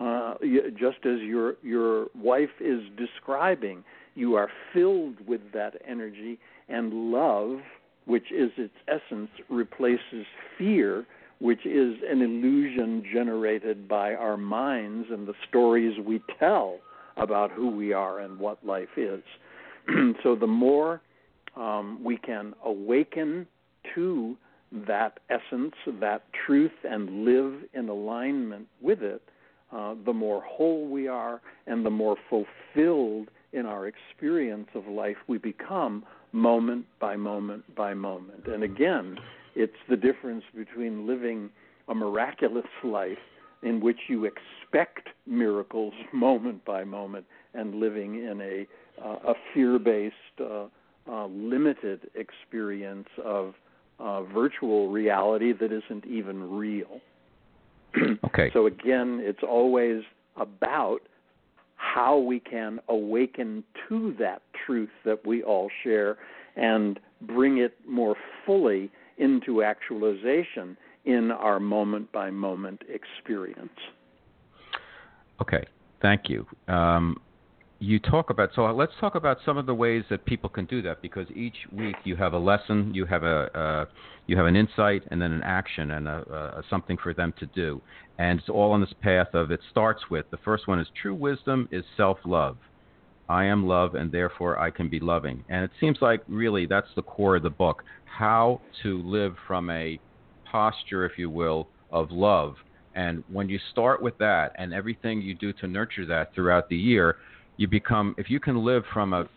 Uh, 0.00 0.34
just 0.76 1.06
as 1.06 1.20
your 1.20 1.54
your 1.62 2.06
wife 2.16 2.60
is 2.60 2.80
describing, 2.96 3.84
you 4.14 4.34
are 4.34 4.50
filled 4.72 5.26
with 5.26 5.40
that 5.52 5.74
energy, 5.86 6.38
and 6.68 7.12
love, 7.12 7.60
which 8.06 8.32
is 8.32 8.50
its 8.56 8.74
essence, 8.88 9.30
replaces 9.48 10.26
fear, 10.58 11.06
which 11.38 11.64
is 11.64 11.94
an 12.08 12.22
illusion 12.22 13.04
generated 13.12 13.88
by 13.88 14.14
our 14.14 14.36
minds 14.36 15.08
and 15.10 15.26
the 15.26 15.34
stories 15.48 15.98
we 16.04 16.20
tell 16.38 16.78
about 17.16 17.50
who 17.52 17.70
we 17.70 17.92
are 17.92 18.18
and 18.18 18.38
what 18.38 18.64
life 18.64 18.96
is. 18.96 19.22
so 20.22 20.34
the 20.34 20.46
more 20.46 21.00
um, 21.56 22.02
we 22.02 22.16
can 22.16 22.54
awaken 22.64 23.46
to 23.94 24.36
that 24.88 25.20
essence, 25.30 25.74
that 26.00 26.22
truth, 26.46 26.72
and 26.82 27.24
live 27.24 27.60
in 27.74 27.88
alignment 27.88 28.66
with 28.80 29.02
it, 29.02 29.22
uh, 29.74 29.94
the 30.04 30.12
more 30.12 30.42
whole 30.42 30.86
we 30.86 31.08
are 31.08 31.40
and 31.66 31.84
the 31.84 31.90
more 31.90 32.16
fulfilled 32.30 33.28
in 33.52 33.66
our 33.66 33.86
experience 33.86 34.68
of 34.74 34.86
life 34.86 35.16
we 35.26 35.38
become 35.38 36.04
moment 36.32 36.84
by 37.00 37.16
moment 37.16 37.62
by 37.76 37.94
moment. 37.94 38.46
And 38.46 38.62
again, 38.62 39.16
it's 39.54 39.72
the 39.88 39.96
difference 39.96 40.44
between 40.54 41.06
living 41.06 41.50
a 41.88 41.94
miraculous 41.94 42.66
life 42.82 43.18
in 43.62 43.80
which 43.80 43.98
you 44.08 44.24
expect 44.26 45.08
miracles 45.26 45.94
moment 46.12 46.64
by 46.64 46.84
moment 46.84 47.26
and 47.54 47.74
living 47.76 48.16
in 48.16 48.40
a 48.40 48.66
uh, 49.02 49.32
a 49.32 49.34
fear-based, 49.52 50.14
uh, 50.40 50.66
uh, 51.10 51.26
limited 51.26 52.08
experience 52.14 53.08
of 53.24 53.54
uh, 53.98 54.22
virtual 54.22 54.88
reality 54.90 55.52
that 55.52 55.72
isn't 55.72 56.06
even 56.06 56.48
real. 56.50 57.00
Okay. 58.24 58.50
So 58.52 58.66
again, 58.66 59.20
it's 59.22 59.42
always 59.42 60.02
about 60.36 61.00
how 61.76 62.18
we 62.18 62.40
can 62.40 62.80
awaken 62.88 63.62
to 63.88 64.14
that 64.18 64.42
truth 64.66 64.90
that 65.04 65.24
we 65.26 65.42
all 65.42 65.70
share 65.82 66.16
and 66.56 66.98
bring 67.22 67.58
it 67.58 67.76
more 67.86 68.16
fully 68.44 68.90
into 69.18 69.62
actualization 69.62 70.76
in 71.04 71.30
our 71.30 71.60
moment 71.60 72.10
by 72.10 72.30
moment 72.30 72.82
experience. 72.88 73.70
Okay, 75.40 75.64
thank 76.00 76.28
you. 76.28 76.46
Um, 76.68 77.20
you 77.84 77.98
talk 77.98 78.30
about 78.30 78.50
so 78.54 78.64
let's 78.72 78.92
talk 78.98 79.14
about 79.14 79.38
some 79.44 79.58
of 79.58 79.66
the 79.66 79.74
ways 79.74 80.04
that 80.08 80.24
people 80.24 80.48
can 80.48 80.64
do 80.64 80.80
that 80.82 81.02
because 81.02 81.26
each 81.34 81.56
week 81.70 81.96
you 82.04 82.16
have 82.16 82.32
a 82.32 82.38
lesson, 82.38 82.92
you 82.94 83.04
have 83.04 83.22
a 83.22 83.58
uh, 83.58 83.84
you 84.26 84.36
have 84.36 84.46
an 84.46 84.56
insight, 84.56 85.02
and 85.10 85.20
then 85.20 85.32
an 85.32 85.42
action 85.42 85.90
and 85.90 86.08
a, 86.08 86.56
a, 86.58 86.62
something 86.70 86.96
for 86.96 87.12
them 87.12 87.34
to 87.38 87.46
do, 87.46 87.80
and 88.18 88.40
it's 88.40 88.48
all 88.48 88.72
on 88.72 88.80
this 88.80 88.94
path 89.02 89.28
of 89.34 89.50
it 89.50 89.60
starts 89.70 90.02
with 90.10 90.24
the 90.30 90.38
first 90.38 90.66
one 90.66 90.80
is 90.80 90.86
true 91.00 91.14
wisdom 91.14 91.68
is 91.70 91.84
self 91.96 92.18
love. 92.24 92.56
I 93.28 93.44
am 93.44 93.66
love, 93.66 93.94
and 93.94 94.10
therefore 94.10 94.58
I 94.58 94.70
can 94.70 94.88
be 94.88 95.00
loving. 95.00 95.44
And 95.48 95.64
it 95.64 95.70
seems 95.78 95.98
like 96.00 96.22
really 96.26 96.66
that's 96.66 96.88
the 96.96 97.02
core 97.02 97.36
of 97.36 97.42
the 97.42 97.50
book: 97.50 97.82
how 98.06 98.60
to 98.82 99.02
live 99.02 99.34
from 99.46 99.68
a 99.68 100.00
posture, 100.50 101.04
if 101.04 101.18
you 101.18 101.28
will, 101.28 101.68
of 101.90 102.10
love. 102.10 102.54
And 102.94 103.24
when 103.30 103.48
you 103.48 103.58
start 103.72 104.00
with 104.00 104.16
that, 104.18 104.52
and 104.56 104.72
everything 104.72 105.20
you 105.20 105.34
do 105.34 105.52
to 105.54 105.66
nurture 105.66 106.06
that 106.06 106.32
throughout 106.32 106.68
the 106.68 106.76
year, 106.76 107.16
you 107.56 107.68
become 107.68 108.14
if 108.18 108.30
you 108.30 108.40
can 108.40 108.64
live 108.64 108.82
from 108.92 109.12
a 109.12 109.28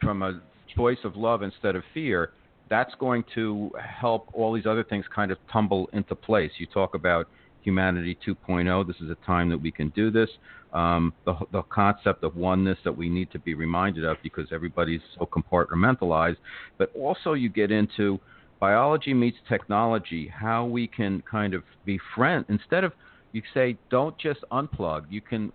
from 0.00 0.22
a 0.22 0.40
choice 0.74 0.98
of 1.04 1.16
love 1.16 1.42
instead 1.42 1.76
of 1.76 1.82
fear 1.94 2.32
that's 2.68 2.94
going 2.98 3.22
to 3.34 3.70
help 3.78 4.28
all 4.32 4.54
these 4.54 4.66
other 4.66 4.82
things 4.82 5.04
kind 5.14 5.30
of 5.30 5.36
tumble 5.52 5.90
into 5.92 6.14
place. 6.14 6.50
You 6.58 6.66
talk 6.66 6.94
about 6.94 7.28
humanity 7.60 8.16
2.0 8.26 8.86
this 8.86 8.96
is 8.96 9.10
a 9.10 9.26
time 9.26 9.50
that 9.50 9.58
we 9.58 9.70
can 9.70 9.90
do 9.90 10.10
this. 10.10 10.30
Um, 10.72 11.12
the, 11.26 11.34
the 11.52 11.62
concept 11.64 12.24
of 12.24 12.34
oneness 12.34 12.78
that 12.84 12.96
we 12.96 13.10
need 13.10 13.30
to 13.32 13.38
be 13.38 13.52
reminded 13.52 14.06
of 14.06 14.16
because 14.22 14.46
everybody's 14.52 15.02
so 15.18 15.26
compartmentalized. 15.26 16.38
But 16.78 16.90
also 16.96 17.34
you 17.34 17.50
get 17.50 17.70
into 17.70 18.18
biology 18.58 19.12
meets 19.12 19.36
technology 19.48 20.32
how 20.34 20.64
we 20.64 20.86
can 20.86 21.22
kind 21.30 21.52
of 21.52 21.62
be 21.84 21.98
friends 22.14 22.46
instead 22.48 22.84
of 22.84 22.92
you 23.32 23.42
say 23.52 23.76
don't 23.90 24.16
just 24.18 24.40
unplug. 24.50 25.04
You 25.10 25.20
can 25.20 25.52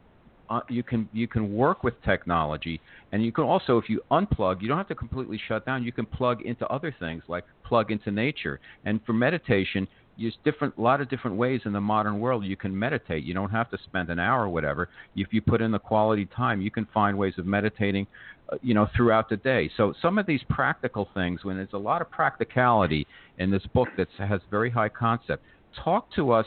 uh, 0.50 0.62
you 0.70 0.84
can 0.84 1.10
you 1.14 1.28
can 1.28 1.54
work 1.54 1.84
with 1.84 1.94
technology, 2.04 2.80
and 3.12 3.24
you 3.24 3.32
can 3.32 3.44
also, 3.44 3.78
if 3.78 3.90
you 3.90 4.02
unplug, 4.12 4.62
you 4.62 4.68
don't 4.68 4.78
have 4.78 4.88
to 4.88 4.96
completely 4.96 5.40
shut 5.48 5.66
down. 5.66 5.84
You 5.84 5.92
can 5.92 6.06
plug 6.06 6.42
into 6.44 6.66
other 6.68 6.96
things, 7.00 7.24
like 7.28 7.44
plug 7.66 7.92
into 7.92 8.12
nature. 8.12 8.60
And 8.86 9.00
for 9.06 9.14
meditation, 9.14 9.88
there's 10.20 10.38
different 10.44 10.76
a 10.78 10.82
lot 10.82 11.02
of 11.02 11.10
different 11.10 11.38
ways 11.38 11.62
in 11.66 11.74
the 11.74 11.82
modern 11.82 12.20
world 12.20 12.46
you 12.46 12.58
can 12.58 12.78
meditate. 12.78 13.24
You 13.24 13.34
don't 13.34 13.52
have 13.52 13.70
to 13.72 13.78
spend 13.84 14.10
an 14.10 14.20
hour 14.20 14.44
or 14.44 14.50
whatever. 14.50 14.90
If 15.16 15.28
you 15.32 15.42
put 15.42 15.62
in 15.62 15.72
the 15.72 15.80
quality 15.80 16.28
time, 16.36 16.62
you 16.62 16.72
can 16.72 16.88
find 16.94 17.18
ways 17.18 17.34
of 17.38 17.46
meditating, 17.46 18.08
uh, 18.52 18.58
you 18.62 18.74
know, 18.74 18.88
throughout 18.96 19.30
the 19.30 19.38
day. 19.38 19.70
So 19.78 19.94
some 20.02 20.18
of 20.18 20.26
these 20.26 20.42
practical 20.50 21.10
things, 21.14 21.44
when 21.44 21.58
there's 21.58 21.70
a 21.74 21.78
lot 21.78 22.02
of 22.02 22.10
practicality 22.10 23.06
in 23.38 23.52
this 23.52 23.64
book 23.74 23.90
that 23.98 24.08
has 24.18 24.42
very 24.50 24.70
high 24.70 24.90
concept, 24.90 25.44
talk 25.84 26.12
to 26.16 26.32
us 26.32 26.46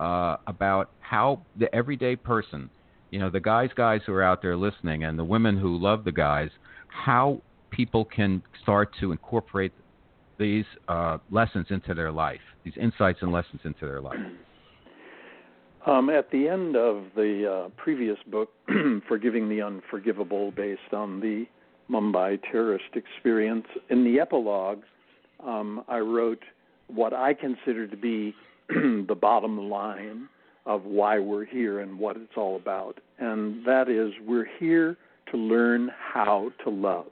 uh, 0.00 0.36
about 0.46 0.90
how 1.00 1.40
the 1.58 1.72
everyday 1.74 2.16
person, 2.16 2.68
you 3.12 3.18
know, 3.18 3.30
the 3.30 3.40
guys, 3.40 3.68
guys 3.76 4.00
who 4.06 4.12
are 4.14 4.22
out 4.22 4.42
there 4.42 4.56
listening, 4.56 5.04
and 5.04 5.18
the 5.18 5.24
women 5.24 5.56
who 5.56 5.76
love 5.76 6.02
the 6.02 6.10
guys, 6.10 6.48
how 6.88 7.40
people 7.70 8.06
can 8.06 8.42
start 8.62 8.90
to 9.00 9.12
incorporate 9.12 9.72
these 10.38 10.64
uh, 10.88 11.18
lessons 11.30 11.66
into 11.68 11.92
their 11.94 12.10
life, 12.10 12.40
these 12.64 12.72
insights 12.80 13.18
and 13.20 13.30
lessons 13.30 13.60
into 13.64 13.80
their 13.86 14.00
life? 14.00 14.18
Um, 15.86 16.08
at 16.08 16.30
the 16.30 16.48
end 16.48 16.74
of 16.74 17.04
the 17.14 17.66
uh, 17.66 17.68
previous 17.76 18.16
book, 18.30 18.48
Forgiving 19.08 19.48
the 19.48 19.60
Unforgivable, 19.60 20.50
based 20.52 20.94
on 20.94 21.20
the 21.20 21.44
Mumbai 21.90 22.40
terrorist 22.50 22.94
experience, 22.94 23.66
in 23.90 24.04
the 24.04 24.20
epilogue, 24.20 24.80
um, 25.46 25.84
I 25.86 25.98
wrote 25.98 26.42
what 26.86 27.12
I 27.12 27.34
consider 27.34 27.86
to 27.86 27.96
be 27.96 28.34
the 28.68 29.16
bottom 29.20 29.58
line 29.58 30.28
of 30.66 30.84
why 30.84 31.18
we're 31.18 31.44
here 31.44 31.80
and 31.80 31.98
what 31.98 32.16
it's 32.16 32.36
all 32.36 32.56
about. 32.56 32.98
And 33.18 33.64
that 33.66 33.88
is, 33.88 34.12
we're 34.26 34.48
here 34.58 34.96
to 35.30 35.36
learn 35.36 35.90
how 35.98 36.50
to 36.64 36.70
love. 36.70 37.06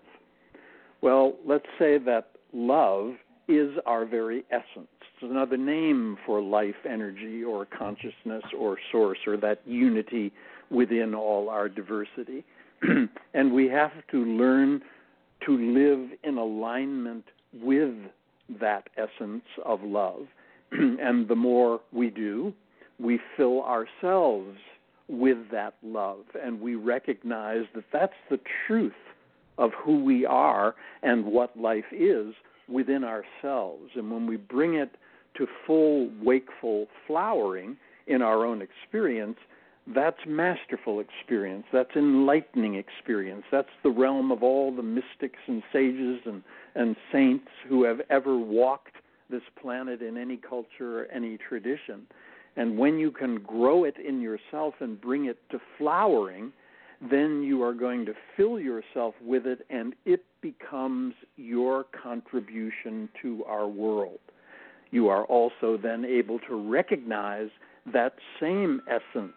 Well, 1.02 1.34
let's 1.46 1.66
say 1.78 1.98
that 1.98 2.30
love 2.52 3.14
is 3.48 3.70
our 3.86 4.04
very 4.04 4.44
essence. 4.50 4.88
It's 5.00 5.30
another 5.30 5.56
name 5.56 6.16
for 6.24 6.40
life 6.40 6.74
energy 6.88 7.42
or 7.42 7.66
consciousness 7.66 8.44
or 8.56 8.78
source 8.92 9.18
or 9.26 9.36
that 9.38 9.60
unity 9.66 10.32
within 10.70 11.14
all 11.14 11.48
our 11.48 11.68
diversity. 11.68 12.44
and 13.34 13.52
we 13.52 13.66
have 13.68 13.92
to 14.10 14.24
learn 14.24 14.82
to 15.46 15.56
live 15.56 16.10
in 16.22 16.38
alignment 16.38 17.24
with 17.52 17.94
that 18.60 18.88
essence 18.96 19.44
of 19.64 19.82
love. 19.82 20.26
and 20.72 21.28
the 21.28 21.36
more 21.36 21.80
we 21.92 22.10
do, 22.10 22.52
we 23.00 23.18
fill 23.36 23.62
ourselves 23.62 24.58
with 25.08 25.38
that 25.50 25.74
love 25.82 26.24
and 26.42 26.60
we 26.60 26.74
recognize 26.74 27.64
that 27.74 27.84
that's 27.92 28.12
the 28.30 28.38
truth 28.66 28.92
of 29.58 29.72
who 29.82 30.04
we 30.04 30.24
are 30.24 30.74
and 31.02 31.24
what 31.24 31.58
life 31.58 31.92
is 31.92 32.34
within 32.68 33.04
ourselves. 33.04 33.90
And 33.96 34.10
when 34.10 34.26
we 34.26 34.36
bring 34.36 34.74
it 34.74 34.96
to 35.36 35.46
full 35.66 36.10
wakeful 36.22 36.86
flowering 37.06 37.76
in 38.06 38.22
our 38.22 38.44
own 38.44 38.62
experience, 38.62 39.36
that's 39.94 40.18
masterful 40.26 41.00
experience. 41.00 41.64
That's 41.72 41.94
enlightening 41.96 42.76
experience. 42.76 43.44
That's 43.50 43.68
the 43.82 43.90
realm 43.90 44.30
of 44.30 44.42
all 44.42 44.74
the 44.74 44.82
mystics 44.82 45.38
and 45.46 45.62
sages 45.72 46.20
and, 46.26 46.42
and 46.74 46.96
saints 47.10 47.48
who 47.68 47.84
have 47.84 48.00
ever 48.10 48.38
walked 48.38 48.96
this 49.30 49.42
planet 49.60 50.02
in 50.02 50.16
any 50.16 50.36
culture 50.36 51.00
or 51.00 51.06
any 51.06 51.38
tradition. 51.38 52.06
And 52.56 52.76
when 52.76 52.98
you 52.98 53.10
can 53.10 53.40
grow 53.40 53.84
it 53.84 53.94
in 53.98 54.20
yourself 54.20 54.74
and 54.80 55.00
bring 55.00 55.26
it 55.26 55.38
to 55.50 55.60
flowering, 55.78 56.52
then 57.10 57.42
you 57.42 57.62
are 57.62 57.72
going 57.72 58.04
to 58.06 58.12
fill 58.36 58.60
yourself 58.60 59.14
with 59.24 59.46
it 59.46 59.64
and 59.70 59.94
it 60.04 60.24
becomes 60.42 61.14
your 61.36 61.84
contribution 62.02 63.08
to 63.22 63.44
our 63.44 63.66
world. 63.66 64.18
You 64.90 65.08
are 65.08 65.24
also 65.24 65.78
then 65.80 66.04
able 66.04 66.38
to 66.40 66.54
recognize 66.54 67.48
that 67.92 68.14
same 68.40 68.82
essence, 68.86 69.32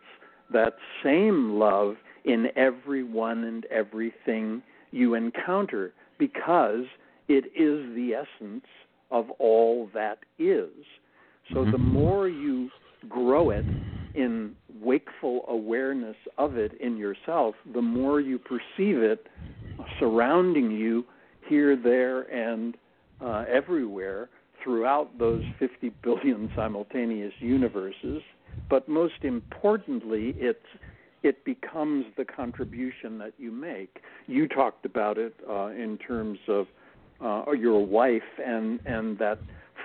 that 0.51 0.73
same 1.03 1.57
love 1.57 1.95
in 2.25 2.47
everyone 2.55 3.43
and 3.43 3.65
everything 3.65 4.61
you 4.91 5.13
encounter 5.13 5.93
because 6.17 6.85
it 7.27 7.45
is 7.55 7.95
the 7.95 8.13
essence 8.13 8.65
of 9.11 9.29
all 9.39 9.89
that 9.93 10.19
is. 10.39 10.69
So 11.49 11.57
mm-hmm. 11.57 11.71
the 11.71 11.77
more 11.77 12.27
you 12.27 12.69
grow 13.09 13.49
it 13.49 13.65
in 14.15 14.55
wakeful 14.81 15.45
awareness 15.47 16.15
of 16.37 16.57
it 16.57 16.73
in 16.79 16.97
yourself, 16.97 17.55
the 17.73 17.81
more 17.81 18.19
you 18.19 18.37
perceive 18.37 18.97
it 18.97 19.27
surrounding 19.99 20.71
you 20.71 21.05
here, 21.47 21.75
there, 21.75 22.21
and 22.21 22.75
uh, 23.21 23.45
everywhere 23.49 24.29
throughout 24.63 25.17
those 25.17 25.43
50 25.59 25.89
billion 26.03 26.51
simultaneous 26.55 27.33
universes. 27.39 28.21
But 28.69 28.87
most 28.87 29.23
importantly, 29.23 30.35
it's 30.37 30.59
it 31.23 31.45
becomes 31.45 32.05
the 32.17 32.25
contribution 32.25 33.17
that 33.17 33.31
you 33.37 33.49
make. 33.49 34.01
You 34.27 34.45
talked 34.45 34.85
about 34.85 35.17
it 35.17 35.33
uh, 35.49 35.67
in 35.67 35.97
terms 35.97 36.37
of 36.49 36.67
uh, 37.23 37.51
your 37.51 37.85
wife 37.85 38.21
and 38.45 38.79
and 38.85 39.17
that 39.19 39.39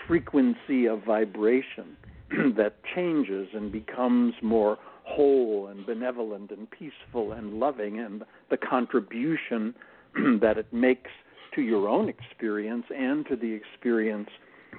frequency 0.07 0.87
of 0.87 1.05
vibration 1.05 1.97
that 2.57 2.75
changes 2.95 3.49
and 3.55 3.73
becomes 3.73 4.35
more 4.43 4.79
whole 5.05 5.69
and 5.69 5.87
benevolent 5.87 6.51
and 6.51 6.69
peaceful 6.71 7.33
and 7.33 7.55
loving, 7.55 7.99
and 7.99 8.25
the 8.51 8.57
contribution 8.57 9.75
that 10.41 10.59
it 10.59 10.73
makes 10.73 11.11
to 11.55 11.63
your 11.63 11.89
own 11.89 12.09
experience 12.09 12.85
and 12.95 13.27
to 13.27 13.37
the 13.37 13.53
experience 13.53 14.29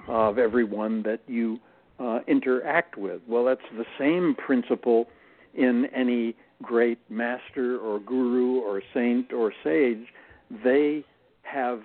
of 0.06 0.38
everyone 0.38 1.02
that 1.02 1.20
you 1.26 1.58
uh, 1.98 2.20
interact 2.26 2.96
with. 2.96 3.20
Well, 3.28 3.44
that's 3.44 3.60
the 3.76 3.84
same 3.98 4.34
principle 4.34 5.08
in 5.54 5.86
any 5.94 6.36
great 6.62 6.98
master 7.10 7.78
or 7.78 7.98
guru 7.98 8.60
or 8.60 8.82
saint 8.94 9.32
or 9.32 9.52
sage. 9.64 10.06
They 10.64 11.04
have 11.42 11.82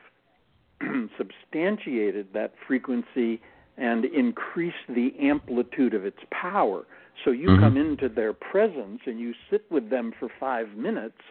substantiated 1.18 2.28
that 2.34 2.54
frequency 2.68 3.42
and 3.78 4.06
increase 4.06 4.74
the 4.88 5.14
amplitude 5.22 5.94
of 5.94 6.06
its 6.06 6.20
power. 6.32 6.86
So 7.24 7.32
you 7.32 7.50
mm-hmm. 7.50 7.64
come 7.64 7.78
into 7.78 8.10
their 8.10 8.34
presence 8.34 9.02
and 9.06 9.20
you 9.20 9.34
sit 9.50 9.66
with 9.70 9.90
them 9.90 10.14
for 10.20 10.30
five 10.40 10.70
minutes 10.76 11.22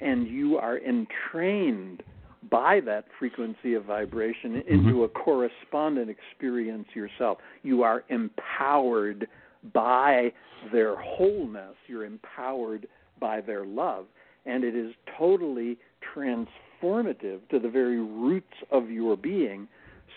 and 0.00 0.26
you 0.26 0.56
are 0.56 0.78
entrained 0.78 2.02
by 2.50 2.80
that 2.80 3.04
frequency 3.18 3.74
of 3.74 3.84
vibration 3.84 4.54
mm-hmm. 4.54 4.72
into 4.88 5.04
a 5.04 5.08
correspondent 5.08 6.10
experience 6.10 6.88
yourself. 6.94 7.38
You 7.62 7.82
are 7.82 8.04
empowered 8.08 9.28
by 9.72 10.32
their 10.72 10.96
wholeness, 10.96 11.76
you're 11.86 12.04
empowered 12.04 12.88
by 13.20 13.40
their 13.40 13.64
love, 13.64 14.06
and 14.44 14.64
it 14.64 14.74
is 14.74 14.92
totally 15.16 15.78
transformative 16.14 17.40
to 17.50 17.60
the 17.60 17.68
very 17.68 18.00
roots 18.00 18.54
of 18.72 18.90
your 18.90 19.16
being, 19.16 19.68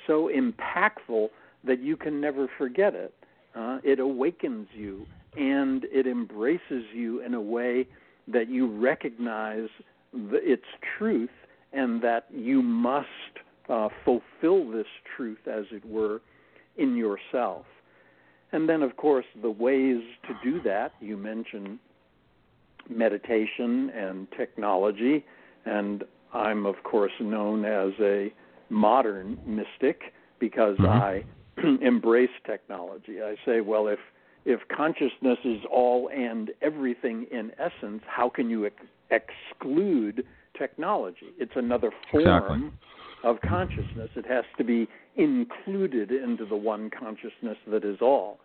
so 0.08 0.32
impactful 0.36 1.30
that 1.66 1.82
you 1.82 1.98
can 1.98 2.22
never 2.22 2.48
forget 2.58 2.94
it. 2.96 3.14
Uh, 3.56 3.80
it 3.84 4.00
awakens 4.00 4.68
you 4.74 5.06
and 5.38 5.86
it 5.92 6.08
embraces 6.08 6.84
you 6.94 7.22
in 7.22 7.34
a 7.34 7.42
way 7.42 7.88
that 8.28 8.50
you 8.50 8.68
recognize 8.68 9.70
the, 10.14 10.40
its 10.42 10.66
truth 10.98 11.30
and 11.74 12.02
that 12.02 12.26
you 12.34 12.62
must 12.62 13.08
uh, 13.70 13.90
fulfill 14.04 14.70
this 14.72 14.88
truth, 15.16 15.48
as 15.48 15.66
it 15.72 15.84
were, 15.86 16.22
in 16.78 16.96
yourself. 16.96 17.66
And 18.52 18.70
then, 18.70 18.82
of 18.82 18.96
course, 18.96 19.26
the 19.42 19.50
ways 19.50 20.02
to 20.28 20.38
do 20.44 20.62
that 20.64 20.94
you 21.02 21.18
mentioned 21.18 21.80
meditation 22.90 23.90
and 23.90 24.28
technology, 24.38 25.26
and 25.66 26.04
I'm, 26.34 26.66
of 26.66 26.76
course, 26.84 27.12
known 27.20 27.66
as 27.66 27.92
a 28.00 28.32
modern 28.70 29.40
mystic 29.46 30.14
because 30.40 30.78
mm-hmm. 30.78 30.86
I 30.86 31.24
embrace 31.82 32.30
technology. 32.46 33.22
I 33.22 33.36
say, 33.46 33.62
well, 33.62 33.88
if 33.88 34.00
if 34.46 34.60
consciousness 34.68 35.40
is 35.44 35.62
all 35.72 36.10
and 36.16 36.52
everything 36.62 37.26
in 37.32 37.52
essence, 37.58 38.04
how 38.06 38.30
can 38.30 38.48
you 38.48 38.68
ex- 38.68 38.76
exclude 39.10 40.24
technology? 40.56 41.34
It's 41.40 41.54
another 41.56 41.92
form 42.12 42.22
exactly. 42.22 42.72
of 43.24 43.42
consciousness. 43.42 44.10
It 44.16 44.28
has 44.28 44.46
to 44.60 44.64
be 44.64 44.88
included 45.16 46.12
into 46.12 46.46
the 46.46 46.56
one 46.56 46.92
consciousness 46.92 47.58
that 47.68 47.84
is 47.84 47.98
all. 48.02 48.40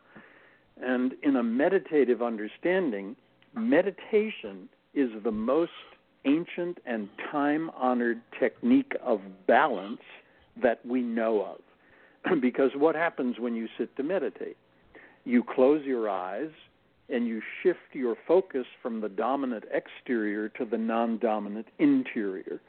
And 0.82 1.12
in 1.22 1.36
a 1.36 1.42
meditative 1.42 2.22
understanding, 2.22 3.14
meditation 3.54 4.70
is 4.94 5.10
the 5.22 5.32
most 5.32 5.72
ancient 6.24 6.78
and 6.86 7.08
time 7.30 7.70
honored 7.76 8.20
technique 8.38 8.92
of 9.04 9.20
balance 9.46 10.00
that 10.62 10.84
we 10.84 11.02
know 11.02 11.42
of. 11.42 11.58
because 12.40 12.70
what 12.76 12.94
happens 12.94 13.36
when 13.38 13.54
you 13.54 13.68
sit 13.78 13.94
to 13.96 14.02
meditate? 14.02 14.56
You 15.24 15.42
close 15.42 15.84
your 15.84 16.08
eyes 16.08 16.50
and 17.08 17.26
you 17.26 17.42
shift 17.62 17.78
your 17.92 18.16
focus 18.26 18.66
from 18.82 19.00
the 19.00 19.08
dominant 19.08 19.64
exterior 19.72 20.48
to 20.50 20.64
the 20.64 20.78
non 20.78 21.18
dominant 21.18 21.66
interior. 21.78 22.60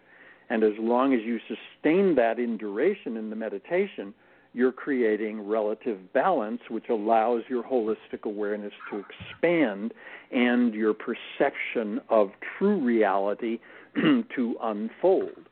And 0.49 0.63
as 0.63 0.73
long 0.79 1.13
as 1.13 1.21
you 1.21 1.39
sustain 1.47 2.15
that 2.15 2.37
in 2.37 2.57
duration 2.57 3.15
in 3.15 3.29
the 3.29 3.35
meditation, 3.35 4.13
you're 4.53 4.73
creating 4.73 5.47
relative 5.47 6.11
balance, 6.11 6.61
which 6.69 6.89
allows 6.89 7.43
your 7.47 7.63
holistic 7.63 8.23
awareness 8.23 8.73
to 8.89 9.01
expand 9.01 9.93
and 10.31 10.73
your 10.73 10.93
perception 10.93 12.01
of 12.09 12.31
true 12.57 12.77
reality 12.77 13.59
to 13.95 14.55
unfold. 14.61 15.47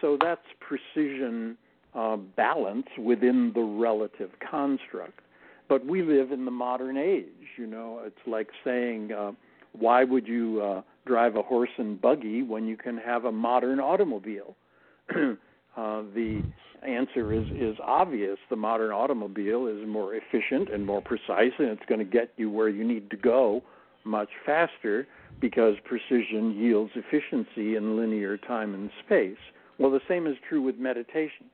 So 0.00 0.18
that's 0.20 0.40
precision 0.58 1.56
uh, 1.94 2.16
balance 2.16 2.86
within 2.98 3.52
the 3.54 3.62
relative 3.62 4.30
construct. 4.50 5.20
But 5.68 5.86
we 5.86 6.02
live 6.02 6.32
in 6.32 6.44
the 6.44 6.50
modern 6.50 6.96
age. 6.96 7.26
You 7.56 7.66
know, 7.66 8.00
it's 8.04 8.16
like 8.26 8.48
saying, 8.64 9.12
uh, 9.12 9.32
why 9.72 10.04
would 10.04 10.26
you 10.26 10.62
uh, 10.62 10.82
drive 11.06 11.36
a 11.36 11.42
horse 11.42 11.70
and 11.78 12.00
buggy 12.00 12.42
when 12.42 12.66
you 12.66 12.76
can 12.76 12.98
have 12.98 13.24
a 13.24 13.32
modern 13.32 13.80
automobile? 13.80 14.56
uh, 15.10 15.34
the 15.76 16.42
answer 16.86 17.32
is 17.32 17.46
is 17.54 17.76
obvious. 17.82 18.38
The 18.50 18.56
modern 18.56 18.90
automobile 18.90 19.66
is 19.66 19.86
more 19.86 20.14
efficient 20.14 20.68
and 20.72 20.84
more 20.84 21.00
precise, 21.00 21.52
and 21.58 21.68
it's 21.68 21.84
going 21.88 22.00
to 22.00 22.04
get 22.04 22.32
you 22.36 22.50
where 22.50 22.68
you 22.68 22.84
need 22.84 23.10
to 23.10 23.16
go 23.16 23.62
much 24.04 24.30
faster 24.44 25.06
because 25.40 25.76
precision 25.84 26.56
yields 26.56 26.92
efficiency 26.94 27.76
in 27.76 27.96
linear 27.96 28.36
time 28.36 28.74
and 28.74 28.90
space. 29.04 29.38
Well, 29.78 29.90
the 29.90 30.00
same 30.08 30.26
is 30.26 30.36
true 30.48 30.62
with 30.62 30.76
meditation. 30.78 31.46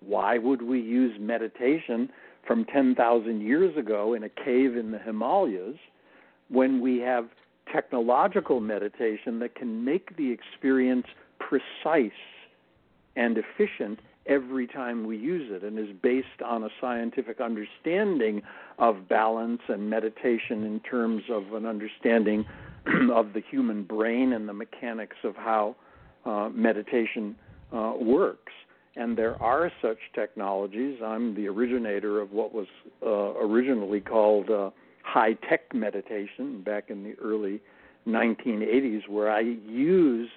Why 0.00 0.38
would 0.38 0.62
we 0.62 0.80
use 0.80 1.16
meditation 1.18 2.10
from 2.46 2.64
10,000 2.64 3.40
years 3.40 3.76
ago 3.76 4.14
in 4.14 4.24
a 4.24 4.28
cave 4.28 4.76
in 4.76 4.90
the 4.90 4.98
Himalayas 4.98 5.76
when 6.48 6.80
we 6.80 6.98
have 6.98 7.28
technological 7.72 8.60
meditation 8.60 9.38
that 9.40 9.54
can 9.54 9.84
make 9.84 10.16
the 10.16 10.30
experience 10.30 11.06
precise 11.38 12.10
and 13.16 13.36
efficient 13.36 13.98
every 14.26 14.66
time 14.66 15.06
we 15.06 15.16
use 15.16 15.50
it 15.50 15.64
and 15.64 15.78
is 15.78 15.94
based 16.02 16.42
on 16.44 16.62
a 16.62 16.68
scientific 16.80 17.40
understanding 17.40 18.42
of 18.78 19.08
balance 19.08 19.62
and 19.68 19.88
meditation 19.88 20.64
in 20.64 20.80
terms 20.80 21.22
of 21.30 21.54
an 21.54 21.66
understanding 21.66 22.44
of 23.12 23.32
the 23.32 23.42
human 23.50 23.82
brain 23.82 24.32
and 24.32 24.48
the 24.48 24.52
mechanics 24.52 25.16
of 25.24 25.34
how 25.34 25.74
uh, 26.24 26.48
meditation 26.50 27.34
uh, 27.72 27.94
works. 27.98 28.52
And 28.98 29.16
there 29.16 29.40
are 29.40 29.70
such 29.80 29.98
technologies. 30.12 30.98
I'm 31.04 31.34
the 31.36 31.46
originator 31.46 32.20
of 32.20 32.32
what 32.32 32.52
was 32.52 32.66
uh, 33.00 33.06
originally 33.38 34.00
called 34.00 34.50
uh, 34.50 34.70
high 35.04 35.34
tech 35.48 35.72
meditation 35.72 36.62
back 36.62 36.90
in 36.90 37.04
the 37.04 37.14
early 37.22 37.60
1980s, 38.08 39.08
where 39.08 39.30
I 39.30 39.40
use 39.40 40.28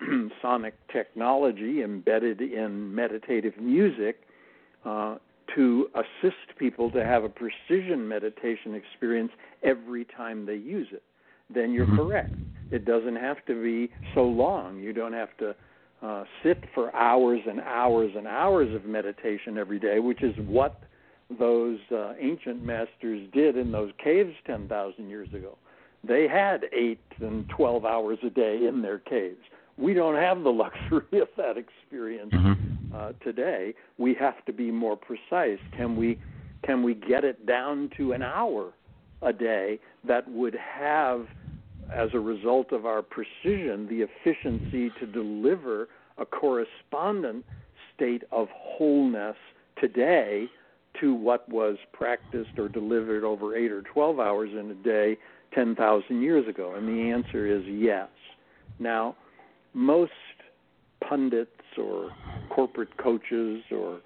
sonic 0.42 0.74
technology 0.90 1.82
embedded 1.82 2.40
in 2.40 2.94
meditative 2.94 3.58
music 3.58 4.20
uh, 4.86 5.16
to 5.54 5.88
assist 5.94 6.58
people 6.58 6.90
to 6.92 7.04
have 7.04 7.22
a 7.22 7.28
precision 7.28 8.08
meditation 8.08 8.74
experience 8.74 9.32
every 9.62 10.06
time 10.06 10.46
they 10.46 10.54
use 10.54 10.88
it, 10.90 11.02
then 11.54 11.70
you're 11.72 11.86
mm-hmm. 11.86 11.96
correct. 11.96 12.34
It 12.70 12.86
doesn't 12.86 13.16
have 13.16 13.44
to 13.46 13.62
be 13.62 13.92
so 14.14 14.22
long. 14.22 14.78
You 14.78 14.92
don't 14.94 15.12
have 15.12 15.36
to 15.38 15.54
uh, 16.02 16.24
sit 16.42 16.62
for 16.74 16.94
hours 16.94 17.40
and 17.48 17.60
hours 17.60 18.12
and 18.16 18.26
hours 18.26 18.74
of 18.74 18.84
meditation 18.84 19.58
every 19.58 19.78
day, 19.78 19.98
which 19.98 20.22
is 20.22 20.34
what 20.46 20.80
those 21.38 21.78
uh, 21.90 22.12
ancient 22.20 22.64
masters 22.64 23.28
did 23.32 23.56
in 23.56 23.72
those 23.72 23.90
caves 24.02 24.34
10,000 24.46 25.08
years 25.08 25.28
ago. 25.34 25.58
They 26.06 26.28
had 26.28 26.66
eight 26.72 27.00
and 27.20 27.48
12 27.48 27.84
hours 27.84 28.18
a 28.24 28.30
day 28.30 28.66
in 28.66 28.82
their 28.82 28.98
caves 28.98 29.42
we 29.78 29.94
don't 29.94 30.16
have 30.16 30.42
the 30.42 30.50
luxury 30.52 31.20
of 31.20 31.28
that 31.36 31.56
experience 31.56 32.32
mm-hmm. 32.32 32.94
uh, 32.94 33.12
today. 33.22 33.74
We 33.98 34.14
have 34.14 34.44
to 34.46 34.52
be 34.52 34.70
more 34.70 34.96
precise. 34.96 35.58
Can 35.76 35.96
we 35.96 36.18
can 36.64 36.82
we 36.82 36.94
get 36.94 37.24
it 37.24 37.46
down 37.46 37.90
to 37.96 38.12
an 38.12 38.22
hour 38.22 38.72
a 39.22 39.32
day 39.32 39.78
that 40.06 40.28
would 40.30 40.54
have, 40.54 41.26
as 41.94 42.10
a 42.14 42.20
result 42.20 42.72
of 42.72 42.86
our 42.86 43.02
precision, 43.02 43.86
the 43.88 44.02
efficiency 44.02 44.90
to 45.00 45.06
deliver 45.06 45.88
a 46.18 46.26
correspondent 46.26 47.44
state 47.94 48.22
of 48.32 48.48
wholeness 48.52 49.36
today 49.80 50.46
to 51.00 51.14
what 51.14 51.48
was 51.48 51.76
practiced 51.92 52.58
or 52.58 52.68
delivered 52.68 53.24
over 53.24 53.56
eight 53.56 53.70
or 53.70 53.82
12 53.82 54.18
hours 54.18 54.50
in 54.52 54.70
a 54.70 54.74
day 54.74 55.18
10,000 55.54 56.22
years 56.22 56.48
ago? 56.48 56.74
And 56.74 56.88
the 56.88 57.10
answer 57.10 57.46
is 57.46 57.62
yes. 57.66 58.08
Now, 58.78 59.16
most 59.74 60.12
pundits 61.06 61.50
or 61.78 62.10
corporate 62.50 62.96
coaches 62.96 63.62
or 63.70 64.00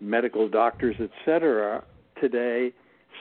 medical 0.00 0.48
doctors, 0.48 0.96
etc., 1.00 1.84
today 2.20 2.72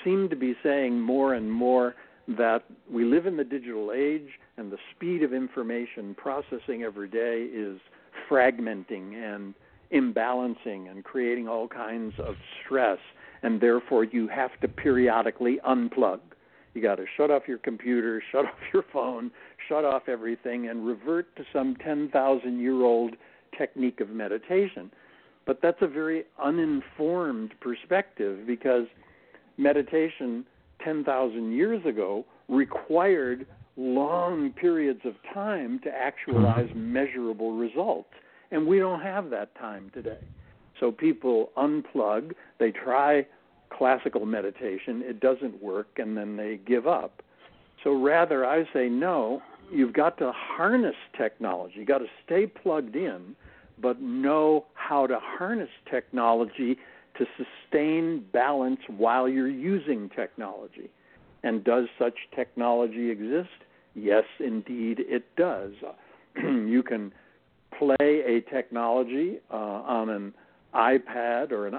seem 0.04 0.30
to 0.30 0.36
be 0.36 0.56
saying 0.64 1.00
more 1.00 1.34
and 1.34 1.52
more 1.52 1.96
that 2.28 2.64
we 2.90 3.04
live 3.04 3.26
in 3.26 3.38
the 3.38 3.44
digital 3.44 3.92
age 3.96 4.28
and 4.58 4.72
the 4.72 4.78
speed 4.96 5.24
of 5.24 5.34
information 5.34 6.16
processing 6.16 6.84
every 6.84 7.08
day 7.08 7.48
is 7.52 7.80
fragmenting 8.30 9.14
and 9.14 9.54
imbalancing 9.94 10.90
and 10.90 11.04
creating 11.04 11.48
all 11.48 11.68
kinds 11.68 12.14
of 12.20 12.36
stress, 12.64 13.00
and 13.44 13.60
therefore 13.60 14.04
you 14.04 14.28
have 14.28 14.52
to 14.62 14.68
periodically 14.68 15.60
unplug. 15.68 16.20
You 16.74 16.82
got 16.82 16.96
to 16.96 17.06
shut 17.18 17.32
off 17.32 17.44
your 17.48 17.58
computer, 17.58 18.24
shut 18.32 18.46
off 18.46 18.60
your 18.74 18.86
phone, 18.94 19.32
shut 19.68 19.84
off 19.84 20.04
everything, 20.08 20.70
and 20.70 20.86
revert 20.86 21.36
to 21.36 21.44
some 21.52 21.76
10,000 21.84 22.60
year 22.60 22.82
old 22.84 23.16
technique 23.58 24.00
of 24.00 24.10
meditation. 24.10 24.92
But 25.46 25.60
that's 25.62 25.82
a 25.82 25.88
very 25.88 26.26
uninformed 26.42 27.54
perspective 27.60 28.46
because 28.46 28.86
meditation 29.58 30.46
10,000 30.84 31.52
years 31.52 31.86
ago 31.86 32.26
required 32.48 33.46
long 33.78 34.52
periods 34.52 35.02
of 35.06 35.14
time 35.34 35.80
to 35.84 35.90
actualize 35.90 36.68
mm-hmm. 36.68 36.94
measurable 36.94 37.54
results. 37.54 38.10
And 38.52 38.68
we 38.68 38.80
don't 38.80 39.02
have 39.02 39.30
that 39.30 39.56
time 39.56 39.92
today. 39.94 40.20
So 40.80 40.92
people 40.92 41.52
unplug, 41.58 42.34
they 42.60 42.72
try 42.72 43.26
classical 43.70 44.26
meditation, 44.26 45.02
it 45.06 45.20
doesn't 45.20 45.62
work, 45.64 45.88
and 45.98 46.18
then 46.18 46.36
they 46.36 46.60
give 46.66 46.88
up. 46.88 47.22
So 47.84 47.94
rather, 47.94 48.46
I 48.46 48.66
say 48.74 48.90
no, 48.90 49.42
you've 49.72 49.94
got 49.94 50.18
to 50.18 50.32
harness 50.36 50.96
technology. 51.18 51.76
You've 51.78 51.88
got 51.88 52.00
to 52.00 52.08
stay 52.26 52.46
plugged 52.48 52.96
in, 52.96 53.36
but 53.82 54.02
know 54.02 54.66
how 54.74 55.08
to 55.08 55.20
harness 55.22 55.70
technology 55.90 56.78
to 57.22 57.46
sustain 57.70 58.26
balance 58.34 58.80
while 58.98 59.30
you're 59.30 59.48
using 59.48 60.10
technology. 60.16 60.90
And 61.44 61.64
does 61.64 61.86
such 62.00 62.16
technology 62.36 63.12
exist? 63.12 63.50
Yes, 63.94 64.24
indeed, 64.40 65.00
it 65.00 65.24
does. 65.36 65.74
you 66.36 66.82
can 66.84 67.12
play 67.78 67.96
a 68.26 68.42
technology 68.52 69.38
uh, 69.52 69.56
on 69.56 70.10
an 70.10 70.34
iPad 70.74 71.52
or 71.52 71.68
an 71.68 71.74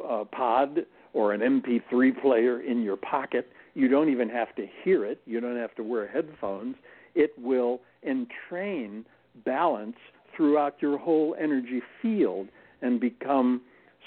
iPod 0.00 0.84
or 1.12 1.32
an 1.32 1.40
MP3 1.40 2.20
player 2.20 2.60
in 2.60 2.82
your 2.82 2.96
pocket. 2.96 3.50
You 3.74 3.88
don't 3.88 4.10
even 4.10 4.30
have 4.30 4.54
to 4.56 4.66
hear 4.82 5.04
it. 5.04 5.20
You 5.26 5.40
don't 5.40 5.56
have 5.56 5.74
to 5.74 5.82
wear 5.82 6.06
headphones. 6.06 6.76
It 7.14 7.32
will 7.38 7.80
entrain 8.02 9.04
balance 9.44 9.96
throughout 10.36 10.76
your 10.80 10.96
whole 10.98 11.36
energy 11.38 11.82
field 12.00 12.48
and 12.80 13.00
become 13.00 13.62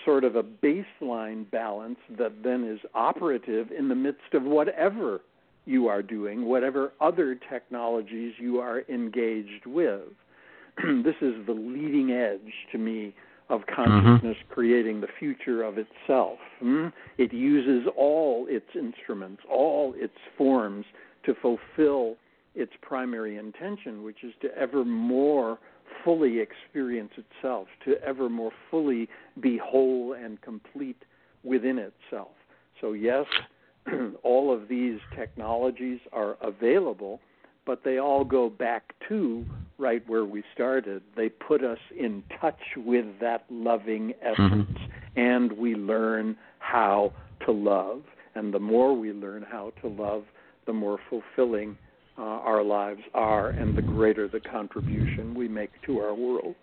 sort 0.06 0.24
of 0.24 0.36
a 0.36 0.43
baseline 0.43 1.49
balance 1.52 1.99
that 2.18 2.43
then 2.43 2.64
is 2.64 2.80
operative 2.93 3.72
in 3.72 3.89
the 3.89 3.95
midst 3.95 4.34
of 4.34 4.43
whatever 4.43 5.22
you 5.66 5.88
are 5.88 6.02
doing, 6.02 6.45
whatever 6.45 6.93
other 6.99 7.38
technologies 7.49 8.34
you 8.39 8.60
are 8.60 8.84
engaged 8.89 9.66
with. 9.66 10.02
this 11.04 11.16
is 11.22 11.45
the 11.45 11.54
leading 11.54 12.12
edge 12.12 12.54
to 12.72 12.78
me 12.78 13.14
of 13.49 13.62
consciousness 13.68 14.38
mm-hmm. 14.38 14.54
creating 14.54 15.02
the 15.02 15.08
future 15.20 15.62
of 15.62 15.76
itself. 15.78 16.39
Hmm? 16.60 16.88
It 17.18 17.34
uses 17.34 17.88
all 17.97 18.47
its 18.49 18.68
instruments, 18.76 19.43
all 19.49 19.93
its 19.97 20.14
forms 20.38 20.86
to 21.26 21.36
fulfill 21.41 22.16
its 22.56 22.72
primary 22.82 23.38
intention, 23.38 24.04
which 24.04 24.24
is 24.24 24.34
to 24.41 24.58
ever 24.58 24.86
more 24.86 25.60
fully 26.03 26.39
experience 26.39 27.11
itself, 27.17 27.67
to 27.85 28.01
ever 28.01 28.29
more 28.29 28.51
fully 28.69 29.07
be 29.39 29.57
whole 29.57 30.13
and 30.13 30.41
complete 30.41 31.03
within 31.43 31.77
itself. 31.77 32.31
So, 32.79 32.93
yes, 32.93 33.25
all 34.23 34.53
of 34.53 34.67
these 34.67 34.99
technologies 35.15 35.99
are 36.11 36.37
available, 36.41 37.19
but 37.65 37.83
they 37.83 37.99
all 37.99 38.23
go 38.23 38.49
back 38.49 38.93
to 39.09 39.45
right 39.77 40.07
where 40.07 40.25
we 40.25 40.43
started. 40.53 41.01
They 41.15 41.29
put 41.29 41.63
us 41.63 41.79
in 41.97 42.23
touch 42.39 42.59
with 42.77 43.05
that 43.19 43.45
loving 43.49 44.13
essence, 44.21 44.69
mm-hmm. 44.69 45.19
and 45.19 45.51
we 45.53 45.75
learn 45.75 46.37
how 46.59 47.13
to 47.45 47.51
love. 47.51 48.03
And 48.35 48.53
the 48.53 48.59
more 48.59 48.95
we 48.97 49.11
learn 49.11 49.45
how 49.49 49.73
to 49.81 49.87
love, 49.87 50.23
the 50.65 50.73
more 50.73 50.99
fulfilling 51.09 51.77
uh, 52.17 52.21
our 52.21 52.63
lives 52.63 53.01
are, 53.13 53.49
and 53.49 53.75
the 53.75 53.81
greater 53.81 54.27
the 54.27 54.39
contribution 54.39 55.33
we 55.33 55.40
make 55.52 55.70
to 55.86 55.99
our 55.99 56.14
world. 56.14 56.56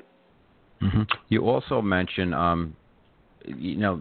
Mm-hmm. 0.82 1.02
You 1.28 1.48
also 1.48 1.82
mentioned 1.82 2.34
um, 2.34 2.76
you 3.56 3.76
know, 3.76 4.00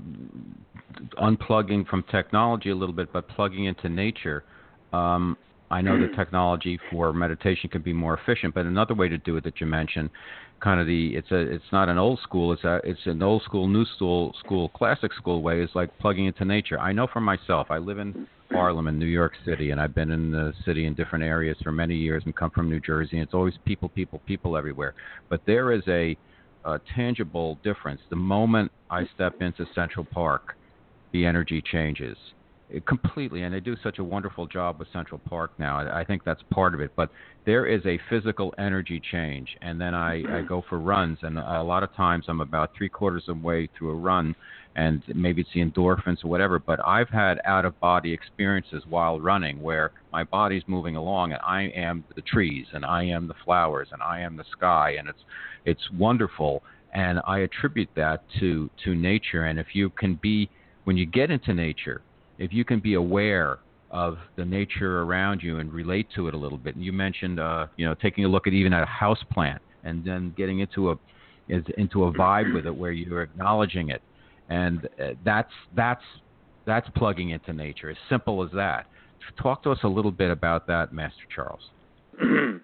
unplugging 1.21 1.87
from 1.87 2.03
technology 2.11 2.69
a 2.69 2.75
little 2.75 2.95
bit, 2.95 3.11
but 3.13 3.27
plugging 3.29 3.65
into 3.65 3.89
nature. 3.89 4.43
Um, 4.93 5.37
I 5.69 5.81
know 5.81 5.99
the 5.99 6.07
technology 6.15 6.79
for 6.89 7.13
meditation 7.13 7.69
can 7.69 7.81
be 7.81 7.93
more 7.93 8.17
efficient, 8.17 8.53
but 8.53 8.65
another 8.65 8.93
way 8.93 9.09
to 9.09 9.17
do 9.17 9.37
it 9.37 9.43
that 9.43 9.59
you 9.59 9.67
mentioned, 9.67 10.09
kind 10.61 10.79
of 10.79 10.87
the 10.87 11.15
it's 11.15 11.29
a 11.31 11.37
it's 11.37 11.71
not 11.71 11.89
an 11.89 11.97
old 11.97 12.19
school, 12.21 12.53
it's 12.53 12.63
a 12.63 12.79
it's 12.83 13.05
an 13.05 13.21
old 13.21 13.43
school, 13.43 13.67
new 13.67 13.85
school, 13.95 14.33
school, 14.43 14.69
classic 14.69 15.13
school 15.13 15.41
way 15.41 15.61
is 15.61 15.69
like 15.75 15.97
plugging 15.99 16.25
into 16.25 16.45
nature. 16.45 16.79
I 16.79 16.93
know 16.93 17.07
for 17.11 17.21
myself, 17.21 17.67
I 17.69 17.77
live 17.77 17.99
in 17.99 18.27
Harlem 18.51 18.87
in 18.87 18.97
New 18.97 19.05
York 19.05 19.33
City, 19.45 19.71
and 19.71 19.79
I've 19.79 19.95
been 19.95 20.11
in 20.11 20.31
the 20.31 20.53
city 20.65 20.85
in 20.85 20.93
different 20.93 21.23
areas 21.23 21.57
for 21.63 21.71
many 21.71 21.95
years, 21.95 22.23
and 22.25 22.35
come 22.35 22.51
from 22.51 22.69
New 22.69 22.79
Jersey. 22.79 23.17
And 23.17 23.23
it's 23.23 23.33
always 23.33 23.53
people, 23.65 23.89
people, 23.89 24.21
people 24.25 24.57
everywhere. 24.57 24.93
But 25.29 25.41
there 25.45 25.71
is 25.71 25.83
a, 25.87 26.17
a 26.65 26.79
tangible 26.95 27.59
difference. 27.63 28.01
The 28.09 28.15
moment 28.15 28.71
I 28.89 29.05
step 29.13 29.41
into 29.41 29.65
Central 29.75 30.05
Park, 30.05 30.55
the 31.13 31.25
energy 31.25 31.61
changes 31.71 32.17
it 32.69 32.85
completely, 32.85 33.43
and 33.43 33.53
they 33.53 33.59
do 33.59 33.75
such 33.81 33.99
a 33.99 34.03
wonderful 34.03 34.45
job 34.45 34.79
with 34.79 34.87
Central 34.91 35.19
Park 35.29 35.51
now. 35.57 35.79
I, 35.79 36.01
I 36.01 36.03
think 36.03 36.23
that's 36.25 36.41
part 36.51 36.73
of 36.73 36.81
it. 36.81 36.91
But 36.95 37.09
there 37.45 37.65
is 37.65 37.81
a 37.85 37.99
physical 38.09 38.53
energy 38.57 39.01
change, 39.11 39.49
and 39.61 39.79
then 39.79 39.93
I, 39.93 40.39
I 40.39 40.41
go 40.41 40.63
for 40.67 40.79
runs, 40.79 41.19
and 41.21 41.37
a 41.37 41.63
lot 41.63 41.83
of 41.83 41.93
times 41.95 42.25
I'm 42.27 42.41
about 42.41 42.71
three 42.77 42.89
quarters 42.89 43.23
of 43.27 43.39
the 43.39 43.47
way 43.47 43.69
through 43.77 43.91
a 43.91 43.95
run, 43.95 44.35
and 44.77 45.03
maybe 45.13 45.41
it's 45.41 45.49
the 45.53 45.63
endorphins 45.63 46.23
or 46.23 46.29
whatever. 46.29 46.59
But 46.59 46.79
I've 46.85 47.09
had 47.09 47.41
out 47.43 47.65
of 47.65 47.77
body 47.81 48.13
experiences 48.13 48.83
while 48.89 49.19
running 49.19 49.61
where 49.61 49.91
my 50.13 50.23
body's 50.23 50.63
moving 50.67 50.95
along, 50.95 51.33
and 51.33 51.41
I 51.45 51.63
am 51.75 52.05
the 52.15 52.21
trees, 52.21 52.67
and 52.73 52.85
I 52.85 53.03
am 53.03 53.27
the 53.27 53.35
flowers, 53.43 53.89
and 53.91 54.01
I 54.01 54.21
am 54.21 54.37
the 54.37 54.45
sky, 54.51 54.95
and 54.97 55.09
it's 55.09 55.23
it's 55.65 55.91
wonderful. 55.91 56.63
And 56.93 57.19
I 57.27 57.39
attribute 57.39 57.89
that 57.95 58.23
to 58.39 58.69
to 58.85 58.95
nature. 58.95 59.43
And 59.43 59.59
if 59.59 59.67
you 59.73 59.89
can 59.89 60.15
be 60.15 60.49
when 60.85 60.95
you 60.95 61.05
get 61.05 61.29
into 61.29 61.53
nature 61.53 62.01
if 62.37 62.53
you 62.53 62.63
can 62.63 62.79
be 62.79 62.93
aware 62.93 63.59
of 63.89 64.17
the 64.35 64.45
nature 64.45 65.01
around 65.01 65.41
you 65.41 65.59
and 65.59 65.71
relate 65.71 66.07
to 66.15 66.27
it 66.27 66.33
a 66.33 66.37
little 66.37 66.57
bit. 66.57 66.75
And 66.75 66.83
you 66.83 66.91
mentioned, 66.91 67.39
uh, 67.39 67.67
you 67.77 67.85
know, 67.85 67.95
taking 67.95 68.25
a 68.25 68.27
look 68.27 68.47
at 68.47 68.53
even 68.53 68.73
at 68.73 68.83
a 68.83 68.87
house 68.87 69.23
plant 69.31 69.61
and 69.83 70.03
then 70.03 70.33
getting 70.37 70.59
into 70.59 70.91
a 70.91 70.95
into 71.77 72.03
a 72.03 72.11
vibe 72.11 72.53
with 72.53 72.65
it 72.65 72.75
where 72.75 72.91
you're 72.91 73.21
acknowledging 73.21 73.89
it, 73.89 74.01
and 74.49 74.85
uh, 75.01 75.09
that's 75.23 75.51
that's 75.75 76.03
that's 76.65 76.87
plugging 76.95 77.29
into 77.29 77.53
nature. 77.53 77.89
As 77.89 77.97
simple 78.09 78.43
as 78.43 78.51
that. 78.53 78.87
Talk 79.41 79.63
to 79.63 79.71
us 79.71 79.79
a 79.83 79.87
little 79.87 80.11
bit 80.11 80.31
about 80.31 80.67
that, 80.67 80.93
Master 80.93 81.23
Charles. 81.33 81.69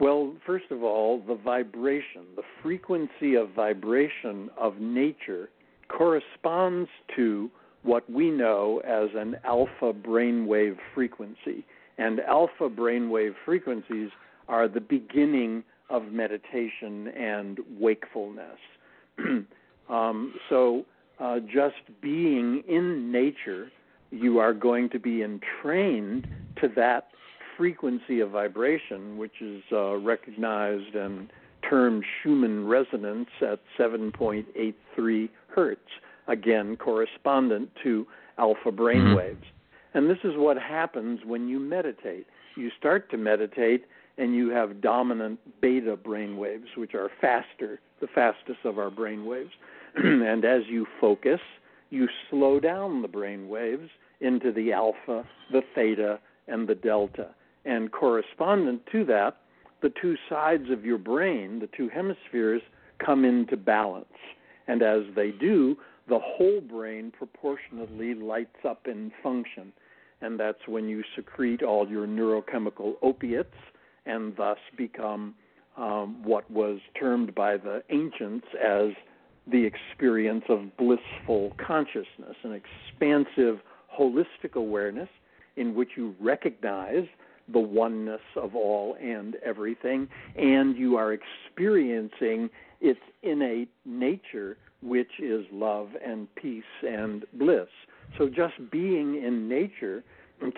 well, 0.00 0.34
first 0.44 0.66
of 0.70 0.82
all, 0.82 1.22
the 1.26 1.34
vibration, 1.34 2.24
the 2.36 2.42
frequency 2.62 3.34
of 3.34 3.50
vibration 3.54 4.50
of 4.58 4.78
nature 4.78 5.48
corresponds 5.88 6.88
to 7.16 7.50
what 7.82 8.10
we 8.10 8.30
know 8.30 8.82
as 8.84 9.08
an 9.14 9.36
alpha 9.44 9.92
brainwave 9.92 10.76
frequency. 10.94 11.64
And 11.96 12.20
alpha 12.20 12.68
brainwave 12.68 13.34
frequencies 13.44 14.10
are 14.48 14.68
the 14.68 14.80
beginning 14.80 15.64
of 15.90 16.12
meditation 16.12 17.08
and 17.08 17.58
wakefulness. 17.78 18.58
um, 19.88 20.34
so, 20.48 20.84
uh, 21.20 21.40
just 21.40 21.76
being 22.00 22.62
in 22.68 23.10
nature, 23.10 23.70
you 24.10 24.38
are 24.38 24.54
going 24.54 24.88
to 24.90 24.98
be 24.98 25.22
entrained 25.22 26.28
to 26.60 26.68
that 26.76 27.08
frequency 27.56 28.20
of 28.20 28.30
vibration, 28.30 29.18
which 29.18 29.40
is 29.40 29.62
uh, 29.72 29.96
recognized 29.96 30.94
and 30.94 31.28
termed 31.68 32.04
Schumann 32.22 32.66
resonance 32.66 33.28
at 33.42 33.60
7.83 33.78 35.28
hertz 35.48 35.80
again 36.28 36.76
correspondent 36.76 37.70
to 37.82 38.06
alpha 38.38 38.70
brain 38.70 39.02
mm-hmm. 39.02 39.16
waves. 39.16 39.44
And 39.94 40.08
this 40.08 40.18
is 40.22 40.34
what 40.36 40.56
happens 40.58 41.20
when 41.24 41.48
you 41.48 41.58
meditate. 41.58 42.26
You 42.56 42.70
start 42.78 43.10
to 43.10 43.16
meditate 43.16 43.86
and 44.18 44.34
you 44.34 44.50
have 44.50 44.80
dominant 44.80 45.40
beta 45.60 45.96
brain 45.96 46.36
waves, 46.36 46.66
which 46.76 46.94
are 46.94 47.10
faster, 47.20 47.80
the 48.00 48.06
fastest 48.06 48.58
of 48.64 48.78
our 48.78 48.90
brain 48.90 49.24
waves. 49.24 49.50
and 50.04 50.44
as 50.44 50.62
you 50.68 50.86
focus, 51.00 51.40
you 51.90 52.08
slow 52.30 52.60
down 52.60 53.02
the 53.02 53.08
brain 53.08 53.48
waves 53.48 53.88
into 54.20 54.52
the 54.52 54.72
alpha, 54.72 55.24
the 55.50 55.62
theta, 55.74 56.18
and 56.46 56.68
the 56.68 56.74
delta. 56.74 57.34
And 57.64 57.90
correspondent 57.90 58.82
to 58.92 59.04
that, 59.06 59.38
the 59.82 59.92
two 60.00 60.16
sides 60.28 60.70
of 60.70 60.84
your 60.84 60.98
brain, 60.98 61.58
the 61.58 61.68
two 61.76 61.88
hemispheres, 61.88 62.62
come 63.04 63.24
into 63.24 63.56
balance. 63.56 64.06
And 64.66 64.82
as 64.82 65.02
they 65.16 65.30
do, 65.30 65.76
the 66.08 66.18
whole 66.18 66.60
brain 66.60 67.12
proportionately 67.16 68.14
lights 68.14 68.64
up 68.68 68.86
in 68.86 69.12
function. 69.22 69.72
And 70.20 70.38
that's 70.38 70.66
when 70.66 70.88
you 70.88 71.02
secrete 71.16 71.62
all 71.62 71.88
your 71.88 72.06
neurochemical 72.06 72.94
opiates 73.02 73.54
and 74.06 74.34
thus 74.36 74.58
become 74.76 75.34
um, 75.76 76.22
what 76.24 76.50
was 76.50 76.80
termed 76.98 77.34
by 77.34 77.56
the 77.56 77.82
ancients 77.90 78.46
as 78.62 78.90
the 79.50 79.64
experience 79.64 80.44
of 80.48 80.76
blissful 80.76 81.52
consciousness, 81.64 82.36
an 82.42 82.52
expansive, 82.52 83.60
holistic 83.98 84.54
awareness 84.54 85.08
in 85.56 85.74
which 85.74 85.90
you 85.96 86.14
recognize 86.20 87.06
the 87.52 87.58
oneness 87.58 88.20
of 88.36 88.54
all 88.54 88.96
and 89.00 89.36
everything, 89.44 90.06
and 90.36 90.76
you 90.76 90.96
are 90.96 91.12
experiencing 91.14 92.50
its 92.80 93.00
innate 93.22 93.70
nature 93.84 94.56
which 94.82 95.18
is 95.18 95.44
love 95.50 95.88
and 96.04 96.32
peace 96.36 96.62
and 96.86 97.24
bliss. 97.32 97.68
So 98.16 98.28
just 98.28 98.54
being 98.70 99.22
in 99.22 99.48
nature 99.48 100.04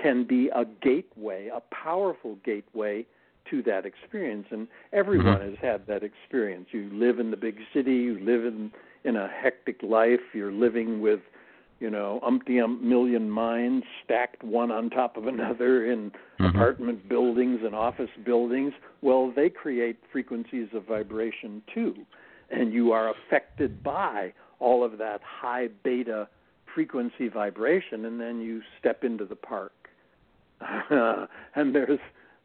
can 0.02 0.24
be 0.24 0.50
a 0.54 0.64
gateway, 0.82 1.48
a 1.48 1.60
powerful 1.74 2.36
gateway 2.44 3.06
to 3.50 3.62
that 3.62 3.86
experience. 3.86 4.46
And 4.50 4.68
everyone 4.92 5.38
mm-hmm. 5.38 5.50
has 5.50 5.58
had 5.60 5.86
that 5.86 6.02
experience. 6.02 6.68
You 6.72 6.90
live 6.92 7.18
in 7.18 7.30
the 7.30 7.36
big 7.36 7.58
city, 7.74 7.94
you 7.94 8.18
live 8.20 8.44
in 8.44 8.72
in 9.02 9.16
a 9.16 9.28
hectic 9.28 9.82
life, 9.82 10.20
you're 10.34 10.52
living 10.52 11.00
with 11.00 11.20
you 11.78 11.88
know, 11.88 12.20
umpty 12.22 12.60
ump 12.60 12.82
million 12.82 13.30
minds 13.30 13.86
stacked 14.04 14.44
one 14.44 14.70
on 14.70 14.90
top 14.90 15.16
of 15.16 15.26
another 15.26 15.90
in 15.90 16.10
mm-hmm. 16.10 16.44
apartment 16.44 17.08
buildings 17.08 17.60
and 17.64 17.74
office 17.74 18.10
buildings. 18.22 18.74
Well, 19.00 19.32
they 19.34 19.48
create 19.48 19.96
frequencies 20.12 20.68
of 20.74 20.84
vibration 20.84 21.62
too 21.74 21.94
and 22.50 22.72
you 22.72 22.92
are 22.92 23.10
affected 23.10 23.82
by 23.82 24.32
all 24.58 24.84
of 24.84 24.98
that 24.98 25.20
high 25.22 25.68
beta 25.82 26.28
frequency 26.74 27.28
vibration 27.28 28.04
and 28.04 28.20
then 28.20 28.40
you 28.40 28.60
step 28.78 29.04
into 29.04 29.24
the 29.24 29.36
park 29.36 29.72
and 30.60 31.74
there's 31.74 31.98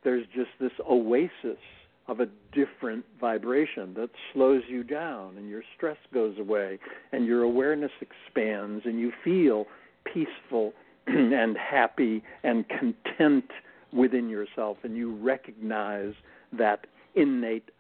there's 0.06 0.26
just 0.34 0.52
this 0.62 0.72
oasis 0.90 1.60
of 2.08 2.20
a 2.20 2.28
different 2.54 3.04
vibration 3.20 3.94
that 3.96 4.10
slows 4.32 4.62
you 4.70 4.84
down 4.84 5.38
and 5.38 5.50
your 5.50 5.64
stress 5.76 5.98
goes 6.14 6.38
away 6.40 6.80
and 7.12 7.26
your 7.26 7.42
awareness 7.42 7.92
expands 8.00 8.84
and 8.86 9.00
you 9.00 9.12
feel 9.24 9.66
peaceful 10.06 10.72
and 11.08 11.58
happy 11.58 12.24
and 12.44 12.66
content 12.70 13.50
within 13.92 14.30
yourself 14.30 14.78
and 14.84 14.96
you 14.96 15.16
recognize 15.16 16.14
that 16.58 16.86
innate 17.16 17.72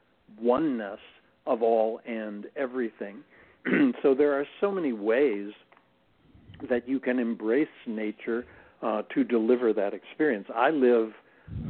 oneness 0.42 1.00
of 1.46 1.62
all 1.62 2.02
and 2.08 2.48
everything. 2.56 3.18
so 4.02 4.16
there 4.16 4.34
are 4.34 4.46
so 4.60 4.72
many 4.72 4.92
ways 4.92 5.52
that 6.68 6.88
you 6.90 7.00
can 7.00 7.20
embrace 7.20 7.68
nature 7.86 8.46
uh, 8.82 9.04
to 9.14 9.24
deliver 9.24 9.72
that 9.74 9.94
experience. 9.94 10.48
I 10.54 10.72
live 10.72 11.12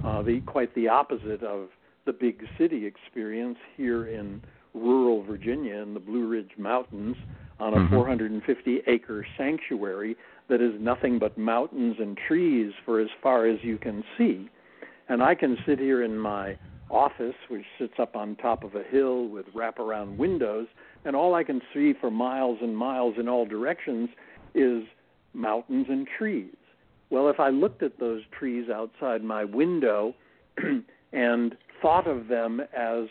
uh, 0.03 0.21
the 0.21 0.41
quite 0.45 0.73
the 0.75 0.87
opposite 0.87 1.43
of 1.43 1.69
the 2.05 2.13
big 2.13 2.43
city 2.57 2.85
experience 2.85 3.57
here 3.75 4.07
in 4.07 4.41
rural 4.73 5.23
Virginia 5.23 5.75
in 5.77 5.93
the 5.93 5.99
Blue 5.99 6.27
Ridge 6.27 6.51
Mountains 6.57 7.15
on 7.59 7.73
a 7.73 7.77
mm-hmm. 7.77 7.95
450 7.95 8.81
acre 8.87 9.25
sanctuary 9.37 10.15
that 10.49 10.61
is 10.61 10.73
nothing 10.79 11.17
but 11.17 11.37
mountains 11.37 11.95
and 11.99 12.17
trees 12.27 12.73
for 12.83 12.99
as 12.99 13.07
far 13.23 13.47
as 13.47 13.57
you 13.63 13.77
can 13.77 14.03
see. 14.17 14.49
And 15.07 15.23
I 15.23 15.35
can 15.35 15.57
sit 15.65 15.79
here 15.79 16.03
in 16.03 16.17
my 16.17 16.57
office, 16.89 17.35
which 17.49 17.65
sits 17.79 17.93
up 17.99 18.15
on 18.15 18.35
top 18.35 18.63
of 18.63 18.75
a 18.75 18.83
hill 18.83 19.27
with 19.27 19.45
wraparound 19.55 20.17
windows, 20.17 20.67
and 21.03 21.15
all 21.15 21.33
I 21.33 21.43
can 21.43 21.61
see 21.73 21.93
for 21.99 22.11
miles 22.11 22.59
and 22.61 22.77
miles 22.77 23.15
in 23.19 23.27
all 23.27 23.45
directions 23.45 24.09
is 24.53 24.83
mountains 25.33 25.87
and 25.89 26.07
trees. 26.17 26.53
Well, 27.09 27.29
if 27.29 27.39
I 27.39 27.49
looked 27.49 27.83
at 27.83 27.99
those 27.99 28.21
trees 28.37 28.69
outside 28.69 29.23
my 29.23 29.43
window 29.43 30.15
and 31.13 31.55
thought 31.81 32.07
of 32.07 32.27
them 32.27 32.61
as 32.75 33.05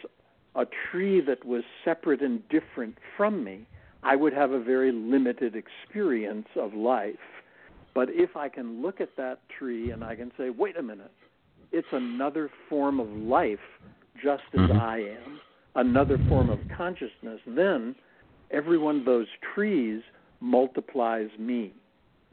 a 0.57 0.67
tree 0.91 1.21
that 1.21 1.45
was 1.45 1.63
separate 1.85 2.23
and 2.23 2.47
different 2.49 2.97
from 3.17 3.45
me, 3.45 3.67
I 4.03 4.17
would 4.17 4.33
have 4.33 4.53
a 4.53 4.61
very 4.61 4.93
limited 4.93 5.55
experience 5.57 6.49
of 6.57 6.75
life. 6.75 7.15
But 7.95 8.09
if 8.11 8.37
I 8.37 8.49
can 8.49 8.83
look 8.83 9.01
at 9.01 9.17
that 9.17 9.41
tree 9.59 9.91
and 9.91 10.05
I 10.05 10.17
can 10.17 10.33
say, 10.37 10.51
wait 10.51 10.77
a 10.77 10.83
minute, 10.83 11.13
it's 11.73 11.89
another 11.93 12.51
form 12.69 13.01
of 13.01 13.09
life, 13.09 13.59
just 14.23 14.43
as 14.53 14.61
mm-hmm. 14.61 14.79
I 14.79 14.99
am, 14.99 15.41
another 15.75 16.19
form 16.29 16.51
of 16.51 16.59
consciousness, 16.77 17.41
then 17.47 17.95
every 18.51 18.79
one 18.79 19.01
of 19.01 19.05
those 19.05 19.27
trees 19.55 20.03
multiplies 20.41 21.29
me, 21.39 21.73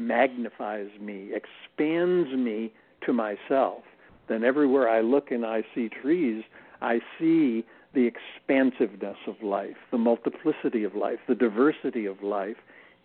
magnifies 0.07 0.89
me, 0.99 1.31
expands 1.33 2.29
me 2.35 2.71
to 3.05 3.13
myself, 3.13 3.83
then 4.27 4.43
everywhere 4.43 4.89
I 4.89 5.01
look 5.01 5.31
and 5.31 5.45
I 5.45 5.63
see 5.73 5.89
trees, 5.89 6.43
I 6.81 6.99
see 7.19 7.65
the 7.93 8.07
expansiveness 8.07 9.17
of 9.27 9.35
life, 9.43 9.75
the 9.91 9.97
multiplicity 9.97 10.83
of 10.83 10.95
life, 10.95 11.19
the 11.27 11.35
diversity 11.35 12.05
of 12.05 12.23
life, 12.23 12.55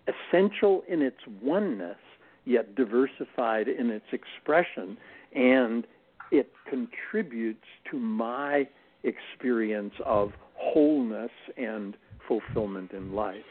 essential 0.07 0.84
in 0.88 1.03
its 1.03 1.18
oneness, 1.42 1.97
yet 2.44 2.74
diversified 2.76 3.66
in 3.66 3.90
its 3.90 4.07
expression, 4.12 4.97
and 5.34 5.84
it 6.30 6.53
contributes 6.68 7.66
to 7.90 7.99
my 7.99 8.68
experience 9.03 9.94
of 10.05 10.32
wholeness 10.55 11.30
and 11.57 11.97
fulfillment 12.26 12.92
in 12.92 13.12
life. 13.14 13.44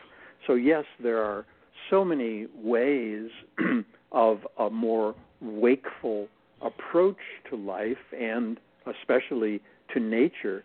So, 0.48 0.54
yes, 0.54 0.86
there 1.02 1.22
are 1.22 1.46
so 1.90 2.04
many 2.06 2.48
ways 2.56 3.30
of 4.12 4.40
a 4.58 4.70
more 4.70 5.16
wakeful 5.42 6.28
approach 6.62 7.18
to 7.50 7.56
life 7.56 7.98
and 8.18 8.60
especially 8.88 9.62
to 9.94 10.00
nature 10.00 10.64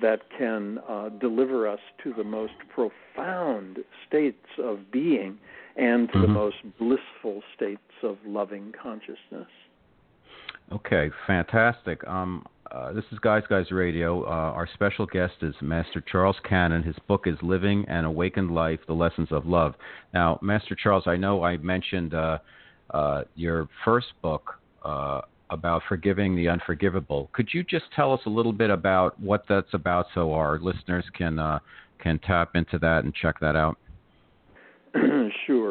that 0.00 0.20
can 0.38 0.78
uh, 0.88 1.10
deliver 1.20 1.68
us 1.68 1.80
to 2.02 2.14
the 2.14 2.24
most 2.24 2.54
profound 2.74 3.78
states 4.08 4.46
of 4.58 4.90
being 4.90 5.38
and 5.76 6.08
to 6.08 6.14
mm-hmm. 6.14 6.22
the 6.22 6.28
most 6.28 6.56
blissful 6.78 7.42
states 7.54 7.80
of 8.02 8.16
loving 8.26 8.72
consciousness. 8.80 9.48
Okay, 10.72 11.10
fantastic. 11.26 12.06
Um, 12.06 12.46
uh, 12.72 12.92
this 12.92 13.04
is 13.12 13.18
Guys 13.18 13.42
Guys 13.50 13.70
Radio. 13.70 14.24
Uh, 14.24 14.28
our 14.28 14.66
special 14.72 15.04
guest 15.04 15.34
is 15.42 15.54
Master 15.60 16.02
Charles 16.10 16.36
Cannon. 16.48 16.82
His 16.82 16.96
book 17.06 17.26
is 17.26 17.36
Living 17.42 17.84
an 17.88 18.06
Awakened 18.06 18.50
Life: 18.50 18.80
The 18.86 18.94
Lessons 18.94 19.28
of 19.30 19.44
Love. 19.44 19.74
Now, 20.14 20.38
Master 20.40 20.74
Charles, 20.74 21.04
I 21.06 21.16
know 21.16 21.44
I 21.44 21.58
mentioned 21.58 22.14
uh, 22.14 22.38
uh 22.90 23.24
your 23.34 23.68
first 23.84 24.06
book 24.22 24.54
uh, 24.84 25.20
about 25.50 25.82
forgiving 25.86 26.34
the 26.34 26.48
unforgivable. 26.48 27.28
Could 27.34 27.50
you 27.52 27.62
just 27.62 27.84
tell 27.94 28.10
us 28.12 28.20
a 28.24 28.30
little 28.30 28.54
bit 28.54 28.70
about 28.70 29.20
what 29.20 29.44
that's 29.48 29.74
about, 29.74 30.06
so 30.14 30.32
our 30.32 30.58
listeners 30.58 31.04
can 31.16 31.38
can 32.02 32.18
tap 32.20 32.56
into 32.56 32.78
that 32.78 33.04
and 33.04 33.14
check 33.14 33.38
that 33.40 33.54
out? 33.54 33.76
sure. 35.46 35.61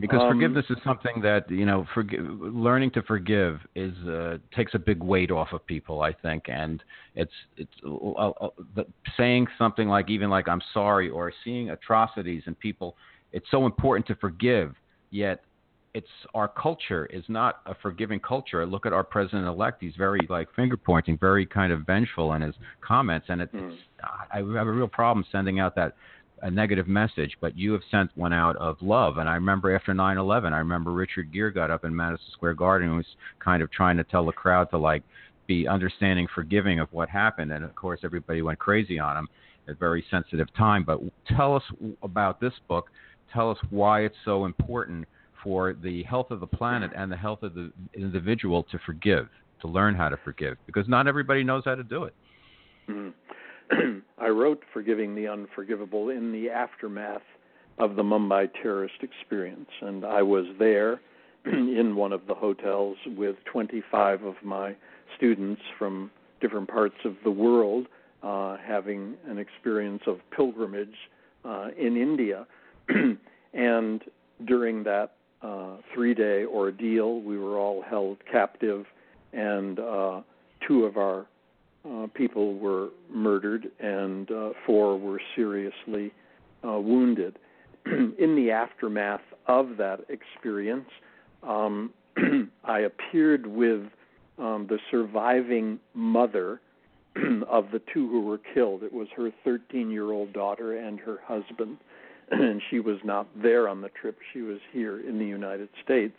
Because 0.00 0.20
um, 0.22 0.32
forgiveness 0.32 0.64
is 0.70 0.78
something 0.82 1.20
that 1.22 1.50
you 1.50 1.66
know, 1.66 1.86
forgive, 1.92 2.24
learning 2.24 2.90
to 2.92 3.02
forgive 3.02 3.60
is 3.74 3.94
uh, 4.08 4.38
takes 4.56 4.74
a 4.74 4.78
big 4.78 5.02
weight 5.02 5.30
off 5.30 5.48
of 5.52 5.64
people, 5.66 6.00
I 6.00 6.12
think, 6.12 6.44
and 6.48 6.82
it's 7.14 7.32
it's 7.58 7.70
uh, 7.84 8.30
uh, 8.30 8.48
the, 8.74 8.86
saying 9.16 9.46
something 9.58 9.88
like 9.88 10.08
even 10.08 10.30
like 10.30 10.48
I'm 10.48 10.62
sorry 10.72 11.10
or 11.10 11.32
seeing 11.44 11.70
atrocities 11.70 12.44
in 12.46 12.54
people. 12.54 12.96
It's 13.32 13.46
so 13.50 13.66
important 13.66 14.06
to 14.06 14.14
forgive, 14.16 14.74
yet 15.10 15.42
it's 15.92 16.06
our 16.34 16.48
culture 16.48 17.06
is 17.06 17.24
not 17.28 17.60
a 17.66 17.74
forgiving 17.74 18.20
culture. 18.20 18.64
Look 18.64 18.86
at 18.86 18.92
our 18.92 19.04
president 19.04 19.46
elect; 19.46 19.82
he's 19.82 19.96
very 19.96 20.20
like 20.30 20.48
finger 20.54 20.76
pointing, 20.76 21.18
very 21.18 21.44
kind 21.44 21.72
of 21.72 21.84
vengeful 21.84 22.32
in 22.34 22.42
his 22.42 22.54
comments, 22.80 23.26
and 23.28 23.42
it's, 23.42 23.54
mm. 23.54 23.72
it's 23.72 23.82
I 24.32 24.38
have 24.38 24.66
a 24.66 24.72
real 24.72 24.88
problem 24.88 25.26
sending 25.30 25.60
out 25.60 25.74
that 25.76 25.94
a 26.42 26.50
negative 26.50 26.88
message. 26.88 27.36
But 27.40 27.56
you 27.56 27.72
have 27.72 27.82
sent 27.90 28.10
one 28.16 28.32
out 28.32 28.56
of 28.56 28.76
love, 28.80 29.18
and 29.18 29.28
I 29.28 29.34
remember 29.34 29.74
after 29.74 29.92
9/11, 29.92 30.52
I 30.52 30.58
remember 30.58 30.92
Richard 30.92 31.32
Gere 31.32 31.50
got 31.52 31.70
up 31.70 31.84
in 31.84 31.94
Madison 31.94 32.26
Square 32.32 32.54
Garden 32.54 32.88
and 32.88 32.96
was 32.96 33.16
kind 33.38 33.62
of 33.62 33.70
trying 33.70 33.96
to 33.96 34.04
tell 34.04 34.24
the 34.26 34.32
crowd 34.32 34.70
to 34.70 34.78
like 34.78 35.02
be 35.46 35.66
understanding, 35.66 36.28
forgiving 36.34 36.78
of 36.78 36.92
what 36.92 37.08
happened, 37.08 37.52
and 37.52 37.64
of 37.64 37.74
course 37.74 38.00
everybody 38.04 38.42
went 38.42 38.58
crazy 38.58 38.98
on 38.98 39.16
him 39.16 39.28
at 39.66 39.72
a 39.72 39.76
very 39.76 40.04
sensitive 40.10 40.52
time. 40.54 40.84
But 40.84 41.00
tell 41.26 41.56
us 41.56 41.64
about 42.02 42.40
this 42.40 42.54
book. 42.68 42.90
Tell 43.32 43.50
us 43.50 43.58
why 43.70 44.00
it's 44.00 44.16
so 44.24 44.44
important 44.44 45.06
for 45.42 45.72
the 45.72 46.02
health 46.04 46.30
of 46.30 46.40
the 46.40 46.46
planet 46.46 46.90
and 46.94 47.10
the 47.10 47.16
health 47.16 47.42
of 47.42 47.54
the 47.54 47.72
individual 47.94 48.62
to 48.64 48.78
forgive, 48.84 49.28
to 49.60 49.68
learn 49.68 49.94
how 49.94 50.08
to 50.08 50.16
forgive, 50.18 50.56
because 50.66 50.86
not 50.88 51.06
everybody 51.06 51.42
knows 51.42 51.64
how 51.64 51.74
to 51.74 51.82
do 51.82 52.04
it. 52.04 52.14
Mm-hmm. 52.88 53.10
I 54.18 54.28
wrote 54.28 54.62
Forgiving 54.72 55.14
the 55.14 55.28
Unforgivable 55.28 56.10
in 56.10 56.32
the 56.32 56.50
aftermath 56.50 57.22
of 57.78 57.96
the 57.96 58.02
Mumbai 58.02 58.50
terrorist 58.62 59.02
experience, 59.02 59.70
and 59.80 60.04
I 60.04 60.22
was 60.22 60.44
there 60.58 61.00
in 61.46 61.94
one 61.96 62.12
of 62.12 62.26
the 62.26 62.34
hotels 62.34 62.96
with 63.16 63.36
25 63.50 64.24
of 64.24 64.34
my 64.42 64.74
students 65.16 65.62
from 65.78 66.10
different 66.40 66.68
parts 66.68 66.96
of 67.04 67.14
the 67.24 67.30
world 67.30 67.86
uh, 68.22 68.56
having 68.64 69.14
an 69.28 69.38
experience 69.38 70.02
of 70.06 70.18
pilgrimage 70.34 70.96
uh, 71.44 71.68
in 71.78 71.96
India. 71.96 72.46
and 73.54 74.02
during 74.46 74.82
that 74.84 75.12
uh, 75.42 75.76
three 75.94 76.14
day 76.14 76.44
ordeal. 76.44 77.20
We 77.20 77.38
were 77.38 77.58
all 77.58 77.82
held 77.82 78.18
captive, 78.30 78.84
and 79.32 79.78
uh, 79.78 80.20
two 80.66 80.84
of 80.84 80.96
our 80.96 81.26
uh, 81.88 82.06
people 82.14 82.58
were 82.58 82.88
murdered, 83.10 83.70
and 83.80 84.30
uh, 84.30 84.50
four 84.66 84.98
were 84.98 85.20
seriously 85.34 86.12
uh, 86.66 86.78
wounded. 86.78 87.38
In 87.86 88.36
the 88.36 88.50
aftermath 88.50 89.22
of 89.46 89.76
that 89.78 90.00
experience, 90.08 90.88
um, 91.42 91.90
I 92.64 92.80
appeared 92.80 93.46
with 93.46 93.82
um, 94.38 94.66
the 94.68 94.78
surviving 94.90 95.80
mother 95.94 96.60
of 97.48 97.70
the 97.72 97.80
two 97.92 98.08
who 98.08 98.20
were 98.22 98.40
killed. 98.54 98.82
It 98.82 98.92
was 98.92 99.08
her 99.16 99.30
13 99.44 99.90
year 99.90 100.12
old 100.12 100.32
daughter 100.32 100.76
and 100.78 101.00
her 101.00 101.18
husband 101.24 101.78
and 102.30 102.62
she 102.70 102.80
was 102.80 102.98
not 103.04 103.26
there 103.40 103.68
on 103.68 103.80
the 103.80 103.88
trip. 103.88 104.18
She 104.32 104.42
was 104.42 104.58
here 104.72 105.00
in 105.00 105.18
the 105.18 105.24
United 105.24 105.68
States. 105.84 106.18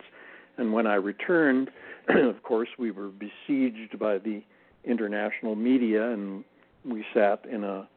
And 0.58 0.72
when 0.72 0.86
I 0.86 0.94
returned, 0.94 1.70
of 2.08 2.42
course, 2.42 2.68
we 2.78 2.90
were 2.90 3.08
besieged 3.08 3.98
by 3.98 4.18
the 4.18 4.42
international 4.84 5.54
media, 5.54 6.10
and 6.10 6.44
we 6.84 7.04
sat 7.14 7.44
in 7.50 7.64
a 7.64 7.88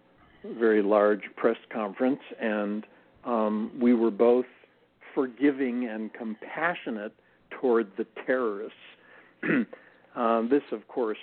very 0.57 0.81
large 0.81 1.23
press 1.35 1.57
conference, 1.71 2.19
and 2.39 2.85
um, 3.23 3.71
we 3.79 3.93
were 3.93 4.11
both 4.11 4.45
forgiving 5.13 5.87
and 5.87 6.13
compassionate 6.13 7.13
toward 7.49 7.91
the 7.97 8.05
terrorists. 8.25 8.77
um, 10.15 10.47
this, 10.49 10.63
of 10.71 10.87
course, 10.87 11.17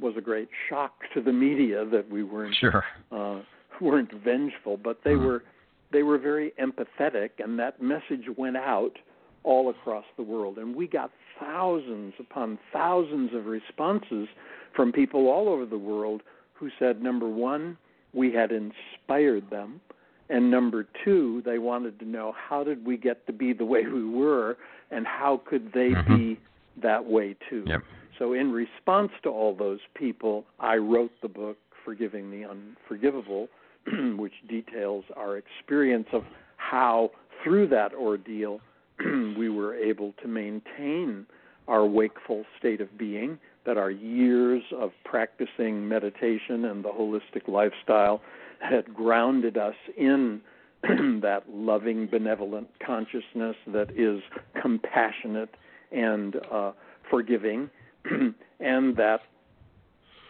was 0.00 0.14
a 0.16 0.20
great 0.20 0.48
shock 0.68 0.92
to 1.14 1.20
the 1.20 1.32
media 1.32 1.84
that 1.84 2.08
we 2.10 2.22
weren't 2.22 2.54
sure. 2.54 2.84
uh, 3.12 3.40
weren't 3.80 4.12
vengeful, 4.24 4.76
but 4.76 5.00
they 5.04 5.10
mm-hmm. 5.10 5.26
were 5.26 5.44
they 5.92 6.02
were 6.02 6.18
very 6.18 6.52
empathetic, 6.60 7.30
and 7.38 7.58
that 7.58 7.80
message 7.80 8.24
went 8.36 8.56
out 8.56 8.98
all 9.46 9.70
across 9.70 10.04
the 10.16 10.22
world. 10.22 10.58
And 10.58 10.74
we 10.74 10.86
got 10.86 11.10
thousands 11.40 12.12
upon 12.18 12.58
thousands 12.72 13.30
of 13.32 13.46
responses 13.46 14.28
from 14.74 14.92
people 14.92 15.28
all 15.28 15.48
over 15.48 15.64
the 15.64 15.78
world 15.78 16.22
who 16.52 16.68
said, 16.78 17.02
number 17.02 17.28
one, 17.28 17.78
we 18.12 18.32
had 18.32 18.50
inspired 18.50 19.48
them. 19.48 19.80
And 20.28 20.50
number 20.50 20.86
two, 21.04 21.42
they 21.46 21.58
wanted 21.58 22.00
to 22.00 22.04
know 22.04 22.34
how 22.36 22.64
did 22.64 22.84
we 22.84 22.96
get 22.96 23.24
to 23.28 23.32
be 23.32 23.52
the 23.52 23.64
way 23.64 23.86
we 23.86 24.04
were 24.04 24.56
and 24.90 25.06
how 25.06 25.40
could 25.48 25.72
they 25.72 25.90
mm-hmm. 25.90 26.16
be 26.16 26.40
that 26.82 27.06
way 27.06 27.36
too. 27.48 27.64
Yep. 27.66 27.82
So, 28.18 28.32
in 28.32 28.50
response 28.50 29.12
to 29.22 29.28
all 29.28 29.54
those 29.54 29.78
people, 29.94 30.44
I 30.58 30.76
wrote 30.76 31.12
the 31.22 31.28
book, 31.28 31.58
Forgiving 31.84 32.30
the 32.30 32.48
Unforgivable, 32.48 33.48
which 34.16 34.32
details 34.48 35.04
our 35.14 35.36
experience 35.36 36.06
of 36.12 36.24
how, 36.56 37.10
through 37.44 37.68
that 37.68 37.94
ordeal, 37.94 38.60
we 39.38 39.48
were 39.48 39.74
able 39.74 40.14
to 40.22 40.28
maintain 40.28 41.26
our 41.68 41.84
wakeful 41.84 42.44
state 42.58 42.80
of 42.80 42.96
being, 42.96 43.38
that 43.64 43.76
our 43.76 43.90
years 43.90 44.62
of 44.72 44.92
practicing 45.04 45.88
meditation 45.88 46.64
and 46.64 46.84
the 46.84 46.88
holistic 46.88 47.48
lifestyle 47.48 48.20
had 48.60 48.94
grounded 48.94 49.56
us 49.56 49.74
in 49.96 50.40
that 50.82 51.42
loving, 51.48 52.06
benevolent 52.06 52.68
consciousness 52.84 53.56
that 53.66 53.90
is 53.96 54.22
compassionate 54.60 55.54
and 55.90 56.36
uh, 56.52 56.72
forgiving, 57.10 57.68
and 58.60 58.96
that 58.96 59.20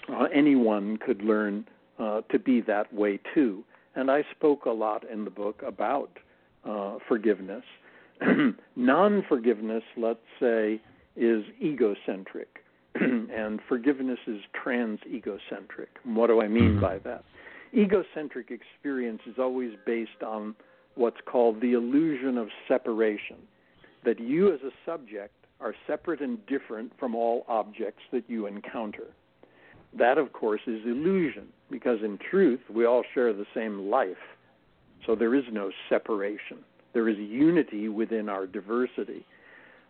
uh, 0.08 0.24
anyone 0.34 0.96
could 0.96 1.22
learn 1.22 1.66
uh, 1.98 2.22
to 2.30 2.38
be 2.38 2.60
that 2.60 2.92
way 2.92 3.18
too. 3.34 3.64
And 3.94 4.10
I 4.10 4.24
spoke 4.34 4.66
a 4.66 4.70
lot 4.70 5.04
in 5.08 5.24
the 5.24 5.30
book 5.30 5.62
about 5.66 6.10
uh, 6.64 6.98
forgiveness. 7.08 7.64
Non 8.76 9.24
forgiveness, 9.28 9.82
let's 9.96 10.18
say, 10.40 10.80
is 11.16 11.44
egocentric, 11.62 12.48
and 12.94 13.60
forgiveness 13.68 14.18
is 14.26 14.40
trans 14.52 15.00
egocentric. 15.06 15.88
What 16.04 16.28
do 16.28 16.40
I 16.40 16.48
mean 16.48 16.72
mm-hmm. 16.72 16.80
by 16.80 16.98
that? 16.98 17.24
Egocentric 17.74 18.50
experience 18.50 19.20
is 19.26 19.36
always 19.38 19.72
based 19.84 20.22
on 20.26 20.54
what's 20.94 21.20
called 21.26 21.60
the 21.60 21.72
illusion 21.72 22.38
of 22.38 22.48
separation, 22.68 23.36
that 24.04 24.18
you 24.18 24.52
as 24.52 24.60
a 24.60 24.70
subject 24.84 25.32
are 25.60 25.74
separate 25.86 26.20
and 26.20 26.44
different 26.46 26.92
from 26.98 27.14
all 27.14 27.44
objects 27.48 28.02
that 28.12 28.24
you 28.28 28.46
encounter. 28.46 29.08
That, 29.98 30.18
of 30.18 30.32
course, 30.32 30.60
is 30.66 30.84
illusion, 30.84 31.48
because 31.70 31.98
in 32.02 32.18
truth, 32.30 32.60
we 32.72 32.84
all 32.84 33.02
share 33.14 33.32
the 33.32 33.46
same 33.54 33.90
life. 33.90 34.16
So 35.06 35.14
there 35.14 35.34
is 35.34 35.44
no 35.50 35.70
separation. 35.88 36.58
There 36.96 37.10
is 37.10 37.18
unity 37.18 37.90
within 37.90 38.30
our 38.30 38.46
diversity. 38.46 39.26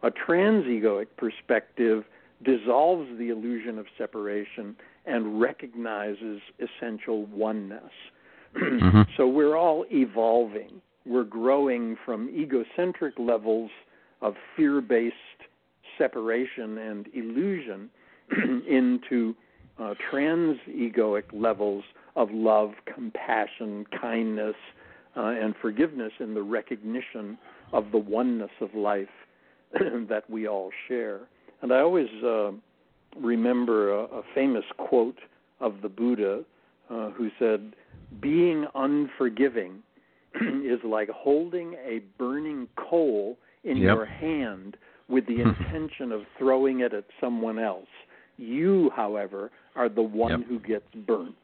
A 0.02 0.11
transegoic 0.11 1.07
perspective 1.16 2.02
dissolves 2.42 3.09
the 3.16 3.28
illusion 3.28 3.78
of 3.78 3.86
separation 3.96 4.74
and 5.07 5.40
recognizes 5.40 6.40
essential 6.59 7.26
oneness. 7.26 7.92
mm-hmm. 8.61 9.02
So 9.16 9.28
we're 9.28 9.54
all 9.54 9.84
evolving. 9.92 10.82
We're 11.04 11.22
growing 11.22 11.96
from 12.04 12.28
egocentric 12.28 13.14
levels 13.20 13.70
of 14.20 14.34
fear 14.57 14.80
based 14.80 15.14
separation 15.96 16.76
and 16.76 17.07
illusion 17.14 17.88
into 18.68 19.36
uh, 19.78 19.94
trans 20.11 20.59
egoic 20.68 21.26
levels 21.32 21.84
of 22.16 22.32
love, 22.32 22.72
compassion, 22.92 23.86
kindness, 24.00 24.57
uh, 25.16 25.28
and 25.28 25.54
forgiveness 25.60 26.12
in 26.20 26.34
the 26.34 26.42
recognition 26.42 27.38
of 27.72 27.90
the 27.90 27.98
oneness 27.98 28.50
of 28.60 28.74
life 28.74 29.08
that 30.08 30.24
we 30.28 30.46
all 30.46 30.70
share. 30.88 31.20
And 31.62 31.72
I 31.72 31.80
always 31.80 32.08
uh, 32.22 32.52
remember 33.20 33.92
a, 33.92 34.04
a, 34.04 34.22
famous 34.34 34.64
quote 34.76 35.18
of 35.60 35.80
the 35.82 35.88
Buddha 35.88 36.44
uh, 36.90 37.10
who 37.10 37.30
said, 37.38 37.74
Being 38.20 38.66
unforgiving 38.74 39.82
is 40.34 40.80
like 40.84 41.08
holding 41.08 41.74
a 41.74 42.00
burning 42.18 42.68
coal 42.76 43.38
in 43.64 43.78
yep. 43.78 43.96
your 43.96 44.04
hand 44.04 44.76
with 45.08 45.26
the 45.26 45.40
intention 45.40 46.12
of 46.12 46.22
throwing 46.38 46.80
it 46.80 46.92
at 46.92 47.04
someone 47.20 47.58
else. 47.58 47.88
You, 48.36 48.90
however, 48.94 49.50
are 49.74 49.88
the 49.88 50.02
one 50.02 50.40
yep. 50.40 50.48
who 50.48 50.60
gets 50.60 50.86
burnt. 51.06 51.34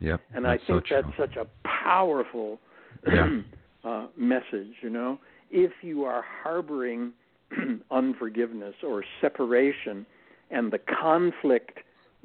Yep. 0.00 0.20
And 0.34 0.44
that's 0.44 0.62
I 0.64 0.66
think 0.66 0.84
so 0.88 0.94
that's 0.96 1.16
such 1.16 1.36
a 1.36 1.46
powerful 1.66 2.58
uh, 3.84 4.06
message, 4.16 4.74
you 4.82 4.90
know. 4.90 5.18
If 5.50 5.72
you 5.82 6.04
are 6.04 6.24
harboring 6.42 7.12
unforgiveness 7.90 8.74
or 8.82 9.04
separation 9.20 10.06
and 10.50 10.72
the 10.72 10.78
conflict 10.78 11.78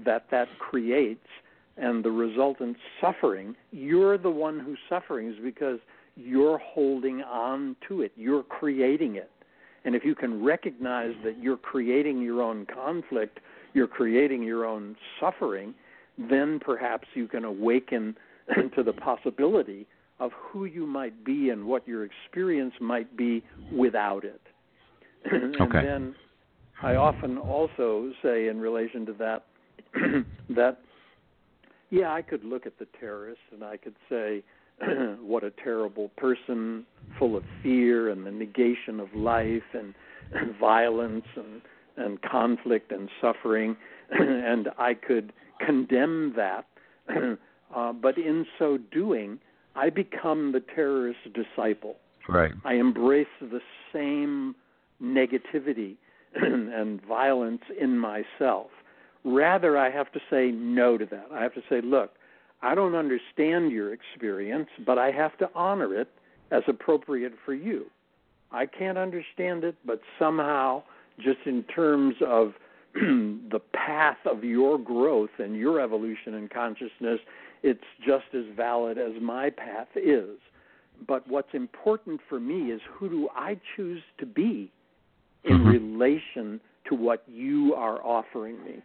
that 0.03 0.25
that 0.31 0.47
creates 0.59 1.27
and 1.77 2.03
the 2.03 2.11
resultant 2.11 2.77
suffering, 2.99 3.55
you're 3.71 4.17
the 4.17 4.29
one 4.29 4.59
who's 4.59 4.79
suffering 4.87 5.29
is 5.29 5.37
because 5.43 5.79
you're 6.15 6.57
holding 6.57 7.21
on 7.21 7.75
to 7.87 8.01
it. 8.01 8.11
You're 8.17 8.43
creating 8.43 9.15
it. 9.15 9.31
And 9.85 9.95
if 9.95 10.03
you 10.03 10.15
can 10.15 10.43
recognize 10.43 11.13
that 11.23 11.41
you're 11.41 11.57
creating 11.57 12.21
your 12.21 12.41
own 12.41 12.65
conflict, 12.65 13.39
you're 13.73 13.87
creating 13.87 14.43
your 14.43 14.65
own 14.65 14.97
suffering, 15.19 15.73
then 16.17 16.59
perhaps 16.59 17.07
you 17.13 17.27
can 17.27 17.45
awaken 17.45 18.17
to 18.75 18.83
the 18.83 18.93
possibility 18.93 19.87
of 20.19 20.31
who 20.33 20.65
you 20.65 20.85
might 20.85 21.23
be 21.23 21.49
and 21.49 21.65
what 21.65 21.87
your 21.87 22.05
experience 22.05 22.73
might 22.79 23.15
be 23.15 23.43
without 23.71 24.23
it. 24.23 24.41
and 25.31 25.55
okay. 25.61 25.81
then 25.83 26.15
I 26.81 26.95
often 26.95 27.37
also 27.37 28.11
say 28.23 28.47
in 28.47 28.59
relation 28.59 29.05
to 29.07 29.13
that 29.13 29.45
that 30.49 30.79
yeah, 31.89 32.13
I 32.13 32.21
could 32.21 32.43
look 32.43 32.65
at 32.65 32.77
the 32.77 32.87
terrorists 32.99 33.43
and 33.51 33.63
I 33.63 33.77
could 33.77 33.95
say 34.09 34.43
what 35.21 35.43
a 35.43 35.51
terrible 35.51 36.09
person, 36.17 36.85
full 37.17 37.35
of 37.35 37.43
fear 37.63 38.09
and 38.09 38.25
the 38.25 38.31
negation 38.31 38.99
of 38.99 39.13
life 39.15 39.63
and, 39.73 39.93
and 40.33 40.55
violence 40.57 41.25
and 41.35 41.61
and 41.97 42.21
conflict 42.21 42.91
and 42.91 43.09
suffering, 43.21 43.75
and 44.11 44.69
I 44.77 44.93
could 44.93 45.33
condemn 45.59 46.33
that. 46.35 46.65
uh, 47.75 47.93
but 47.93 48.17
in 48.17 48.45
so 48.57 48.77
doing, 48.91 49.39
I 49.79 49.89
become 49.89 50.51
the 50.51 50.59
terrorist 50.59 51.19
disciple. 51.33 51.95
Right. 52.27 52.51
I 52.65 52.73
embrace 52.73 53.27
the 53.39 53.61
same 53.93 54.53
negativity 55.01 55.95
and 56.35 57.01
violence 57.05 57.61
in 57.79 57.97
myself. 57.97 58.67
Rather, 59.23 59.77
I 59.77 59.89
have 59.89 60.11
to 60.11 60.19
say 60.29 60.51
no 60.51 60.97
to 60.97 61.05
that. 61.05 61.27
I 61.31 61.41
have 61.41 61.53
to 61.53 61.61
say, 61.69 61.79
look, 61.81 62.11
I 62.61 62.75
don't 62.75 62.93
understand 62.93 63.71
your 63.71 63.93
experience, 63.93 64.67
but 64.85 64.97
I 64.97 65.11
have 65.11 65.37
to 65.37 65.49
honor 65.55 65.95
it 65.95 66.09
as 66.51 66.63
appropriate 66.67 67.33
for 67.45 67.53
you. 67.53 67.85
I 68.51 68.65
can't 68.65 68.97
understand 68.97 69.63
it, 69.63 69.75
but 69.85 70.01
somehow, 70.17 70.83
just 71.17 71.39
in 71.45 71.63
terms 71.63 72.15
of 72.25 72.53
the 72.95 73.61
path 73.73 74.17
of 74.25 74.43
your 74.43 74.77
growth 74.77 75.29
and 75.37 75.55
your 75.55 75.79
evolution 75.79 76.33
in 76.33 76.49
consciousness, 76.49 77.19
it's 77.63 77.83
just 78.05 78.25
as 78.33 78.45
valid 78.55 78.97
as 78.97 79.13
my 79.21 79.49
path 79.49 79.87
is. 79.95 80.37
But 81.07 81.27
what's 81.27 81.53
important 81.53 82.19
for 82.27 82.39
me 82.39 82.71
is 82.71 82.81
who 82.91 83.09
do 83.09 83.29
I 83.35 83.59
choose 83.75 84.01
to 84.19 84.25
be 84.25 84.71
in 85.45 85.59
mm-hmm. 85.59 85.67
relation 85.67 86.59
to 86.89 86.95
what 86.95 87.23
you 87.27 87.73
are 87.75 88.03
offering 88.05 88.63
me? 88.63 88.81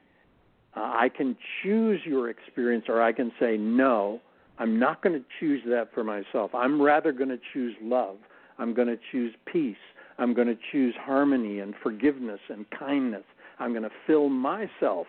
Uh, 0.76 0.80
I 0.80 1.08
can 1.14 1.36
choose 1.62 2.00
your 2.04 2.30
experience, 2.30 2.86
or 2.88 3.02
I 3.02 3.12
can 3.12 3.32
say, 3.40 3.56
no, 3.56 4.20
I'm 4.58 4.78
not 4.78 5.02
going 5.02 5.18
to 5.18 5.24
choose 5.40 5.62
that 5.66 5.92
for 5.92 6.04
myself. 6.04 6.54
I'm 6.54 6.80
rather 6.80 7.12
going 7.12 7.30
to 7.30 7.40
choose 7.52 7.74
love. 7.82 8.16
I'm 8.58 8.74
going 8.74 8.88
to 8.88 8.98
choose 9.10 9.34
peace. 9.46 9.76
I'm 10.18 10.34
going 10.34 10.48
to 10.48 10.56
choose 10.70 10.94
harmony 11.00 11.58
and 11.58 11.74
forgiveness 11.82 12.40
and 12.48 12.66
kindness. 12.70 13.24
I'm 13.58 13.72
going 13.72 13.82
to 13.82 13.90
fill 14.06 14.28
myself 14.28 15.06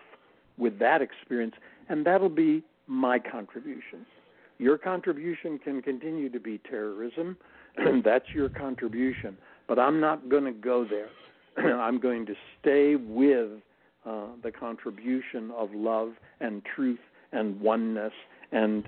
with 0.58 0.78
that 0.78 1.02
experience, 1.02 1.54
and 1.88 2.04
that'll 2.04 2.28
be 2.28 2.62
my 2.86 3.18
contribution. 3.18 4.06
Your 4.58 4.78
contribution 4.78 5.58
can 5.58 5.82
continue 5.82 6.30
to 6.30 6.40
be 6.40 6.58
terrorism, 6.58 7.36
and 7.76 8.02
that's 8.02 8.26
your 8.34 8.48
contribution. 8.48 9.36
But 9.68 9.78
I'm 9.78 10.00
not 10.00 10.28
going 10.28 10.44
to 10.44 10.52
go 10.52 10.86
there. 10.88 11.08
I'm 11.80 11.98
going 12.00 12.26
to 12.26 12.34
stay 12.60 12.96
with 12.96 13.60
uh, 14.06 14.26
the 14.42 14.52
contribution 14.52 15.50
of 15.56 15.70
love 15.74 16.12
and 16.40 16.62
truth 16.74 17.00
and 17.32 17.60
oneness 17.60 18.12
and 18.52 18.84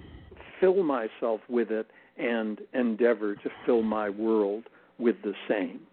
fill 0.60 0.82
myself 0.82 1.40
with 1.48 1.70
it 1.70 1.88
and 2.18 2.60
endeavor 2.72 3.34
to 3.34 3.50
fill 3.66 3.82
my 3.82 4.08
world 4.08 4.64
with 4.98 5.16
the 5.22 5.34
same. 5.48 5.80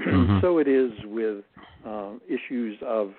Mm-hmm. 0.00 0.38
so 0.40 0.56
it 0.56 0.66
is 0.66 0.92
with 1.04 1.44
uh, 1.86 2.12
issues 2.26 2.78
of 2.86 3.10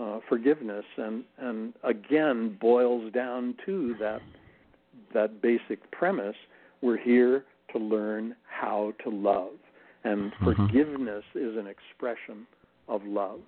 uh, 0.00 0.20
forgiveness, 0.28 0.84
and 0.96 1.24
and 1.38 1.74
again 1.82 2.56
boils 2.60 3.12
down 3.12 3.54
to 3.66 3.94
that 4.00 4.20
that 5.14 5.42
basic 5.42 5.90
premise. 5.90 6.36
We're 6.80 6.98
here 6.98 7.44
to 7.72 7.78
learn 7.78 8.36
how 8.48 8.92
to 9.04 9.10
love, 9.10 9.52
and 10.04 10.32
mm-hmm. 10.32 10.44
forgiveness 10.44 11.24
is 11.34 11.56
an 11.56 11.66
expression 11.66 12.46
of 12.88 13.02
love. 13.04 13.40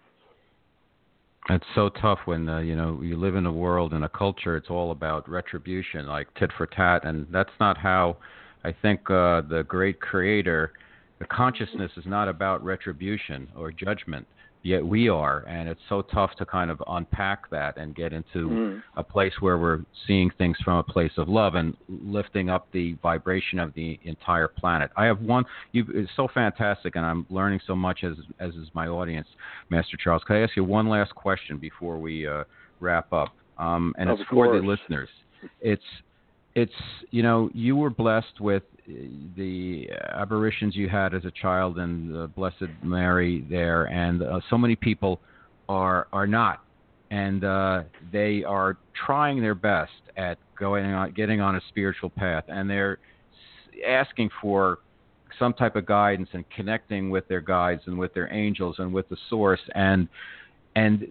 It's 1.48 1.64
so 1.74 1.88
tough 1.88 2.18
when 2.26 2.48
uh, 2.48 2.58
you 2.58 2.76
know 2.76 3.00
you 3.02 3.16
live 3.16 3.36
in 3.36 3.46
a 3.46 3.52
world 3.52 3.92
and 3.92 4.04
a 4.04 4.08
culture. 4.08 4.56
It's 4.56 4.70
all 4.70 4.90
about 4.90 5.28
retribution, 5.28 6.06
like 6.06 6.32
tit 6.34 6.50
for 6.56 6.66
tat, 6.66 7.04
and 7.04 7.26
that's 7.30 7.50
not 7.58 7.78
how 7.78 8.16
I 8.64 8.72
think 8.72 9.10
uh, 9.10 9.42
the 9.42 9.64
great 9.66 10.00
creator. 10.00 10.72
The 11.18 11.26
consciousness 11.26 11.92
is 11.96 12.04
not 12.06 12.28
about 12.28 12.64
retribution 12.64 13.48
or 13.54 13.70
judgment 13.70 14.26
yet 14.62 14.84
we 14.84 15.08
are 15.08 15.44
and 15.48 15.68
it's 15.68 15.80
so 15.88 16.02
tough 16.02 16.30
to 16.36 16.44
kind 16.44 16.70
of 16.70 16.82
unpack 16.88 17.48
that 17.50 17.76
and 17.78 17.94
get 17.94 18.12
into 18.12 18.48
mm. 18.48 18.82
a 18.96 19.02
place 19.02 19.32
where 19.40 19.56
we're 19.56 19.80
seeing 20.06 20.30
things 20.36 20.56
from 20.64 20.76
a 20.76 20.82
place 20.82 21.12
of 21.16 21.28
love 21.28 21.54
and 21.54 21.76
lifting 21.88 22.50
up 22.50 22.68
the 22.72 22.94
vibration 23.02 23.58
of 23.58 23.72
the 23.74 23.98
entire 24.04 24.48
planet 24.48 24.90
i 24.96 25.04
have 25.04 25.20
one 25.20 25.44
you 25.72 25.84
it's 25.94 26.10
so 26.14 26.28
fantastic 26.34 26.96
and 26.96 27.06
i'm 27.06 27.26
learning 27.30 27.60
so 27.66 27.74
much 27.74 28.04
as 28.04 28.14
as 28.38 28.54
is 28.54 28.68
my 28.74 28.86
audience 28.86 29.28
master 29.70 29.96
charles 29.96 30.22
can 30.26 30.36
i 30.36 30.40
ask 30.40 30.54
you 30.56 30.64
one 30.64 30.88
last 30.88 31.14
question 31.14 31.56
before 31.56 31.98
we 31.98 32.26
uh, 32.26 32.44
wrap 32.80 33.12
up 33.12 33.34
um, 33.58 33.94
and 33.98 34.10
of 34.10 34.20
it's 34.20 34.28
course. 34.28 34.48
for 34.48 34.60
the 34.60 34.66
listeners 34.66 35.08
it's 35.60 35.82
it's 36.54 36.72
you 37.10 37.22
know 37.22 37.50
you 37.54 37.76
were 37.76 37.90
blessed 37.90 38.40
with 38.40 38.62
the 39.36 39.88
aberrations 40.12 40.74
you 40.74 40.88
had 40.88 41.14
as 41.14 41.24
a 41.24 41.30
child 41.30 41.78
and 41.78 42.12
the 42.12 42.26
Blessed 42.28 42.70
Mary 42.82 43.44
there, 43.48 43.84
and 43.84 44.22
uh, 44.22 44.40
so 44.48 44.58
many 44.58 44.76
people 44.76 45.20
are 45.68 46.08
are 46.12 46.26
not, 46.26 46.64
and 47.10 47.44
uh, 47.44 47.82
they 48.12 48.42
are 48.44 48.76
trying 49.06 49.40
their 49.40 49.54
best 49.54 49.92
at 50.16 50.38
going 50.58 50.86
on, 50.86 51.12
getting 51.12 51.40
on 51.40 51.56
a 51.56 51.60
spiritual 51.68 52.10
path, 52.10 52.44
and 52.48 52.68
they're 52.68 52.98
asking 53.86 54.28
for 54.40 54.78
some 55.38 55.54
type 55.54 55.76
of 55.76 55.86
guidance 55.86 56.28
and 56.32 56.44
connecting 56.50 57.10
with 57.10 57.26
their 57.28 57.40
guides 57.40 57.82
and 57.86 57.98
with 57.98 58.12
their 58.12 58.32
angels 58.32 58.76
and 58.78 58.92
with 58.92 59.08
the 59.08 59.16
source 59.28 59.60
and 59.74 60.08
and 60.76 61.06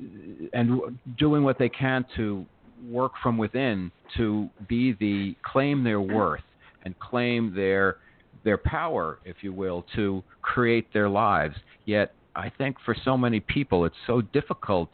and 0.54 0.98
doing 1.18 1.44
what 1.44 1.58
they 1.58 1.70
can 1.70 2.06
to 2.16 2.46
work 2.88 3.14
from 3.22 3.38
within 3.38 3.92
to 4.18 4.50
be 4.68 4.94
the 5.00 5.36
claim 5.44 5.84
their 5.84 6.02
worth 6.02 6.42
and 6.84 6.98
claim 7.00 7.54
their 7.56 7.98
their 8.44 8.58
power, 8.58 9.20
if 9.26 9.38
you 9.42 9.52
will, 9.52 9.86
to 9.96 10.24
create 10.42 10.92
their 10.94 11.10
lives. 11.10 11.56
Yet 11.86 12.14
I 12.36 12.50
think 12.58 12.78
for 12.86 12.96
so 13.04 13.18
many 13.18 13.40
people 13.40 13.86
it's 13.86 13.96
so 14.08 14.22
difficult 14.22 14.90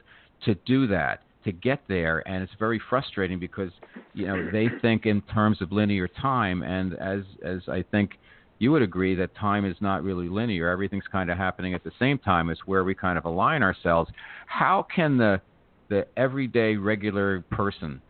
to 0.46 0.56
do 0.66 0.88
that, 0.88 1.22
to 1.44 1.52
get 1.52 1.82
there, 1.88 2.28
and 2.28 2.42
it's 2.44 2.54
very 2.58 2.82
frustrating 2.90 3.40
because 3.40 3.72
you 4.14 4.28
know 4.28 4.50
they 4.52 4.68
think 4.82 5.06
in 5.06 5.22
terms 5.22 5.62
of 5.62 5.72
linear 5.72 6.08
time, 6.08 6.64
and 6.64 6.96
as 6.96 7.22
as 7.44 7.62
I 7.68 7.84
think 7.92 8.18
you 8.58 8.72
would 8.72 8.82
agree 8.82 9.16
that 9.16 9.36
time 9.36 9.66
is 9.66 9.76
not 9.82 10.04
really 10.04 10.30
linear. 10.30 10.70
Everything's 10.70 11.08
kind 11.12 11.30
of 11.30 11.38
happening 11.38 11.74
at 11.74 11.84
the 11.84 11.92
same 12.00 12.18
time. 12.18 12.50
It's 12.50 12.66
where 12.66 12.84
we 12.84 12.96
kind 12.96 13.18
of 13.18 13.26
align 13.26 13.64
ourselves. 13.64 14.10
How 14.48 14.88
can 14.94 15.18
the 15.18 15.42
the 15.90 16.08
everyday 16.18 16.76
regular 16.76 17.42
person, 17.52 18.02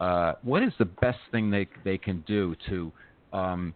uh, 0.00 0.34
what 0.42 0.62
is 0.62 0.72
the 0.78 0.84
best 0.84 1.18
thing 1.30 1.50
they 1.50 1.66
they 1.84 1.98
can 1.98 2.24
do 2.26 2.54
to 2.68 2.92
um, 3.32 3.74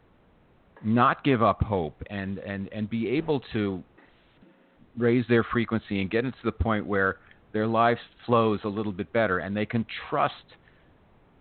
not 0.85 1.25
give 1.25 1.43
up 1.43 1.63
hope 1.63 2.03
and, 2.11 2.39
and, 2.39 2.69
and 2.73 2.89
be 2.89 3.09
able 3.09 3.41
to 3.53 3.83
raise 4.97 5.25
their 5.29 5.45
frequency 5.45 6.01
and 6.01 6.11
get 6.11 6.25
into 6.25 6.39
the 6.45 6.53
point 6.53 6.87
where 6.87 7.19
their 7.53 7.67
life 7.67 7.99
flows 8.25 8.61
a 8.65 8.69
little 8.69 8.93
bit 8.93 9.13
better 9.13 9.39
and 9.39 9.57
they 9.57 9.67
can 9.67 9.85
trust 10.09 10.35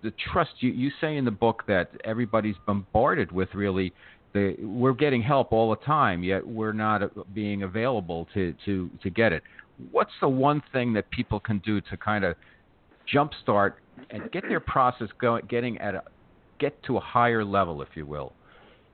the 0.03 0.11
trust 0.31 0.51
you, 0.59 0.71
you 0.71 0.91
say 1.01 1.17
in 1.17 1.25
the 1.25 1.31
book 1.31 1.63
that 1.67 1.89
everybody's 2.03 2.55
bombarded 2.67 3.31
with 3.31 3.49
really 3.55 3.93
the 4.33 4.55
we're 4.61 4.93
getting 4.93 5.21
help 5.21 5.51
all 5.51 5.69
the 5.69 5.83
time 5.85 6.21
yet 6.21 6.45
we're 6.45 6.73
not 6.73 7.01
being 7.33 7.63
available 7.63 8.27
to 8.33 8.53
to 8.65 8.89
to 9.01 9.09
get 9.09 9.33
it 9.33 9.41
what's 9.91 10.11
the 10.21 10.29
one 10.29 10.61
thing 10.71 10.93
that 10.93 11.09
people 11.11 11.39
can 11.39 11.59
do 11.59 11.81
to 11.81 11.97
kind 11.97 12.23
of 12.23 12.35
jumpstart 13.13 13.73
and 14.09 14.31
get 14.31 14.43
their 14.47 14.59
process 14.59 15.07
going 15.19 15.45
getting 15.47 15.77
at 15.79 15.95
a 15.95 16.03
get 16.59 16.81
to 16.83 16.97
a 16.97 16.99
higher 16.99 17.43
level 17.43 17.81
if 17.81 17.89
you 17.95 18.05
will 18.05 18.33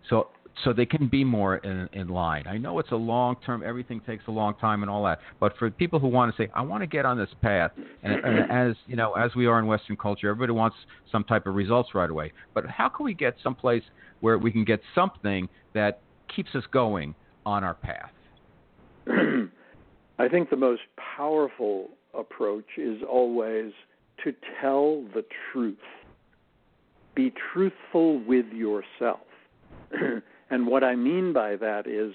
so 0.09 0.27
so 0.63 0.73
they 0.73 0.85
can 0.85 1.07
be 1.07 1.23
more 1.23 1.57
in, 1.57 1.89
in 1.93 2.09
line. 2.09 2.43
I 2.47 2.57
know 2.57 2.77
it's 2.79 2.91
a 2.91 2.95
long 2.95 3.37
term, 3.45 3.63
everything 3.65 4.01
takes 4.01 4.25
a 4.27 4.31
long 4.31 4.55
time 4.55 4.83
and 4.83 4.89
all 4.89 5.03
that, 5.05 5.19
but 5.39 5.57
for 5.57 5.69
people 5.71 5.99
who 5.99 6.07
want 6.07 6.35
to 6.35 6.43
say, 6.43 6.51
I 6.53 6.61
want 6.61 6.83
to 6.83 6.87
get 6.87 7.05
on 7.05 7.17
this 7.17 7.29
path, 7.41 7.71
and, 8.03 8.13
and 8.13 8.51
as 8.51 8.75
you 8.87 8.95
know, 8.95 9.13
as 9.13 9.33
we 9.35 9.45
are 9.45 9.59
in 9.59 9.65
Western 9.65 9.95
culture, 9.95 10.29
everybody 10.29 10.51
wants 10.51 10.75
some 11.11 11.23
type 11.23 11.47
of 11.47 11.55
results 11.55 11.95
right 11.95 12.09
away. 12.09 12.33
But 12.53 12.65
how 12.67 12.89
can 12.89 13.05
we 13.05 13.13
get 13.13 13.35
someplace 13.43 13.83
where 14.19 14.37
we 14.37 14.51
can 14.51 14.65
get 14.65 14.81
something 14.93 15.47
that 15.73 16.01
keeps 16.33 16.53
us 16.53 16.63
going 16.71 17.15
on 17.45 17.63
our 17.63 17.75
path? 17.75 18.11
I 20.21 20.29
think 20.29 20.51
the 20.51 20.55
most 20.55 20.83
powerful 21.17 21.89
approach 22.13 22.77
is 22.77 23.01
always 23.09 23.71
to 24.23 24.35
tell 24.61 25.03
the 25.15 25.25
truth. 25.51 25.79
Be 27.15 27.33
truthful 27.51 28.19
with 28.19 28.45
yourself. 28.53 29.25
And 30.51 30.67
what 30.67 30.83
I 30.83 30.95
mean 30.95 31.31
by 31.31 31.55
that 31.55 31.87
is 31.87 32.13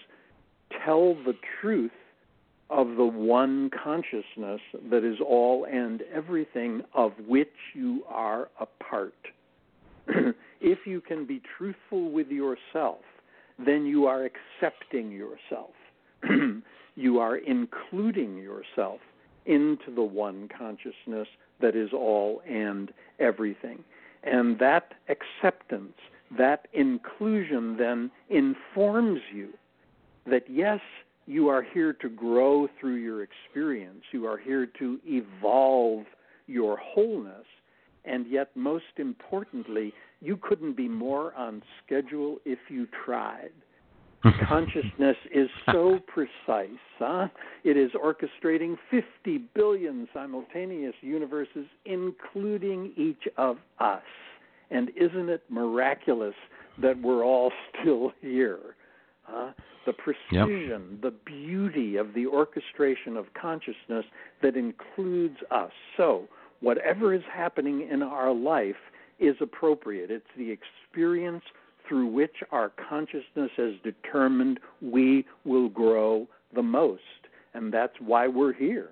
tell 0.85 1.15
the 1.15 1.33
truth 1.59 1.91
of 2.69 2.97
the 2.97 3.07
one 3.07 3.71
consciousness 3.71 4.61
that 4.91 5.05
is 5.05 5.17
all 5.27 5.65
and 5.65 6.03
everything 6.15 6.83
of 6.93 7.13
which 7.27 7.55
you 7.75 8.05
are 8.07 8.51
a 8.61 8.67
part. 8.67 9.15
if 10.61 10.81
you 10.85 11.01
can 11.01 11.25
be 11.25 11.41
truthful 11.57 12.11
with 12.11 12.29
yourself, 12.29 13.01
then 13.59 13.87
you 13.87 14.05
are 14.05 14.29
accepting 14.29 15.11
yourself. 15.11 15.73
you 16.97 17.19
are 17.19 17.37
including 17.37 18.37
yourself 18.39 19.01
into 19.45 19.95
the 19.95 20.03
one 20.03 20.49
consciousness 20.49 21.29
that 21.61 21.77
is 21.77 21.91
all 21.93 22.43
and 22.49 22.93
everything. 23.19 23.85
And 24.25 24.59
that 24.59 24.95
acceptance 25.09 25.95
that 26.37 26.69
inclusion 26.73 27.77
then 27.77 28.11
informs 28.29 29.21
you 29.33 29.51
that 30.27 30.45
yes, 30.49 30.81
you 31.27 31.49
are 31.49 31.63
here 31.63 31.93
to 31.93 32.09
grow 32.09 32.69
through 32.81 32.97
your 32.97 33.23
experience, 33.23 34.03
you 34.13 34.27
are 34.27 34.39
here 34.39 34.67
to 34.79 34.99
evolve 35.05 36.05
your 36.47 36.77
wholeness, 36.77 37.47
and 38.05 38.27
yet, 38.29 38.51
most 38.55 38.85
importantly, 38.99 39.93
you 40.21 40.37
couldn't 40.37 40.77
be 40.77 40.89
more 40.89 41.35
on 41.35 41.63
schedule 41.85 42.39
if 42.45 42.59
you 42.69 42.87
tried. 43.05 43.51
Consciousness 44.49 45.17
is 45.33 45.49
so 45.73 45.99
precise. 46.07 46.79
Huh? 46.99 47.29
It 47.65 47.77
is 47.77 47.91
orchestrating 47.93 48.77
50 48.91 49.39
billion 49.55 50.09
simultaneous 50.13 50.95
universes, 51.01 51.67
including 51.85 52.93
each 52.97 53.29
of 53.37 53.59
us. 53.79 54.03
And 54.71 54.91
isn't 54.97 55.29
it 55.29 55.43
miraculous 55.49 56.35
that 56.81 57.01
we're 57.01 57.25
all 57.25 57.53
still 57.81 58.13
here? 58.21 58.77
Huh? 59.23 59.53
The 59.87 59.93
precision, 59.93 60.89
yep. 60.93 61.03
the 61.03 61.15
beauty 61.25 61.97
of 61.97 62.13
the 62.15 62.27
orchestration 62.27 63.17
of 63.17 63.27
consciousness 63.41 64.05
that 64.43 64.57
includes 64.57 65.37
us. 65.53 65.71
So, 65.97 66.27
whatever 66.61 67.15
is 67.15 67.23
happening 67.33 67.89
in 67.91 68.03
our 68.03 68.33
life 68.33 68.77
is 69.21 69.37
appropriate. 69.41 70.11
It's 70.11 70.27
the 70.37 70.51
experience 70.51 71.45
through 71.89 72.07
which 72.07 72.37
our 72.51 72.73
consciousness 72.89 73.51
has 73.57 73.73
determined 73.83 74.61
we 74.81 75.25
will 75.45 75.69
grow 75.69 76.27
the 76.55 76.63
most. 76.63 77.03
And 77.55 77.73
that's 77.73 77.95
why 78.01 78.29
we're 78.29 78.53
here 78.53 78.91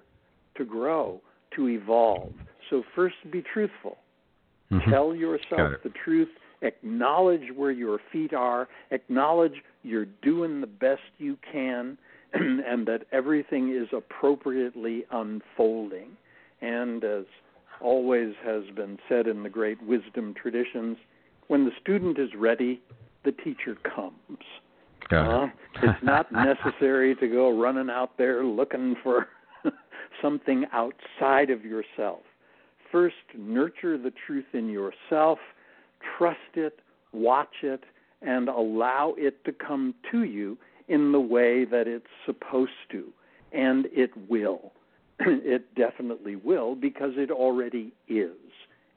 to 0.57 0.65
grow, 0.65 1.21
to 1.57 1.69
evolve. 1.69 2.33
So, 2.71 2.83
first, 2.95 3.17
be 3.31 3.43
truthful. 3.43 3.99
Mm-hmm. 4.73 4.91
Tell 4.91 5.15
yourself 5.15 5.75
the 5.83 5.93
truth. 6.05 6.29
Acknowledge 6.63 7.53
where 7.55 7.71
your 7.71 7.99
feet 8.11 8.33
are. 8.33 8.69
Acknowledge 8.91 9.55
you're 9.83 10.07
doing 10.23 10.61
the 10.61 10.67
best 10.67 11.03
you 11.19 11.37
can 11.53 11.99
and 12.33 12.87
that 12.87 13.03
everything 13.13 13.71
is 13.75 13.89
appropriately 13.93 15.05
unfolding. 15.11 16.17
And 16.63 17.05
as 17.05 17.25
always 17.81 18.35
has 18.45 18.63
been 18.75 18.99
said 19.09 19.27
in 19.27 19.43
the 19.43 19.51
great 19.51 19.83
wisdom 19.83 20.35
traditions, 20.41 20.97
when 21.49 21.65
the 21.65 21.73
student 21.81 22.19
is 22.19 22.31
ready, 22.37 22.81
the 23.25 23.33
teacher 23.33 23.77
comes. 23.95 24.39
Uh, 25.11 25.47
it's 25.83 26.03
not 26.03 26.33
necessary 26.33 27.15
to 27.17 27.29
go 27.29 27.59
running 27.59 27.91
out 27.91 28.17
there 28.17 28.45
looking 28.45 28.97
for 29.03 29.29
something 30.23 30.65
outside 30.73 31.51
of 31.51 31.65
yourself 31.65 32.21
first 32.95 33.17
nurture 33.37 33.99
the 33.99 34.13
truth 34.25 34.45
in 34.53 34.69
yourself, 34.69 35.41
trust 36.17 36.39
it, 36.55 36.79
watch 37.13 37.57
it, 37.65 37.83
and 38.23 38.49
allow 38.49 39.15
it 39.19 39.45
to 39.45 39.51
come 39.51 39.93
to 40.13 40.23
you 40.23 40.57
in 40.87 41.11
the 41.11 41.19
way 41.19 41.65
that 41.65 41.89
it's 41.89 42.07
supposed 42.25 42.71
to. 42.93 43.13
And 43.53 43.87
it 43.87 44.11
will. 44.29 44.71
it 45.19 45.75
definitely 45.75 46.37
will 46.37 46.77
because 46.77 47.15
it 47.17 47.33
already 47.33 47.93
is. 48.09 48.31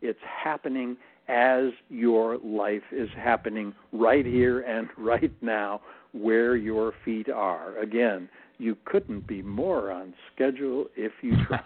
It's 0.04 0.20
happening 0.44 0.96
as 1.28 1.72
your 1.90 2.38
life 2.38 2.84
is 2.92 3.10
happening 3.18 3.74
right 3.92 4.26
here 4.26 4.62
and 4.62 4.88
right 4.98 5.32
now 5.42 5.82
where 6.14 6.56
your 6.56 6.94
feet 7.04 7.30
are. 7.30 7.78
Again, 7.78 8.30
you 8.58 8.78
couldn't 8.86 9.28
be 9.28 9.42
more 9.42 9.92
on 9.92 10.14
schedule 10.34 10.86
if 10.96 11.12
you 11.22 11.36
tried. 11.48 11.64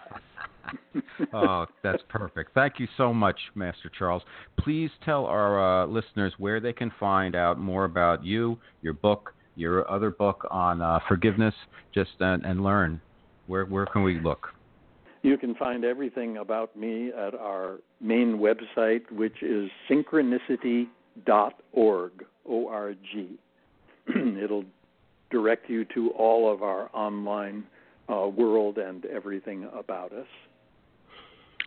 oh, 1.34 1.66
that's 1.84 2.04
perfect. 2.10 2.54
Thank 2.54 2.80
you 2.80 2.88
so 2.98 3.14
much, 3.14 3.38
Master 3.56 3.92
Charles. 3.98 4.22
Please 4.60 4.90
tell 5.04 5.26
our 5.26 5.84
uh, 5.84 5.88
listeners 5.88 6.34
where 6.38 6.60
they 6.60 6.74
can 6.74 6.92
find 7.00 7.36
out 7.36 7.60
more 7.60 7.86
about 7.86 8.24
you, 8.24 8.58
your 8.82 8.94
book, 8.94 9.34
your 9.56 9.90
other 9.90 10.12
book 10.12 10.48
on 10.52 10.82
uh, 10.82 11.00
forgiveness, 11.08 11.54
just 11.94 12.12
and, 12.20 12.46
and 12.46 12.64
learn. 12.64 13.02
Where 13.48 13.66
where 13.66 13.86
can 13.86 14.04
we 14.04 14.20
look? 14.20 14.48
You 15.24 15.38
can 15.38 15.54
find 15.56 15.86
everything 15.86 16.38
about 16.38 16.76
me 16.76 17.10
at 17.10 17.36
our 17.36 17.78
main 18.00 18.40
website, 18.40 19.12
which 19.12 19.44
is 19.44 19.70
synchronicity.org. 19.90 22.12
O 22.48 22.68
R 22.68 22.94
G. 22.94 23.38
It'll 24.44 24.66
direct 25.30 25.70
you 25.70 25.86
to 25.94 26.10
all 26.12 26.52
of 26.52 26.64
our 26.64 26.90
online 26.94 27.66
uh, 28.12 28.28
world 28.28 28.78
and 28.78 29.06
everything 29.06 29.68
about 29.78 30.12
us. 30.12 30.28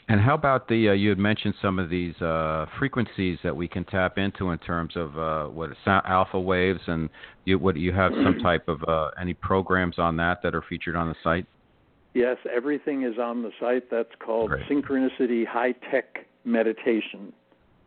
And 0.06 0.20
how 0.20 0.34
about 0.34 0.68
the? 0.68 0.90
Uh, 0.90 0.92
you 0.92 1.08
had 1.08 1.18
mentioned 1.18 1.54
some 1.62 1.78
of 1.78 1.88
these 1.88 2.14
uh, 2.20 2.66
frequencies 2.78 3.38
that 3.42 3.56
we 3.56 3.66
can 3.66 3.84
tap 3.84 4.18
into 4.18 4.50
in 4.50 4.58
terms 4.58 4.96
of 4.96 5.16
uh, 5.16 5.46
what 5.46 5.70
alpha 5.86 6.38
waves, 6.38 6.80
and 6.86 7.08
you, 7.46 7.58
what 7.58 7.76
you 7.76 7.90
have 7.92 8.12
some 8.12 8.38
type 8.42 8.68
of 8.68 8.84
uh, 8.86 9.08
any 9.18 9.32
programs 9.32 9.98
on 9.98 10.18
that 10.18 10.42
that 10.42 10.54
are 10.54 10.62
featured 10.68 10.94
on 10.94 11.08
the 11.08 11.14
site? 11.24 11.46
Yes, 12.14 12.36
everything 12.50 13.02
is 13.02 13.18
on 13.18 13.42
the 13.42 13.50
site. 13.60 13.90
That's 13.90 14.14
called 14.24 14.50
Great. 14.50 14.66
Synchronicity 14.68 15.46
High 15.46 15.72
Tech 15.90 16.26
Meditation. 16.44 17.32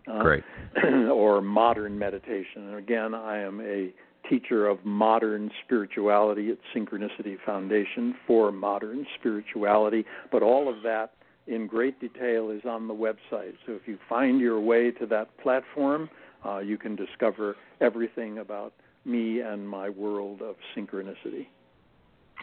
Uh, 0.05 0.21
Great. 0.21 0.43
or 1.11 1.41
modern 1.41 1.97
meditation. 1.97 2.67
And 2.67 2.75
again, 2.75 3.13
I 3.13 3.39
am 3.39 3.61
a 3.61 3.93
teacher 4.29 4.67
of 4.67 4.83
modern 4.83 5.49
spirituality 5.63 6.51
at 6.51 6.57
Synchronicity 6.75 7.37
Foundation 7.45 8.15
for 8.25 8.51
modern 8.51 9.05
spirituality. 9.17 10.05
But 10.31 10.43
all 10.43 10.69
of 10.69 10.83
that 10.83 11.11
in 11.47 11.65
great 11.65 11.99
detail 12.01 12.49
is 12.49 12.61
on 12.65 12.87
the 12.87 12.93
website. 12.93 13.53
So 13.65 13.73
if 13.73 13.87
you 13.87 13.97
find 14.09 14.39
your 14.41 14.59
way 14.59 14.91
to 14.91 15.05
that 15.07 15.37
platform, 15.37 16.09
uh, 16.45 16.59
you 16.59 16.77
can 16.77 16.95
discover 16.95 17.55
everything 17.79 18.39
about 18.39 18.73
me 19.05 19.39
and 19.39 19.67
my 19.67 19.89
world 19.89 20.41
of 20.41 20.55
synchronicity. 20.75 21.47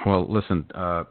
Well, 0.07 0.27
listen, 0.29 0.67
uh, 0.75 1.05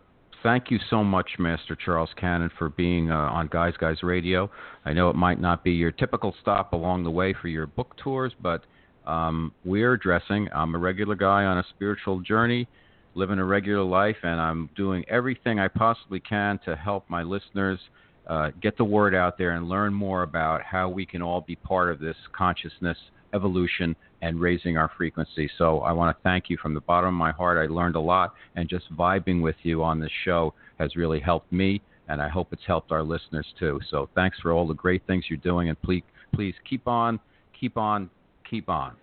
thank 0.43 0.69
you 0.69 0.77
so 0.89 1.03
much, 1.03 1.31
Master 1.39 1.75
Charles 1.75 2.09
Cannon, 2.19 2.51
for 2.59 2.69
being 2.69 3.09
uh, 3.09 3.15
on 3.15 3.47
Guys 3.47 3.73
Guys 3.79 4.03
Radio. 4.03 4.51
I 4.85 4.93
know 4.93 5.09
it 5.09 5.15
might 5.15 5.39
not 5.39 5.63
be 5.63 5.71
your 5.71 5.91
typical 5.91 6.35
stop 6.41 6.73
along 6.73 7.05
the 7.05 7.11
way 7.11 7.33
for 7.41 7.47
your 7.47 7.65
book 7.65 7.95
tours, 8.03 8.33
but 8.41 8.63
um, 9.07 9.53
we're 9.65 9.93
addressing. 9.93 10.49
I'm 10.53 10.75
a 10.75 10.77
regular 10.77 11.15
guy 11.15 11.45
on 11.45 11.57
a 11.57 11.65
spiritual 11.73 12.19
journey, 12.19 12.67
living 13.15 13.39
a 13.39 13.45
regular 13.45 13.83
life, 13.83 14.17
and 14.23 14.39
I'm 14.39 14.69
doing 14.75 15.03
everything 15.07 15.59
I 15.59 15.69
possibly 15.69 16.19
can 16.19 16.59
to 16.65 16.75
help 16.75 17.09
my 17.09 17.23
listeners 17.23 17.79
uh, 18.27 18.51
get 18.61 18.77
the 18.77 18.85
word 18.85 19.15
out 19.15 19.37
there 19.37 19.51
and 19.51 19.67
learn 19.67 19.93
more 19.93 20.23
about 20.23 20.61
how 20.61 20.89
we 20.89 21.05
can 21.05 21.21
all 21.21 21.41
be 21.41 21.55
part 21.55 21.89
of 21.89 21.99
this 21.99 22.15
consciousness 22.37 22.97
evolution 23.33 23.95
and 24.21 24.39
raising 24.39 24.77
our 24.77 24.91
frequency. 24.97 25.49
So 25.57 25.79
I 25.79 25.91
want 25.91 26.15
to 26.15 26.23
thank 26.23 26.49
you 26.49 26.57
from 26.57 26.73
the 26.73 26.81
bottom 26.81 27.09
of 27.09 27.13
my 27.13 27.31
heart. 27.31 27.57
I 27.57 27.71
learned 27.71 27.95
a 27.95 27.99
lot, 27.99 28.33
and 28.55 28.69
just 28.69 28.85
vibing 28.95 29.41
with 29.41 29.55
you 29.63 29.83
on 29.83 29.99
this 29.99 30.11
show 30.23 30.53
has 30.79 30.95
really 30.95 31.19
helped 31.19 31.51
me, 31.51 31.81
and 32.07 32.21
I 32.21 32.29
hope 32.29 32.47
it's 32.51 32.65
helped 32.65 32.91
our 32.91 33.03
listeners 33.03 33.47
too. 33.59 33.79
So 33.89 34.09
thanks 34.15 34.37
for 34.39 34.51
all 34.51 34.67
the 34.67 34.73
great 34.73 35.05
things 35.07 35.25
you're 35.29 35.37
doing, 35.37 35.69
and 35.69 35.81
please, 35.81 36.03
please 36.33 36.55
keep 36.69 36.87
on, 36.87 37.19
keep 37.59 37.77
on, 37.77 38.09
keep 38.49 38.69
on. 38.69 38.93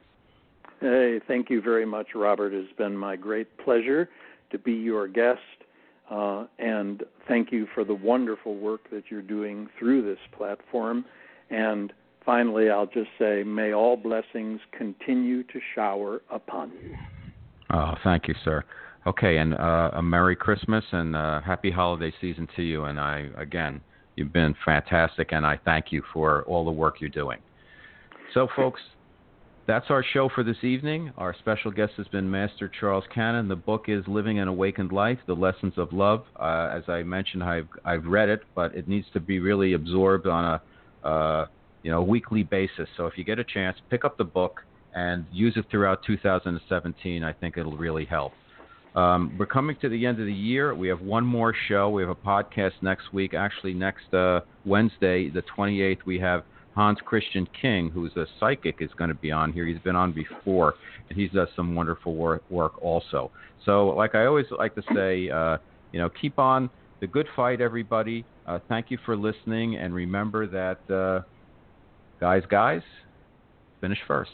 Hey, 0.80 1.20
thank 1.28 1.50
you 1.50 1.60
very 1.60 1.84
much, 1.84 2.08
Robert. 2.14 2.54
It's 2.54 2.72
been 2.78 2.96
my 2.96 3.14
great 3.14 3.48
pleasure 3.58 4.08
to 4.50 4.58
be 4.58 4.72
your 4.72 5.06
guest. 5.06 5.40
Uh, 6.10 6.46
and 6.58 7.04
thank 7.28 7.52
you 7.52 7.68
for 7.74 7.84
the 7.84 7.94
wonderful 7.94 8.56
work 8.56 8.80
that 8.90 9.04
you're 9.10 9.22
doing 9.22 9.68
through 9.78 10.02
this 10.02 10.18
platform. 10.36 11.04
And 11.50 11.92
finally, 12.24 12.70
I'll 12.70 12.86
just 12.86 13.10
say, 13.18 13.42
may 13.42 13.72
all 13.72 13.96
blessings 13.96 14.60
continue 14.76 15.42
to 15.44 15.60
shower 15.74 16.22
upon 16.30 16.72
you. 16.82 16.94
Oh, 17.72 17.94
thank 18.02 18.28
you, 18.28 18.34
sir. 18.44 18.64
Okay, 19.06 19.38
and 19.38 19.54
uh, 19.54 19.90
a 19.94 20.02
Merry 20.02 20.36
Christmas 20.36 20.84
and 20.92 21.16
uh, 21.16 21.40
Happy 21.40 21.70
Holiday 21.70 22.12
season 22.20 22.46
to 22.56 22.62
you. 22.62 22.84
And 22.84 23.00
I, 23.00 23.28
again, 23.36 23.80
you've 24.16 24.32
been 24.32 24.54
fantastic, 24.64 25.32
and 25.32 25.46
I 25.46 25.58
thank 25.64 25.86
you 25.90 26.02
for 26.12 26.42
all 26.44 26.64
the 26.64 26.70
work 26.70 27.00
you're 27.00 27.08
doing. 27.08 27.38
So, 28.34 28.46
folks, 28.54 28.80
that's 29.66 29.86
our 29.88 30.04
show 30.12 30.28
for 30.34 30.42
this 30.42 30.62
evening. 30.62 31.12
Our 31.16 31.34
special 31.38 31.70
guest 31.70 31.92
has 31.96 32.08
been 32.08 32.30
Master 32.30 32.70
Charles 32.80 33.04
Cannon. 33.14 33.48
The 33.48 33.56
book 33.56 33.84
is 33.88 34.04
Living 34.06 34.38
an 34.38 34.48
Awakened 34.48 34.92
Life: 34.92 35.18
The 35.26 35.34
Lessons 35.34 35.74
of 35.76 35.92
Love. 35.92 36.24
Uh, 36.38 36.70
as 36.76 36.82
I 36.88 37.02
mentioned, 37.02 37.42
I've 37.42 37.68
I've 37.84 38.04
read 38.04 38.28
it, 38.28 38.42
but 38.54 38.74
it 38.74 38.88
needs 38.88 39.06
to 39.14 39.20
be 39.20 39.38
really 39.38 39.72
absorbed 39.72 40.26
on 40.26 40.60
a 41.04 41.08
uh, 41.08 41.46
you 41.82 41.90
know 41.90 42.02
weekly 42.02 42.42
basis. 42.42 42.88
So 42.96 43.06
if 43.06 43.16
you 43.16 43.24
get 43.24 43.38
a 43.38 43.44
chance, 43.44 43.76
pick 43.90 44.04
up 44.04 44.16
the 44.16 44.24
book 44.24 44.60
and 44.94 45.24
use 45.32 45.54
it 45.56 45.66
throughout 45.70 46.00
2017. 46.06 47.22
I 47.22 47.32
think 47.32 47.56
it'll 47.56 47.76
really 47.76 48.04
help. 48.04 48.32
Um, 48.94 49.36
we're 49.38 49.46
coming 49.46 49.76
to 49.82 49.88
the 49.88 50.04
end 50.04 50.18
of 50.18 50.26
the 50.26 50.32
year. 50.32 50.74
We 50.74 50.88
have 50.88 51.00
one 51.00 51.24
more 51.24 51.54
show. 51.68 51.90
We 51.90 52.02
have 52.02 52.10
a 52.10 52.14
podcast 52.14 52.72
next 52.82 53.12
week. 53.12 53.34
Actually, 53.34 53.74
next 53.74 54.12
uh, 54.12 54.40
Wednesday, 54.64 55.30
the 55.30 55.42
28th, 55.56 56.04
we 56.06 56.18
have 56.18 56.42
Hans 56.74 56.98
Christian 57.04 57.46
King, 57.60 57.90
who's 57.90 58.12
a 58.16 58.26
psychic, 58.38 58.76
is 58.80 58.90
going 58.96 59.08
to 59.08 59.14
be 59.14 59.30
on 59.30 59.52
here. 59.52 59.66
He's 59.66 59.78
been 59.78 59.96
on 59.96 60.12
before, 60.12 60.74
and 61.08 61.18
he 61.18 61.28
does 61.28 61.48
some 61.54 61.74
wonderful 61.74 62.14
work, 62.14 62.42
work 62.50 62.82
also. 62.82 63.30
So, 63.64 63.88
like 63.88 64.14
I 64.14 64.26
always 64.26 64.46
like 64.50 64.74
to 64.74 64.82
say, 64.94 65.30
uh, 65.30 65.58
you 65.92 66.00
know, 66.00 66.08
keep 66.08 66.38
on 66.38 66.70
the 67.00 67.06
good 67.06 67.26
fight, 67.36 67.60
everybody. 67.60 68.24
Uh, 68.46 68.58
thank 68.68 68.90
you 68.90 68.98
for 69.04 69.16
listening, 69.16 69.76
and 69.76 69.94
remember 69.94 70.46
that, 70.46 70.94
uh, 70.94 71.22
guys, 72.20 72.42
guys, 72.50 72.82
finish 73.80 73.98
first. 74.06 74.30